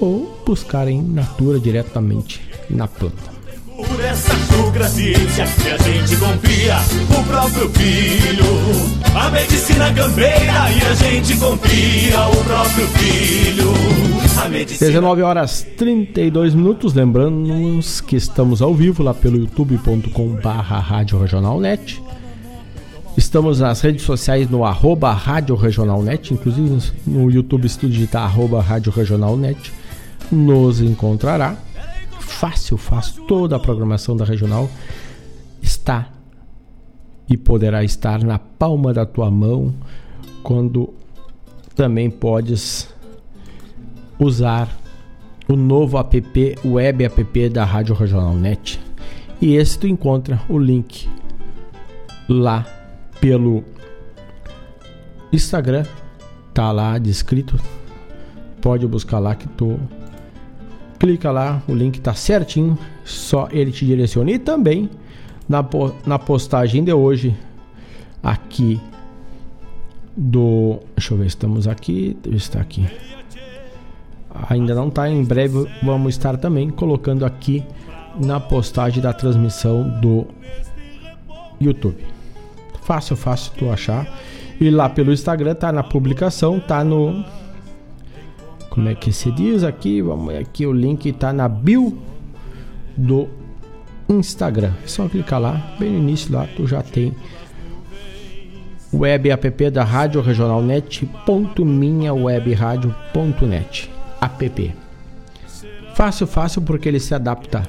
ou 0.00 0.42
buscar 0.44 0.88
em 0.88 1.00
natura 1.00 1.58
diretamente 1.58 2.42
na 2.68 2.86
planta. 2.88 3.35
Que 4.56 5.70
a 5.70 5.78
gente 5.78 6.16
confia 6.16 6.76
o 7.10 7.24
próprio 7.24 7.68
filho. 7.70 8.44
A 9.14 9.30
medicina 9.30 9.92
campeira 9.92 10.70
e 10.70 10.82
a 10.82 10.94
gente 10.94 11.36
confia 11.36 12.28
o 12.28 12.44
próprio 12.44 12.86
filho. 12.88 13.72
A 14.42 14.48
medicina... 14.48 14.88
19 14.88 15.22
horas 15.22 15.66
32 15.76 16.54
minutos. 16.54 16.94
Lembrando-nos 16.94 18.00
que 18.00 18.16
estamos 18.16 18.62
ao 18.62 18.74
vivo 18.74 19.02
lá 19.02 19.12
pelo 19.12 19.38
Regionalnet. 21.18 22.02
Estamos 23.16 23.60
nas 23.60 23.80
redes 23.82 24.02
sociais 24.02 24.48
no 24.48 24.64
arroba 24.64 25.12
Rádio 25.12 25.54
Regionalnet, 25.54 26.32
inclusive 26.32 26.92
no 27.06 27.30
YouTube 27.30 27.68
tu 27.78 27.88
digitar 27.88 28.22
arroba 28.24 28.62
Rádio 28.62 28.92
Regionalnet, 28.92 29.72
nos 30.30 30.80
encontrará 30.80 31.56
fácil, 32.26 32.76
fácil. 32.76 33.24
Toda 33.24 33.56
a 33.56 33.58
programação 33.58 34.16
da 34.16 34.24
regional 34.24 34.68
está 35.62 36.10
e 37.28 37.36
poderá 37.36 37.82
estar 37.82 38.22
na 38.22 38.38
palma 38.38 38.92
da 38.92 39.06
tua 39.06 39.30
mão 39.30 39.74
quando 40.42 40.92
também 41.74 42.10
podes 42.10 42.88
usar 44.18 44.68
o 45.48 45.56
novo 45.56 45.98
app, 45.98 46.56
web 46.64 47.04
app 47.04 47.48
da 47.48 47.64
Rádio 47.64 47.94
Regional 47.94 48.34
Net. 48.34 48.80
E 49.40 49.54
esse 49.54 49.78
tu 49.78 49.86
encontra 49.86 50.40
o 50.48 50.58
link 50.58 51.08
lá 52.28 52.66
pelo 53.20 53.62
Instagram, 55.32 55.84
tá 56.54 56.72
lá 56.72 56.98
descrito. 56.98 57.60
Pode 58.60 58.86
buscar 58.86 59.18
lá 59.18 59.34
que 59.34 59.46
tu 59.48 59.78
clica 61.06 61.30
lá, 61.30 61.62
o 61.68 61.72
link 61.72 62.00
tá 62.00 62.14
certinho, 62.14 62.76
só 63.04 63.48
ele 63.52 63.70
te 63.70 63.86
direciona. 63.86 64.32
E 64.32 64.38
também 64.40 64.90
na, 65.48 65.64
na 66.04 66.18
postagem 66.18 66.82
de 66.82 66.92
hoje, 66.92 67.32
aqui 68.20 68.80
do. 70.16 70.80
Deixa 70.96 71.14
eu 71.14 71.18
ver, 71.18 71.26
estamos 71.26 71.68
aqui. 71.68 72.16
Está 72.26 72.60
aqui. 72.60 72.84
Ainda 74.50 74.74
não 74.74 74.88
está, 74.88 75.08
em 75.08 75.22
breve 75.22 75.66
vamos 75.82 76.14
estar 76.14 76.36
também 76.36 76.68
colocando 76.70 77.24
aqui 77.24 77.64
na 78.20 78.40
postagem 78.40 79.00
da 79.00 79.12
transmissão 79.12 79.88
do 80.00 80.26
YouTube. 81.60 82.04
Fácil, 82.82 83.16
fácil 83.16 83.52
tu 83.56 83.70
achar. 83.70 84.12
E 84.60 84.70
lá 84.70 84.88
pelo 84.88 85.12
Instagram 85.12 85.54
tá 85.54 85.70
na 85.70 85.84
publicação, 85.84 86.58
tá 86.58 86.82
no 86.82 87.24
como 88.76 88.88
é 88.90 88.94
que 88.94 89.10
se 89.10 89.32
diz 89.32 89.64
aqui? 89.64 90.00
Vamos 90.02 90.34
aqui 90.34 90.66
o 90.66 90.72
link 90.72 91.08
está 91.08 91.32
na 91.32 91.48
bio 91.48 91.96
do 92.94 93.26
Instagram. 94.06 94.74
É 94.84 94.86
só 94.86 95.08
clicar 95.08 95.40
lá, 95.40 95.74
bem 95.78 95.92
no 95.92 95.98
início 95.98 96.34
lá 96.34 96.46
tu 96.54 96.66
já 96.66 96.82
tem 96.82 97.14
web 98.92 99.30
app 99.30 99.70
da 99.70 99.82
Rádio 99.82 100.20
Regional 100.20 100.62
Net 100.62 101.06
ponto 101.24 101.64
webradio.net 101.64 103.90
app. 104.20 104.74
Fácil, 105.94 106.26
fácil 106.26 106.60
porque 106.60 106.90
ele 106.90 107.00
se 107.00 107.14
adapta 107.14 107.62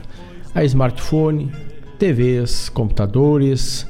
a 0.53 0.61
smartphone, 0.65 1.49
TVs, 1.97 2.67
computadores, 2.67 3.87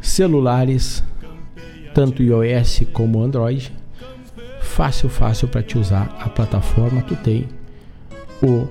celulares, 0.00 1.04
tanto 1.92 2.22
iOS 2.22 2.84
como 2.94 3.22
Android 3.22 3.81
fácil, 4.62 5.08
fácil 5.08 5.48
para 5.48 5.62
te 5.62 5.76
usar 5.76 6.16
a 6.18 6.28
plataforma. 6.28 7.02
Tu 7.02 7.16
tem 7.16 7.48
o, 8.42 8.66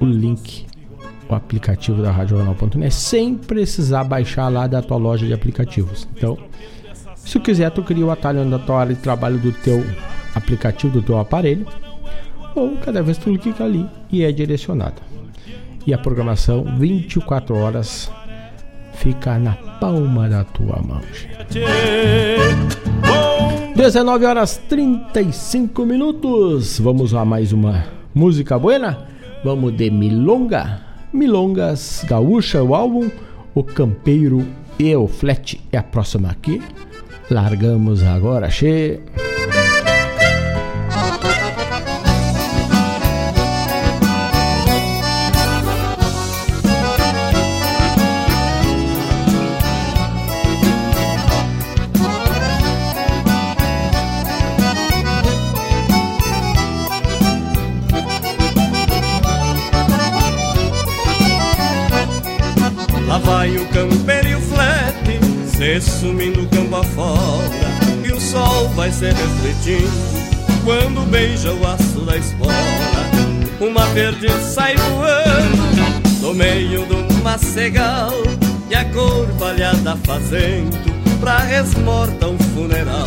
o 0.00 0.04
link, 0.04 0.66
o 1.28 1.34
aplicativo 1.34 2.02
da 2.02 2.10
RadioJornal.net 2.10 2.94
sem 2.94 3.34
precisar 3.34 4.04
baixar 4.04 4.48
lá 4.48 4.66
da 4.66 4.80
tua 4.80 4.96
loja 4.96 5.26
de 5.26 5.32
aplicativos. 5.32 6.08
Então, 6.16 6.38
se 7.14 7.32
tu 7.32 7.40
quiser, 7.40 7.70
tu 7.70 7.82
cria 7.82 8.04
o 8.04 8.10
atalho 8.10 8.44
na 8.44 8.58
tua 8.58 8.80
área 8.80 8.94
de 8.94 9.00
trabalho 9.00 9.38
do 9.38 9.52
teu 9.52 9.84
aplicativo, 10.34 10.94
do 10.94 11.02
teu 11.02 11.18
aparelho, 11.18 11.66
ou 12.54 12.76
cada 12.76 13.02
vez 13.02 13.18
tu 13.18 13.36
clica 13.38 13.64
ali 13.64 13.88
e 14.10 14.22
é 14.22 14.30
direcionado. 14.30 15.02
E 15.86 15.92
a 15.92 15.98
programação 15.98 16.64
24 16.78 17.56
horas 17.56 18.10
fica 18.94 19.38
na 19.38 19.52
palma 19.52 20.28
da 20.28 20.44
tua 20.44 20.80
mão. 20.80 21.00
19 23.74 24.24
horas 24.24 24.56
35 24.68 25.84
minutos. 25.84 26.78
Vamos 26.78 27.12
a 27.12 27.24
mais 27.24 27.52
uma 27.52 27.84
música 28.14 28.56
buena? 28.56 29.08
Vamos 29.42 29.76
de 29.76 29.90
Milonga. 29.90 30.80
Milongas 31.12 32.04
Gaúcha, 32.08 32.62
o 32.62 32.74
álbum 32.74 33.10
O 33.52 33.64
Campeiro 33.64 34.46
e 34.78 34.94
o 34.94 35.08
Flat 35.08 35.60
é 35.72 35.78
a 35.78 35.82
próxima 35.82 36.30
aqui. 36.30 36.62
Largamos 37.28 38.04
agora, 38.04 38.48
che. 38.48 39.00
Sumindo 66.04 66.46
campo 66.48 66.76
afora 66.76 67.48
E 68.04 68.12
o 68.12 68.20
sol 68.20 68.68
vai 68.74 68.92
se 68.92 69.06
refletindo 69.06 69.90
Quando 70.62 71.08
beija 71.10 71.52
o 71.52 71.66
aço 71.66 72.00
da 72.04 72.16
espora 72.18 72.52
Uma 73.58 73.86
verde 73.86 74.28
sai 74.42 74.76
voando 74.76 76.20
No 76.20 76.34
meio 76.34 76.84
do 76.84 77.22
macegal 77.22 78.12
E 78.70 78.74
a 78.74 78.84
corvalhada 78.84 79.96
fazendo 80.04 80.94
Pra 81.20 81.38
resmorta 81.38 82.28
um 82.28 82.38
funeral. 82.54 83.06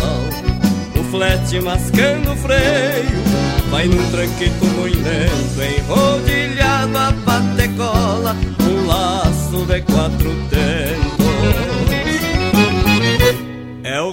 O 0.99 1.03
flete 1.11 1.59
mascando 1.59 2.31
o 2.31 2.35
freio 2.35 3.21
Vai 3.69 3.85
num 3.87 4.09
tranquito 4.09 4.65
moinento 4.75 5.61
Enrodilhado 5.61 6.97
a 6.97 7.13
patecola 7.23 8.35
Um 8.59 8.87
laço 8.87 9.65
de 9.67 9.81
quatro 9.81 10.35
tentos 10.49 10.86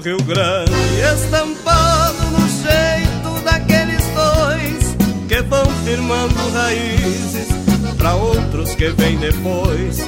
Rio 0.05 0.19
Grande 0.19 0.71
estampado 1.15 2.25
no 2.33 2.47
jeito 2.47 3.43
daqueles 3.43 4.05
dois 4.15 4.97
que 5.27 5.41
vão 5.41 5.65
firmando 5.83 6.51
raízes 6.53 7.49
para 7.97 8.15
outros 8.15 8.75
que 8.75 8.91
vêm 8.91 9.17
depois. 9.17 10.07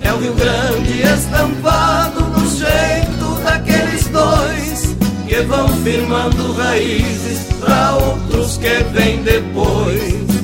É 0.00 0.12
o 0.12 0.18
Rio 0.18 0.34
Grande 0.34 1.00
estampado 1.00 2.22
no 2.22 2.50
jeito 2.50 3.40
daqueles 3.44 4.08
dois 4.08 4.96
que 5.28 5.40
vão 5.42 5.68
firmando 5.84 6.52
raízes 6.54 7.46
para 7.60 7.94
outros 7.94 8.58
que 8.58 8.82
vêm 8.92 9.22
depois. 9.22 10.35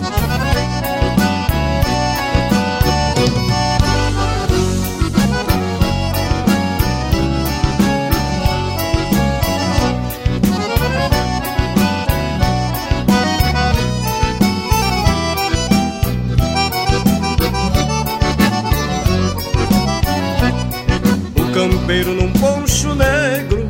Tropeiro 21.92 22.14
num 22.14 22.32
poncho 22.32 22.94
negro 22.94 23.66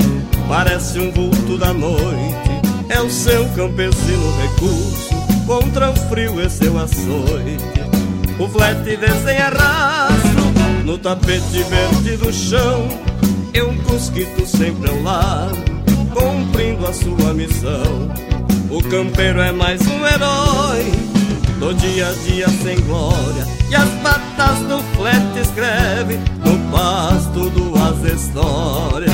parece 0.49 0.99
um 1.01 1.11
vulto 1.11 1.59
da 1.59 1.73
noite. 1.73 2.53
É 2.89 3.01
o 3.01 3.11
seu 3.11 3.45
campesino 3.51 4.33
recurso 4.41 5.15
contra 5.45 5.91
o 5.91 5.97
frio 6.09 6.41
e 6.41 6.49
seu 6.49 6.79
açoite. 6.79 7.83
O 8.39 8.49
flete 8.49 8.97
desenha 8.97 9.49
rastro 9.49 10.43
no 10.85 10.97
tapete 10.99 11.65
verde 11.65 12.17
do 12.17 12.33
chão. 12.33 12.89
E 13.53 13.61
um 13.61 13.77
cusquito 13.83 14.47
sempre 14.47 14.91
ao 14.91 15.03
lado, 15.03 15.59
cumprindo 16.15 16.87
a 16.87 16.93
sua 16.93 17.35
missão. 17.35 18.11
O 18.71 18.83
campeiro 18.85 19.41
é 19.41 19.53
mais 19.53 19.81
um 19.83 20.07
herói 20.07 21.22
do 21.63 21.73
dia 21.75 22.09
a 22.09 22.13
dia 22.13 22.49
sem 22.49 22.81
glória. 22.81 23.47
E 23.71 23.75
as 23.77 23.89
patas 24.03 24.59
do 24.67 24.83
flete 24.97 25.39
escreve 25.39 26.19
no 26.45 26.59
pasto 26.73 27.49
duas 27.51 28.13
histórias. 28.13 29.13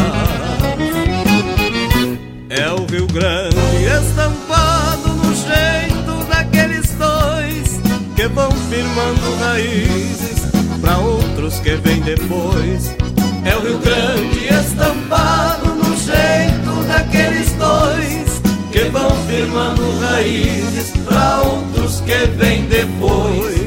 É 2.49 2.71
o 2.71 2.87
Rio 2.87 3.07
Grande 3.09 3.85
estampado 3.85 5.09
no 5.11 5.35
jeito 5.35 6.27
daqueles 6.31 6.91
dois 6.93 7.81
que 8.17 8.27
vão 8.29 8.51
firmando 8.71 9.37
raízes 9.41 10.47
para 10.81 10.97
outros 10.97 11.61
que 11.61 11.77
vêm 11.77 12.01
depois. 12.01 12.97
É 13.45 13.55
o 13.57 13.61
Rio 13.61 13.79
Grande 13.79 14.47
estampado 14.47 15.75
no 15.75 15.95
jeito 15.99 16.58
firmando 19.39 19.83
raízes 20.01 20.91
para 21.05 21.43
outros 21.43 22.01
que 22.01 22.27
vêm 22.37 22.65
depois. 22.65 23.58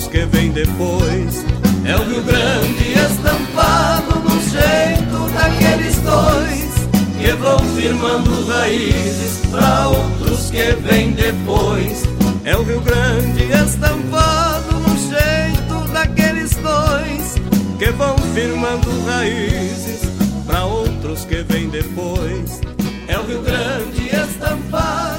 Outros 0.00 0.08
que 0.08 0.24
vêm 0.26 0.50
depois. 0.50 1.44
É 1.84 1.96
o 1.96 2.04
Rio 2.04 2.22
Grande 2.22 2.92
estampado 2.92 4.20
no 4.20 4.40
jeito 4.42 5.32
daqueles 5.34 5.96
dois 5.98 6.70
que 7.18 7.32
vão 7.32 7.58
firmando 7.76 8.46
raízes 8.46 9.46
para 9.50 9.88
outros 9.88 10.50
que 10.50 10.72
vêm 10.72 11.12
depois. 11.12 12.04
É 12.44 12.56
o 12.56 12.62
Rio 12.62 12.80
Grande 12.80 13.44
estampado 13.44 14.74
no 14.80 14.96
jeito 14.96 15.92
daqueles 15.92 16.54
dois 16.56 17.34
que 17.78 17.90
vão 17.92 18.16
firmando 18.34 19.04
raízes 19.06 20.00
para 20.46 20.64
outros 20.64 21.24
que 21.24 21.42
vêm 21.42 21.68
depois. 21.68 22.60
É 23.08 23.18
o 23.18 23.26
Rio 23.26 23.42
Grande 23.42 24.06
estampado 24.06 25.09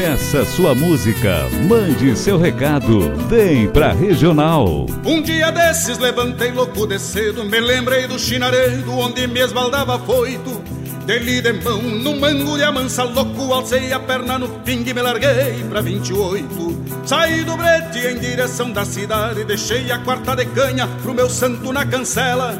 Peça 0.00 0.46
sua 0.46 0.74
música, 0.74 1.46
mande 1.68 2.16
seu 2.16 2.38
recado, 2.38 3.14
vem 3.28 3.68
pra 3.68 3.92
Regional. 3.92 4.86
Um 5.04 5.20
dia 5.20 5.50
desses 5.50 5.98
levantei 5.98 6.50
louco 6.52 6.86
de 6.86 6.98
cedo, 6.98 7.44
me 7.44 7.60
lembrei 7.60 8.06
do 8.06 8.18
chinaredo 8.18 8.90
onde 8.96 9.26
me 9.26 9.40
esbaldava 9.40 9.98
foito. 9.98 10.62
Dele 11.04 11.42
de 11.42 11.52
mão, 11.52 11.82
num 11.82 12.18
mango 12.18 12.56
de 12.56 12.64
amansa 12.64 13.04
louco, 13.04 13.52
alcei 13.52 13.92
a 13.92 14.00
perna 14.00 14.38
no 14.38 14.48
fim 14.64 14.82
e 14.86 14.94
me 14.94 15.02
larguei 15.02 15.62
pra 15.68 15.82
28. 15.82 17.02
Saí 17.04 17.44
do 17.44 17.54
brete 17.58 17.98
em 17.98 18.18
direção 18.18 18.72
da 18.72 18.86
cidade, 18.86 19.44
deixei 19.44 19.92
a 19.92 19.98
quarta 19.98 20.34
de 20.34 20.46
canha 20.46 20.88
pro 21.02 21.12
meu 21.12 21.28
santo 21.28 21.74
na 21.74 21.84
cancela. 21.84 22.54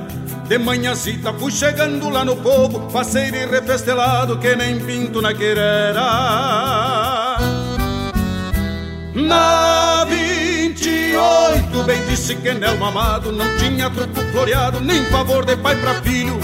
De 0.47 0.59
manhãzita 0.59 1.33
fui 1.33 1.51
chegando 1.51 2.11
lá 2.11 2.23
no 2.23 2.37
povo, 2.37 2.91
faceiro 2.91 3.37
e 3.37 3.47
refestelado 3.47 4.37
que 4.37 4.55
nem 4.57 4.79
pinto 4.81 5.23
na 5.23 5.33
querera. 5.33 7.10
Na 9.15 10.05
28, 10.05 11.83
bem 11.85 12.01
disse 12.07 12.37
que 12.37 12.55
Nelmo 12.55 12.85
amado 12.85 13.33
não 13.33 13.57
tinha 13.57 13.91
truco 13.91 14.21
floreado, 14.31 14.81
nem 14.81 15.05
favor 15.07 15.45
de 15.45 15.57
pai 15.57 15.75
pra 15.77 15.95
filho. 16.03 16.39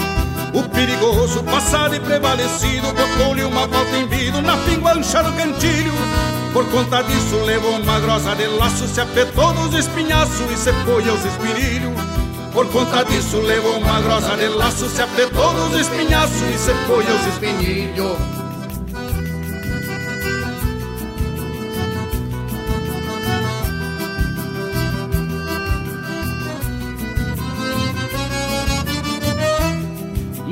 O 0.53 0.63
perigoso, 0.63 1.43
passado 1.43 1.95
e 1.95 1.99
prevalecido, 1.99 2.87
botou-lhe 2.93 3.43
uma 3.43 3.67
volta 3.67 3.95
em 3.95 4.07
vidro 4.07 4.41
na 4.41 4.57
pinguancha 4.57 5.23
do 5.23 5.31
cantilho. 5.33 5.93
Por 6.51 6.65
conta 6.69 7.03
disso, 7.03 7.37
levou 7.45 7.71
uma 7.79 7.99
grossa 8.01 8.35
de 8.35 8.47
laço, 8.47 8.85
se 8.87 8.99
apertou 8.99 9.53
nos 9.53 9.73
espinhaços 9.73 10.51
e 10.51 10.57
se 10.57 10.73
foi 10.73 11.07
aos 11.07 11.23
espinilhos. 11.23 11.93
Por 12.51 12.67
conta 12.67 13.05
disso, 13.05 13.39
levou 13.39 13.77
uma 13.77 14.01
grossa 14.01 14.35
de 14.35 14.47
laço, 14.49 14.89
se 14.89 15.01
apertou 15.01 15.53
nos 15.53 15.79
espinhaços 15.79 16.41
e 16.41 16.57
se 16.57 16.73
foi 16.85 17.05
aos 17.07 17.27
espinilhos. 17.27 18.46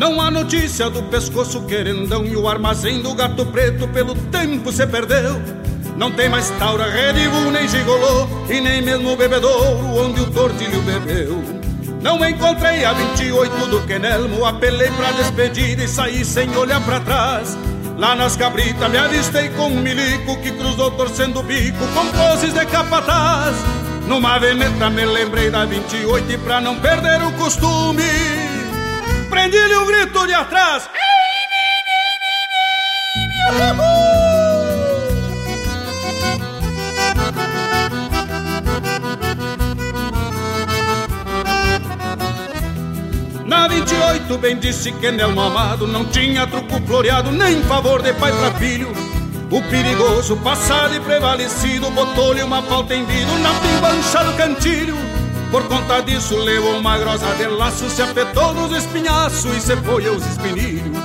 Não 0.05 0.21
há 0.21 0.29
notícia 0.29 0.87
do 0.87 1.01
pescoço 1.01 1.63
querendão 1.63 2.23
E 2.27 2.35
o 2.35 2.47
armazém 2.47 3.01
do 3.01 3.15
gato 3.15 3.43
preto 3.47 3.87
pelo 3.87 4.13
tempo 4.13 4.71
se 4.71 4.85
perdeu. 4.85 5.41
Não 5.97 6.11
tem 6.11 6.29
mais 6.29 6.47
taura, 6.59 6.85
redivo, 6.87 7.49
nem 7.49 7.67
gigolô 7.67 8.27
E 8.47 8.61
nem 8.61 8.83
mesmo 8.83 9.11
o 9.11 9.17
bebedouro 9.17 9.83
onde 9.97 10.21
o 10.21 10.29
tortilho 10.29 10.79
bebeu. 10.83 11.43
Não 12.03 12.23
encontrei 12.23 12.85
a 12.85 12.93
28 12.93 13.65
do 13.65 13.81
Quenelmo 13.87 14.45
Apelei 14.45 14.91
pra 14.91 15.11
despedida 15.11 15.83
e 15.83 15.87
saí 15.87 16.23
sem 16.23 16.55
olhar 16.55 16.85
pra 16.85 16.99
trás. 16.99 17.57
Lá 17.97 18.13
nas 18.13 18.35
cabritas 18.35 18.91
me 18.91 18.99
avistei 18.99 19.49
com 19.49 19.69
um 19.69 19.81
milico 19.81 20.39
Que 20.39 20.51
cruzou 20.51 20.91
torcendo 20.91 21.39
o 21.39 21.43
bico 21.43 21.83
com 21.95 22.05
poses 22.11 22.53
de 22.53 22.63
capataz. 22.67 23.55
Numa 24.07 24.37
veneta 24.37 24.87
me 24.87 25.03
lembrei 25.03 25.49
da 25.49 25.65
28 25.65 26.31
E 26.31 26.37
pra 26.37 26.61
não 26.61 26.75
perder 26.75 27.23
o 27.23 27.31
costume 27.31 28.44
Prendi-lhe 29.35 29.75
o 29.75 29.85
grito 29.85 30.25
de 30.27 30.33
atrás. 30.33 30.89
Na 43.43 43.67
28, 43.67 44.37
bem 44.37 44.57
disse 44.57 44.93
que 44.93 45.11
Nelmo 45.11 45.41
amado 45.41 45.85
não 45.85 46.05
tinha 46.05 46.47
truco 46.47 46.79
floreado, 46.87 47.29
nem 47.29 47.61
favor 47.63 48.01
de 48.01 48.13
pai 48.13 48.31
pra 48.31 48.51
filho. 48.53 48.93
O 49.51 49.61
perigoso, 49.63 50.37
passado 50.37 50.95
e 50.95 50.99
prevalecido, 51.01 51.91
botou-lhe 51.91 52.41
uma 52.41 52.63
falta 52.63 52.95
em 52.95 53.05
vidro 53.05 53.37
na 53.39 53.53
pimbancha 53.55 54.23
do 54.23 54.37
cantilho. 54.37 55.14
Por 55.51 55.67
conta 55.67 56.01
disso 56.01 56.35
levou 56.37 56.77
uma 56.77 56.97
grossa 56.97 57.33
de 57.35 57.47
laço, 57.47 57.89
se 57.89 58.01
apertou 58.01 58.53
nos 58.53 58.75
espinhaços 58.75 59.55
e 59.55 59.61
se 59.61 59.75
foi 59.77 60.07
aos 60.07 60.25
espinilhos. 60.25 60.97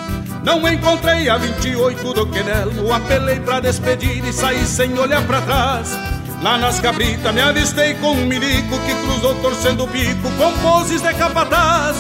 Não 0.43 0.67
encontrei 0.69 1.29
a 1.29 1.37
28 1.37 2.15
do 2.15 2.27
Quenelo, 2.27 2.93
apelei 2.93 3.41
pra 3.41 3.61
despedir 3.61 4.25
e 4.25 4.33
saí 4.33 4.65
sem 4.67 4.99
olhar 4.99 5.23
pra 5.27 5.41
trás. 5.43 5.97
Lá 6.43 6.57
nas 6.57 6.81
cabritas 6.81 7.35
me 7.35 7.41
avistei 7.43 7.95
com 7.95 8.13
um 8.13 8.27
milico 8.27 8.79
que 8.87 8.95
cruzou 9.03 9.35
torcendo 9.43 9.85
o 9.85 9.87
bico 9.87 10.31
com 10.39 10.53
poses 10.63 11.03
de 11.03 11.13
capataz. 11.13 11.97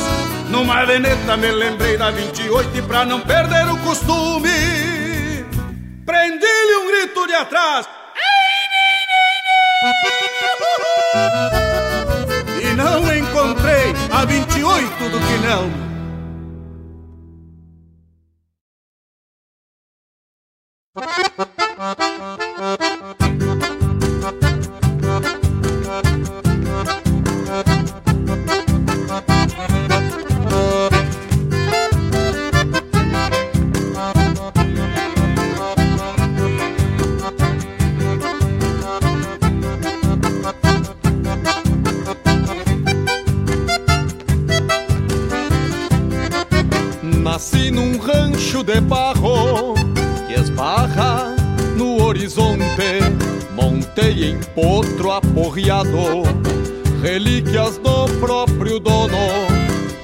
Numa 0.48 0.84
veneta 0.86 1.36
me 1.36 1.50
lembrei 1.52 1.98
da 1.98 2.10
28 2.10 2.78
e 2.78 2.82
pra 2.82 3.04
não 3.04 3.20
perder 3.20 3.68
o 3.68 3.76
costume, 3.78 4.48
prendi-lhe 6.06 6.76
um 6.76 6.86
grito 6.90 7.26
de 7.26 7.34
atrás. 7.34 7.86
E 8.16 8.20
não 9.84 9.90
encontrei 9.90 11.59
a 14.20 14.26
28 14.26 15.08
do 15.08 15.18
Quinelmo. 15.18 15.89
Barro 48.80 49.74
que 50.26 50.34
esbarra 50.34 51.34
no 51.76 52.02
horizonte. 52.04 53.00
Montei 53.54 54.30
em 54.30 54.40
potro 54.54 55.12
aporreado, 55.12 56.22
relíquias 57.02 57.78
do 57.78 58.06
próprio 58.20 58.78
dono. 58.78 59.16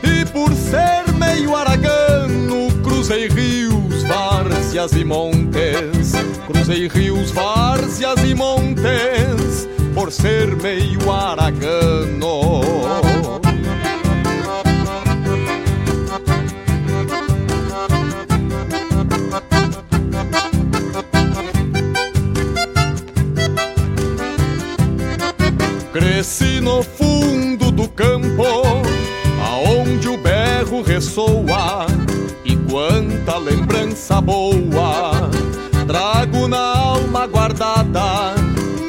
E 0.02 0.24
por 0.26 0.52
ser 0.54 1.12
meio 1.14 1.54
aragano, 1.54 2.70
cruzei 2.82 3.28
rios, 3.28 4.02
várzeas 4.04 4.92
e 4.92 5.04
montes. 5.04 6.12
Cruzei 6.46 6.88
rios, 6.88 7.30
várzeas 7.30 8.22
e 8.24 8.34
montes, 8.34 9.68
por 9.94 10.12
ser 10.12 10.56
meio 10.56 11.10
aragano. 11.10 12.60
No 26.66 26.82
fundo 26.82 27.70
do 27.70 27.88
campo, 27.88 28.42
aonde 29.40 30.08
o 30.08 30.18
berro 30.18 30.82
ressoa, 30.82 31.86
e 32.44 32.56
quanta 32.56 33.38
lembrança 33.38 34.20
boa 34.20 35.30
trago 35.86 36.48
na 36.48 36.76
alma 36.76 37.28
guardada. 37.28 38.34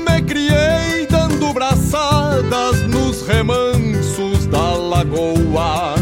Me 0.10 0.22
criei 0.24 1.06
dando 1.08 1.54
braçadas 1.54 2.82
nos 2.88 3.22
remansos 3.22 4.48
da 4.48 4.74
lagoa, 4.74 5.94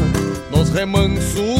nos 0.49 0.69
remansos 0.69 1.54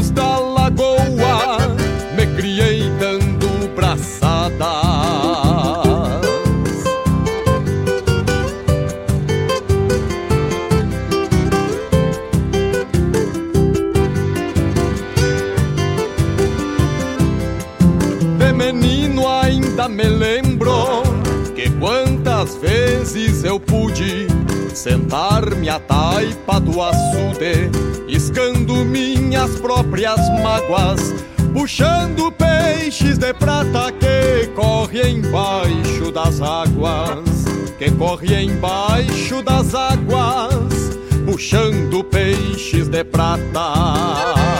eu 23.46 23.60
pude 23.60 24.28
sentar-me 24.74 25.70
à 25.70 25.80
taipa 25.80 26.60
do 26.60 26.82
açude, 26.82 27.70
iscando 28.08 28.84
minhas 28.84 29.52
próprias 29.60 30.20
mágoas, 30.42 31.14
puxando 31.54 32.32
peixes 32.32 33.20
de 33.20 33.32
prata 33.36 33.92
que 33.92 34.48
corre 34.56 35.10
embaixo 35.10 36.12
das 36.12 36.42
águas, 36.42 37.46
que 37.78 37.92
corre 37.92 38.44
embaixo 38.46 39.44
das 39.44 39.76
águas, 39.76 40.98
puxando 41.26 42.04
peixes 42.04 42.88
de 42.90 43.04
prata. 43.04 44.55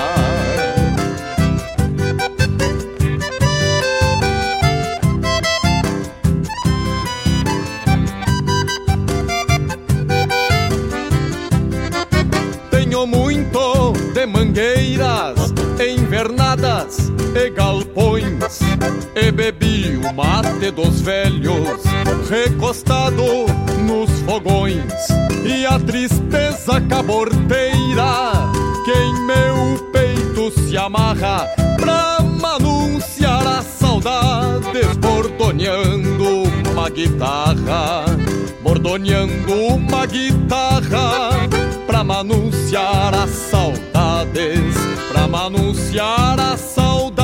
Mangueiras 14.96 15.54
invernadas 15.80 17.12
e 17.36 17.50
galpões 17.50 18.60
E 19.16 19.32
bebi 19.32 19.98
o 19.98 20.14
mate 20.14 20.72
dos 20.72 21.02
velhos 21.02 21.84
recostado 22.30 23.24
nos 23.86 24.10
fogões. 24.22 24.94
E 25.46 25.66
a 25.66 25.80
tristeza 25.80 26.82
caborteira 26.90 28.32
que 28.84 28.92
em 28.92 29.26
meu 29.26 29.92
peito 29.92 30.52
se 30.62 30.78
amarra 30.78 31.48
Pra 31.80 32.20
manunciar 32.22 33.46
a 33.46 33.62
saudade 33.62 34.82
bordoneando 35.00 36.44
uma 36.72 36.90
guitarra 36.90 38.06
Bordoneando 38.64 39.54
uma 39.54 40.06
guitarra 40.06 41.30
pra 41.96 42.04
manunciar 42.04 43.16
as 43.16 43.30
saudades, 43.30 44.76
pra 45.10 45.30
manunciar 45.30 46.38
as 46.38 46.60
saudades, 46.60 47.15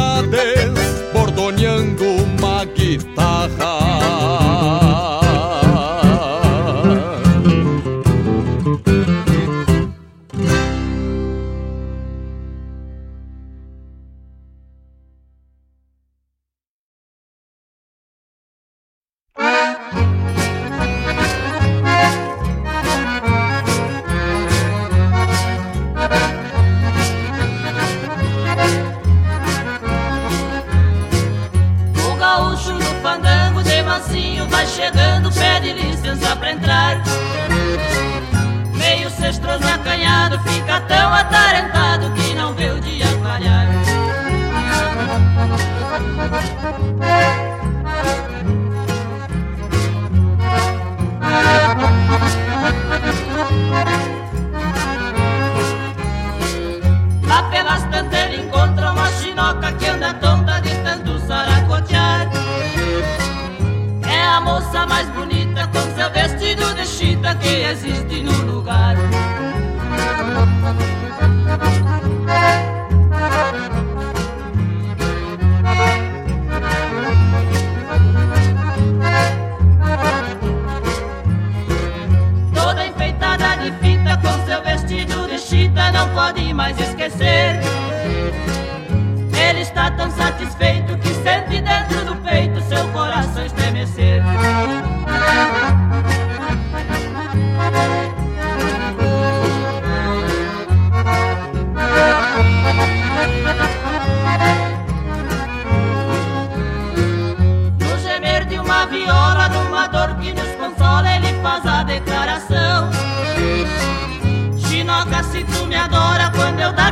que 67.42 67.72
existe 67.72 68.24
no 68.24 68.42
lugar. 68.44 68.61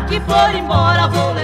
Daqui 0.09 0.19
for 0.25 0.55
embora, 0.55 1.07
vou 1.07 1.38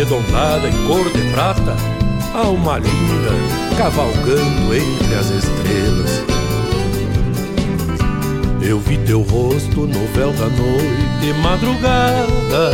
arredondada 0.00 0.66
em 0.66 0.86
cor 0.86 1.04
de 1.12 1.30
prata 1.30 1.76
uma 2.48 2.78
linda 2.78 3.32
cavalgando 3.76 4.74
entre 4.74 5.14
as 5.14 5.30
estrelas. 5.30 6.22
Eu 8.62 8.78
vi 8.80 8.96
teu 8.98 9.20
rosto 9.20 9.80
no 9.80 10.06
véu 10.14 10.32
da 10.32 10.46
noite 10.46 11.40
madrugada, 11.42 12.72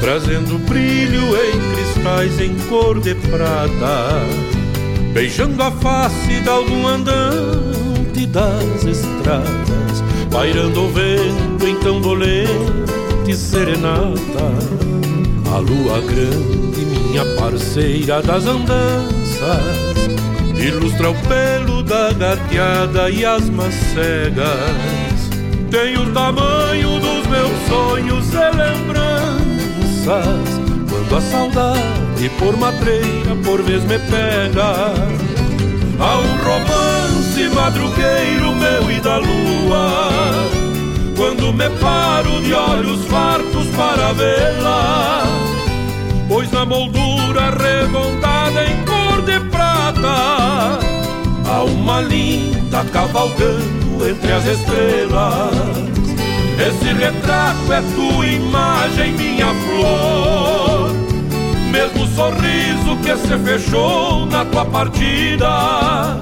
trazendo 0.00 0.58
brilho 0.66 1.36
em 1.36 1.74
cristais 1.74 2.40
em 2.40 2.54
cor 2.68 3.00
de 3.00 3.14
prata, 3.14 4.20
beijando 5.12 5.62
a 5.62 5.70
face 5.72 6.40
de 6.40 6.48
algum 6.48 6.86
andante 6.86 8.26
das 8.26 8.84
estradas, 8.84 10.02
pairando 10.30 10.84
o 10.84 10.92
vento 10.92 11.66
em 11.66 11.76
tão 11.80 12.00
dolente 12.00 13.36
serenata. 13.36 14.83
A 15.54 15.58
lua 15.58 16.00
grande, 16.00 16.84
minha 16.84 17.24
parceira 17.36 18.20
das 18.20 18.44
andanças, 18.44 19.38
ilustra 20.56 21.10
o 21.10 21.14
pelo 21.28 21.80
da 21.84 22.12
gateada 22.12 23.08
e 23.08 23.24
as 23.24 23.48
macegas. 23.50 24.48
Tem 25.70 25.96
o 25.96 26.12
tamanho 26.12 26.98
dos 26.98 27.24
meus 27.28 27.52
sonhos 27.68 28.34
e 28.34 28.50
lembranças. 28.56 30.04
Quando 30.90 31.16
a 31.16 31.20
saudade 31.20 32.28
por 32.36 32.56
matreira 32.56 33.36
por 33.44 33.62
vez 33.62 33.84
me 33.84 34.00
pega. 34.00 34.92
Há 36.00 36.18
um 36.18 36.36
romance 36.42 37.48
madrugueiro 37.54 38.56
meu 38.56 38.90
e 38.90 39.00
da 39.00 39.18
lua. 39.18 40.64
Quando 41.16 41.52
me 41.52 41.70
paro 41.78 42.42
de 42.42 42.52
olhos 42.52 43.04
fartos 43.04 43.68
para 43.76 44.12
vê-la, 44.14 45.43
pois 46.34 46.50
na 46.50 46.66
moldura 46.66 47.42
arredondada 47.42 48.64
em 48.64 48.84
cor 48.84 49.22
de 49.22 49.38
prata 49.50 50.80
há 51.46 51.62
uma 51.62 52.00
linda 52.00 52.84
cavalgando 52.92 54.08
entre 54.08 54.32
as 54.32 54.44
estrelas. 54.44 55.54
Esse 56.58 56.92
retrato 56.92 57.72
é 57.72 57.80
tua 57.94 58.26
imagem, 58.26 59.12
minha 59.12 59.46
flor. 59.46 60.90
Mesmo 61.70 62.04
sorriso 62.16 62.96
que 63.04 63.16
se 63.16 63.38
fechou 63.38 64.26
na 64.26 64.44
tua 64.44 64.64
partida, 64.64 66.20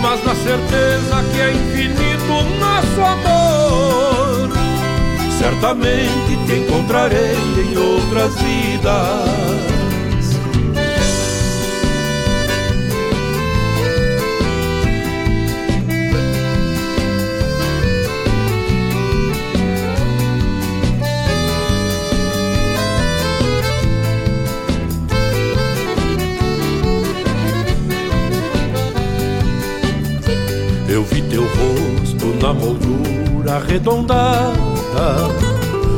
mas 0.00 0.24
na 0.24 0.34
certeza 0.36 1.24
que 1.32 1.40
é 1.40 1.50
infinito 1.50 2.60
nosso 2.60 3.00
amor. 3.00 3.59
Certamente 5.40 6.36
te 6.46 6.58
encontrarei 6.58 7.34
em 7.56 7.74
outras 7.78 8.34
vidas. 8.42 8.90
Eu 30.86 31.02
vi 31.04 31.22
teu 31.22 31.44
rosto 31.44 32.26
na 32.42 32.52
moldura 32.52 33.56
arredondada 33.56 34.79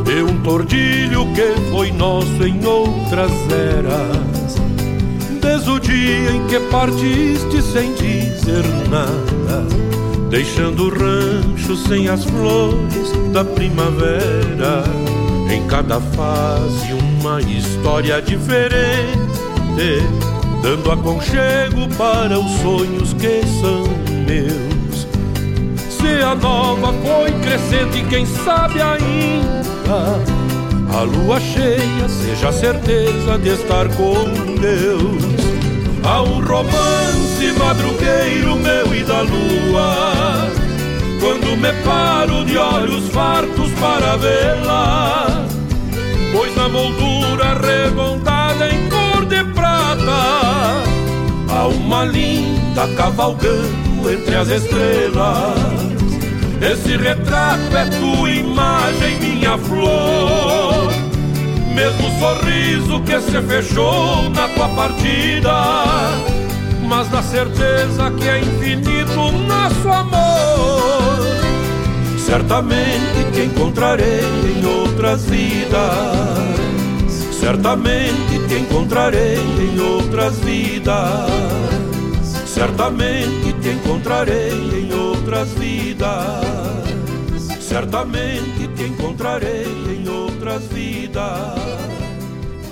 E 0.06 0.22
um 0.22 0.42
tordilho 0.42 1.26
que 1.34 1.70
foi 1.70 1.90
nosso 1.92 2.44
em 2.44 2.64
outras 2.64 3.30
eras. 3.50 4.56
Desde 5.40 5.70
o 5.70 5.80
dia 5.80 6.30
em 6.30 6.46
que 6.46 6.60
partiste 6.70 7.62
sem 7.62 7.92
dizer 7.94 8.64
nada 8.88 9.66
Deixando 10.30 10.84
o 10.84 10.88
rancho 10.88 11.76
sem 11.76 12.08
as 12.08 12.24
flores 12.24 13.12
da 13.32 13.44
primavera. 13.44 14.84
Em 15.50 15.66
cada 15.66 16.00
fase 16.00 16.92
uma 16.92 17.40
história 17.40 18.22
diferente 18.22 19.32
Dando 20.62 20.92
aconchego 20.92 21.88
para 21.98 22.38
os 22.38 22.50
sonhos 22.60 23.12
que 23.14 23.42
são 23.60 23.82
meus 24.26 24.71
a 26.22 26.34
nova 26.34 26.92
foi 26.92 27.32
crescente 27.40 27.98
e 27.98 28.04
quem 28.04 28.26
sabe 28.26 28.80
ainda 28.80 30.42
a 30.94 31.02
lua 31.02 31.40
cheia 31.40 32.08
seja 32.08 32.48
a 32.48 32.52
certeza 32.52 33.38
de 33.38 33.48
estar 33.50 33.88
com 33.96 34.24
Deus. 34.60 35.22
Há 36.04 36.22
um 36.22 36.44
romance 36.44 37.52
madrugueiro 37.58 38.56
meu 38.56 38.94
e 38.94 39.02
da 39.04 39.22
lua, 39.22 40.50
quando 41.20 41.56
me 41.56 41.72
paro 41.84 42.44
de 42.44 42.58
olhos 42.58 43.08
fartos 43.08 43.70
para 43.80 44.16
vê-la, 44.16 45.46
pois 46.32 46.54
na 46.56 46.68
moldura 46.68 47.46
arredondada 47.46 48.68
em 48.68 48.88
cor 48.90 49.24
de 49.24 49.44
prata 49.54 50.82
há 51.48 51.66
uma 51.68 52.04
linda 52.04 52.86
cavalgando 52.96 54.10
entre 54.10 54.34
as 54.34 54.48
estrelas. 54.48 55.91
Esse 56.62 56.96
retrato 56.96 57.76
é 57.76 57.86
tua 57.86 58.30
imagem, 58.30 59.18
minha 59.18 59.58
flor. 59.58 60.92
Mesmo 61.74 62.08
sorriso 62.20 63.00
que 63.00 63.20
se 63.20 63.42
fechou 63.42 64.30
na 64.30 64.46
tua 64.50 64.68
partida, 64.68 65.52
mas 66.88 67.10
na 67.10 67.20
certeza 67.20 68.12
que 68.12 68.28
é 68.28 68.38
infinito 68.38 69.18
o 69.18 69.32
nosso 69.32 69.88
amor. 69.88 71.18
Certamente 72.16 73.32
te 73.32 73.40
encontrarei 73.40 74.20
em 74.56 74.64
outras 74.64 75.24
vidas. 75.24 75.82
Certamente 77.40 78.38
te 78.46 78.54
encontrarei 78.60 79.36
em 79.36 79.80
outras 79.80 80.38
vidas. 80.38 81.28
Certamente 82.46 83.41
te 83.62 83.70
encontrarei 83.70 84.80
em 84.80 84.92
outras 84.92 85.52
vidas. 85.54 86.44
Certamente 87.60 88.68
te 88.74 88.84
encontrarei 88.84 89.66
em 89.88 90.08
outras 90.08 90.66
vidas. 90.66 91.60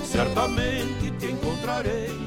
Certamente 0.03 1.11
te 1.17 1.27
encontrarei 1.27 2.20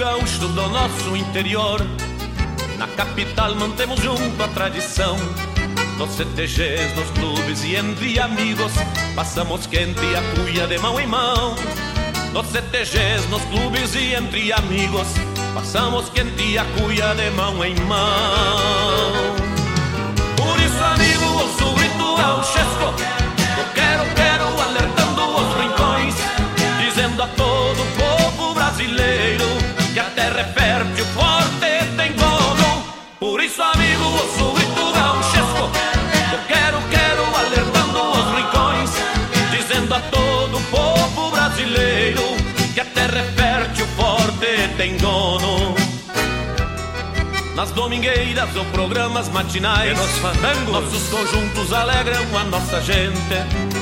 gaúcho 0.00 0.48
do 0.48 0.68
nosso 0.68 1.14
interior. 1.14 1.78
Na 2.78 2.86
capital 2.88 3.54
mantemos 3.54 4.00
junto 4.00 4.42
a 4.42 4.48
tradição. 4.48 5.14
Nos 5.98 6.12
CTGs, 6.12 6.94
nos 6.94 7.10
clubes 7.10 7.62
e 7.62 7.76
entre 7.76 8.18
amigos 8.18 8.72
Passamos 9.14 9.66
quente 9.66 10.00
a 10.16 10.22
cuia 10.34 10.66
de 10.66 10.78
mão 10.78 10.98
em 10.98 11.06
mão. 11.06 11.54
Nos 12.32 12.46
CTGs, 12.46 13.28
nos 13.28 13.42
clubes 13.44 13.94
e 13.94 14.14
entre 14.14 14.50
amigos 14.54 15.08
Passamos 15.52 16.08
quente 16.08 16.56
a 16.56 16.64
cuia 16.64 17.14
de 17.14 17.28
mão 17.32 17.62
em 17.62 17.74
mão. 17.80 19.12
Por 20.34 20.58
isso 20.58 20.82
amigo, 20.82 21.24
ouço 21.26 21.66
o 21.66 21.74
grito 21.74 22.16
gauchesco 22.16 22.94
Eu 23.58 23.66
quero, 23.74 24.04
quero, 24.14 24.62
alertando 24.62 25.22
os 25.36 25.60
rincões 25.60 26.14
Dizendo 26.82 27.22
a 27.22 27.26
todo 27.26 27.82
o 27.82 27.86
povo 27.98 28.54
brasileiro 28.54 29.09
Nas 47.60 47.72
domingueiras 47.72 48.56
ou 48.56 48.64
programas 48.72 49.28
matinais 49.28 49.94
nos 49.94 50.10
fandangos. 50.12 50.72
Nossos 50.72 51.08
conjuntos 51.10 51.74
alegram 51.74 52.24
a 52.34 52.44
nossa 52.44 52.80
gente. 52.80 53.34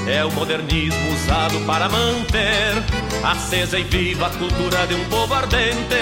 É 0.04 0.24
o 0.24 0.32
modernismo 0.32 1.12
usado 1.12 1.60
para 1.64 1.88
manter 1.88 2.74
Acesa 3.22 3.78
e 3.78 3.84
viva 3.84 4.26
a 4.26 4.30
cultura 4.30 4.84
de 4.88 4.94
um 4.94 5.04
povo 5.04 5.32
ardente. 5.32 5.94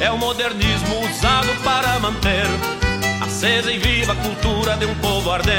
É 0.00 0.10
o 0.10 0.16
modernismo 0.16 1.00
usado 1.00 1.54
para 1.62 1.98
manter 1.98 2.46
Acesa 3.20 3.70
e 3.70 3.78
viva 3.78 4.14
a 4.14 4.16
cultura 4.16 4.78
de 4.78 4.86
um 4.86 4.94
povo 4.94 5.30
ardente. 5.30 5.52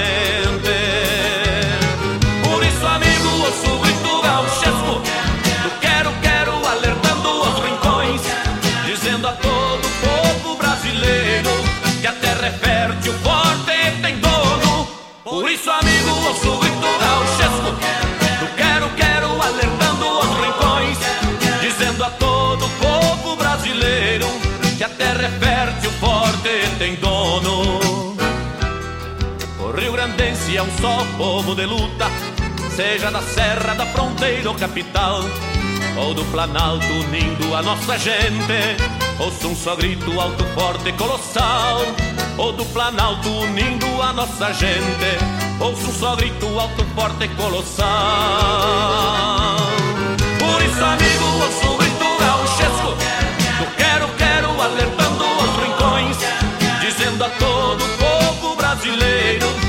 Por 2.45 2.63
isso, 2.63 2.87
amigo, 2.87 3.75
o 3.75 3.79
grito 3.79 4.21
gauchesco. 4.23 5.18
grandense 30.09 30.57
é 30.57 30.63
um 30.63 30.77
só 30.79 31.05
povo 31.17 31.55
de 31.55 31.65
luta, 31.65 32.05
seja 32.75 33.11
da 33.11 33.21
serra, 33.21 33.75
da 33.75 33.85
fronteira 33.87 34.49
ou 34.49 34.55
capital, 34.55 35.21
ou 35.97 36.13
do 36.13 36.23
planalto 36.25 36.85
unindo 36.85 37.55
a 37.55 37.61
nossa 37.61 37.97
gente. 37.97 38.77
Ouço 39.19 39.49
um 39.49 39.55
só 39.55 39.75
grito 39.75 40.19
alto, 40.19 40.43
forte, 40.55 40.89
e 40.89 40.93
colossal, 40.93 41.81
ou 42.37 42.53
do 42.53 42.65
planalto 42.65 43.29
unindo 43.29 44.01
a 44.01 44.13
nossa 44.13 44.53
gente. 44.53 45.17
Ouço 45.59 45.89
um 45.89 45.93
só 45.93 46.15
grito 46.15 46.47
alto, 46.59 46.85
forte, 46.95 47.25
e 47.25 47.27
colossal. 47.29 47.87
Por 50.39 50.61
isso, 50.63 50.83
amigo, 50.83 51.25
ouço 51.43 51.73
o 51.73 51.77
grito 51.77 52.05
gauchesco, 52.19 52.95
do 53.59 53.75
quero, 53.75 54.07
quero, 54.17 54.61
alertando 54.61 55.25
os 55.25 55.63
rincões, 55.63 56.17
dizendo 56.81 57.23
a 57.25 57.29
todo 57.29 57.83
povo 57.97 58.55
brasileiro 58.55 59.68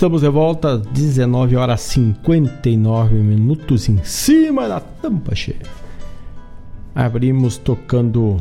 Estamos 0.00 0.22
de 0.22 0.30
volta, 0.30 0.78
19 0.78 1.56
horas 1.56 1.82
59 1.82 3.16
minutos 3.16 3.86
em 3.86 4.02
cima 4.02 4.66
da 4.66 4.80
tampa 4.80 5.34
cheia. 5.34 5.60
Abrimos 6.94 7.58
tocando 7.58 8.38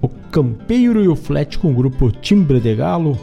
o 0.00 0.08
Campeiro 0.30 1.02
e 1.02 1.08
o 1.08 1.16
Flat 1.16 1.58
com 1.58 1.72
o 1.72 1.74
grupo 1.74 2.12
Timbre 2.12 2.60
de 2.60 2.76
Galo. 2.76 3.18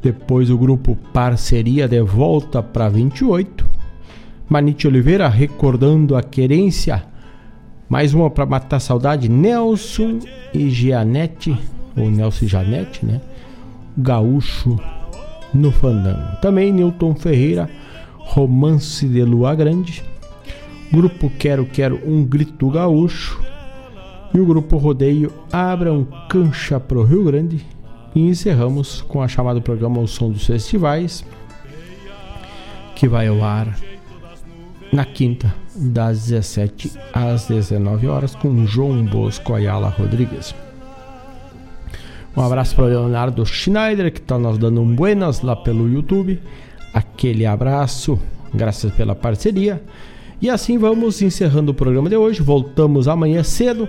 Depois 0.00 0.50
o 0.50 0.56
grupo 0.56 0.96
Parceria 1.12 1.88
de 1.88 2.00
volta 2.00 2.62
para 2.62 2.88
28. 2.88 3.68
Manite 4.48 4.86
Oliveira 4.86 5.28
recordando 5.28 6.14
a 6.14 6.22
querência. 6.22 7.02
Mais 7.88 8.14
uma 8.14 8.30
para 8.30 8.46
matar 8.46 8.78
saudade. 8.78 9.28
Nelson 9.28 10.20
e 10.54 10.70
Gianete, 10.70 11.58
ou 11.96 12.08
Nelson 12.08 12.44
e 12.44 12.48
Janete, 12.48 13.04
né? 13.04 13.20
Gaúcho 13.98 14.78
no 15.52 15.70
Fandango. 15.72 16.36
Também 16.40 16.72
Newton 16.72 17.14
Ferreira, 17.14 17.68
Romance 18.18 19.06
de 19.06 19.22
Lua 19.22 19.54
Grande. 19.54 20.02
Grupo 20.92 21.30
Quero 21.38 21.66
Quero 21.66 22.00
Um 22.06 22.24
Grito 22.24 22.68
Gaúcho. 22.70 23.40
E 24.32 24.38
o 24.38 24.46
grupo 24.46 24.76
Rodeio 24.76 25.32
Abra 25.52 25.92
um 25.92 26.04
Cancha 26.28 26.78
pro 26.78 27.04
Rio 27.04 27.24
Grande. 27.24 27.64
E 28.14 28.20
encerramos 28.20 29.02
com 29.02 29.22
a 29.22 29.28
chamada 29.28 29.60
programa 29.60 30.00
O 30.00 30.06
Som 30.06 30.30
dos 30.30 30.46
Festivais, 30.46 31.24
que 32.96 33.08
vai 33.08 33.28
ao 33.28 33.42
ar 33.42 33.76
na 34.92 35.04
quinta, 35.04 35.54
das 35.76 36.26
17 36.26 36.92
às 37.12 37.46
19 37.46 38.08
horas, 38.08 38.34
com 38.34 38.66
João 38.66 39.04
Bosco 39.04 39.54
Ayala 39.54 39.88
Rodrigues. 39.88 40.54
Um 42.40 42.46
abraço 42.46 42.74
para 42.74 42.86
o 42.86 42.88
Leonardo 42.88 43.44
Schneider, 43.44 44.10
que 44.10 44.18
está 44.18 44.38
nos 44.38 44.56
dando 44.56 44.80
um 44.80 44.94
buenas 44.94 45.42
lá 45.42 45.54
pelo 45.54 45.86
YouTube. 45.86 46.40
Aquele 46.94 47.44
abraço, 47.44 48.18
graças 48.54 48.90
pela 48.94 49.14
parceria. 49.14 49.82
E 50.40 50.48
assim 50.48 50.78
vamos 50.78 51.20
encerrando 51.20 51.72
o 51.72 51.74
programa 51.74 52.08
de 52.08 52.16
hoje. 52.16 52.40
Voltamos 52.40 53.08
amanhã 53.08 53.44
cedo, 53.44 53.86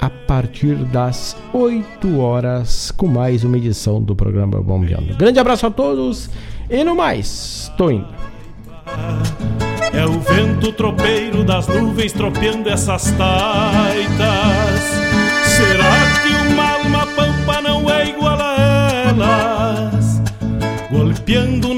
a 0.00 0.08
partir 0.08 0.76
das 0.76 1.36
8 1.52 2.18
horas, 2.18 2.90
com 2.90 3.06
mais 3.06 3.44
uma 3.44 3.58
edição 3.58 4.02
do 4.02 4.16
programa 4.16 4.62
Bombeando. 4.62 5.14
Grande 5.14 5.38
abraço 5.38 5.66
a 5.66 5.70
todos 5.70 6.30
e 6.70 6.82
no 6.82 6.94
mais, 6.94 7.70
tô 7.76 7.90
indo. 7.90 8.08
É 9.92 10.06
o 10.06 10.18
vento 10.20 10.72
tropeiro 10.72 11.44
das 11.44 11.68
nuvens 11.68 12.14
tropeando 12.14 12.66
essas 12.70 13.10
taitas. 13.10 14.80
Será 15.44 16.09
golpeando 20.90 21.69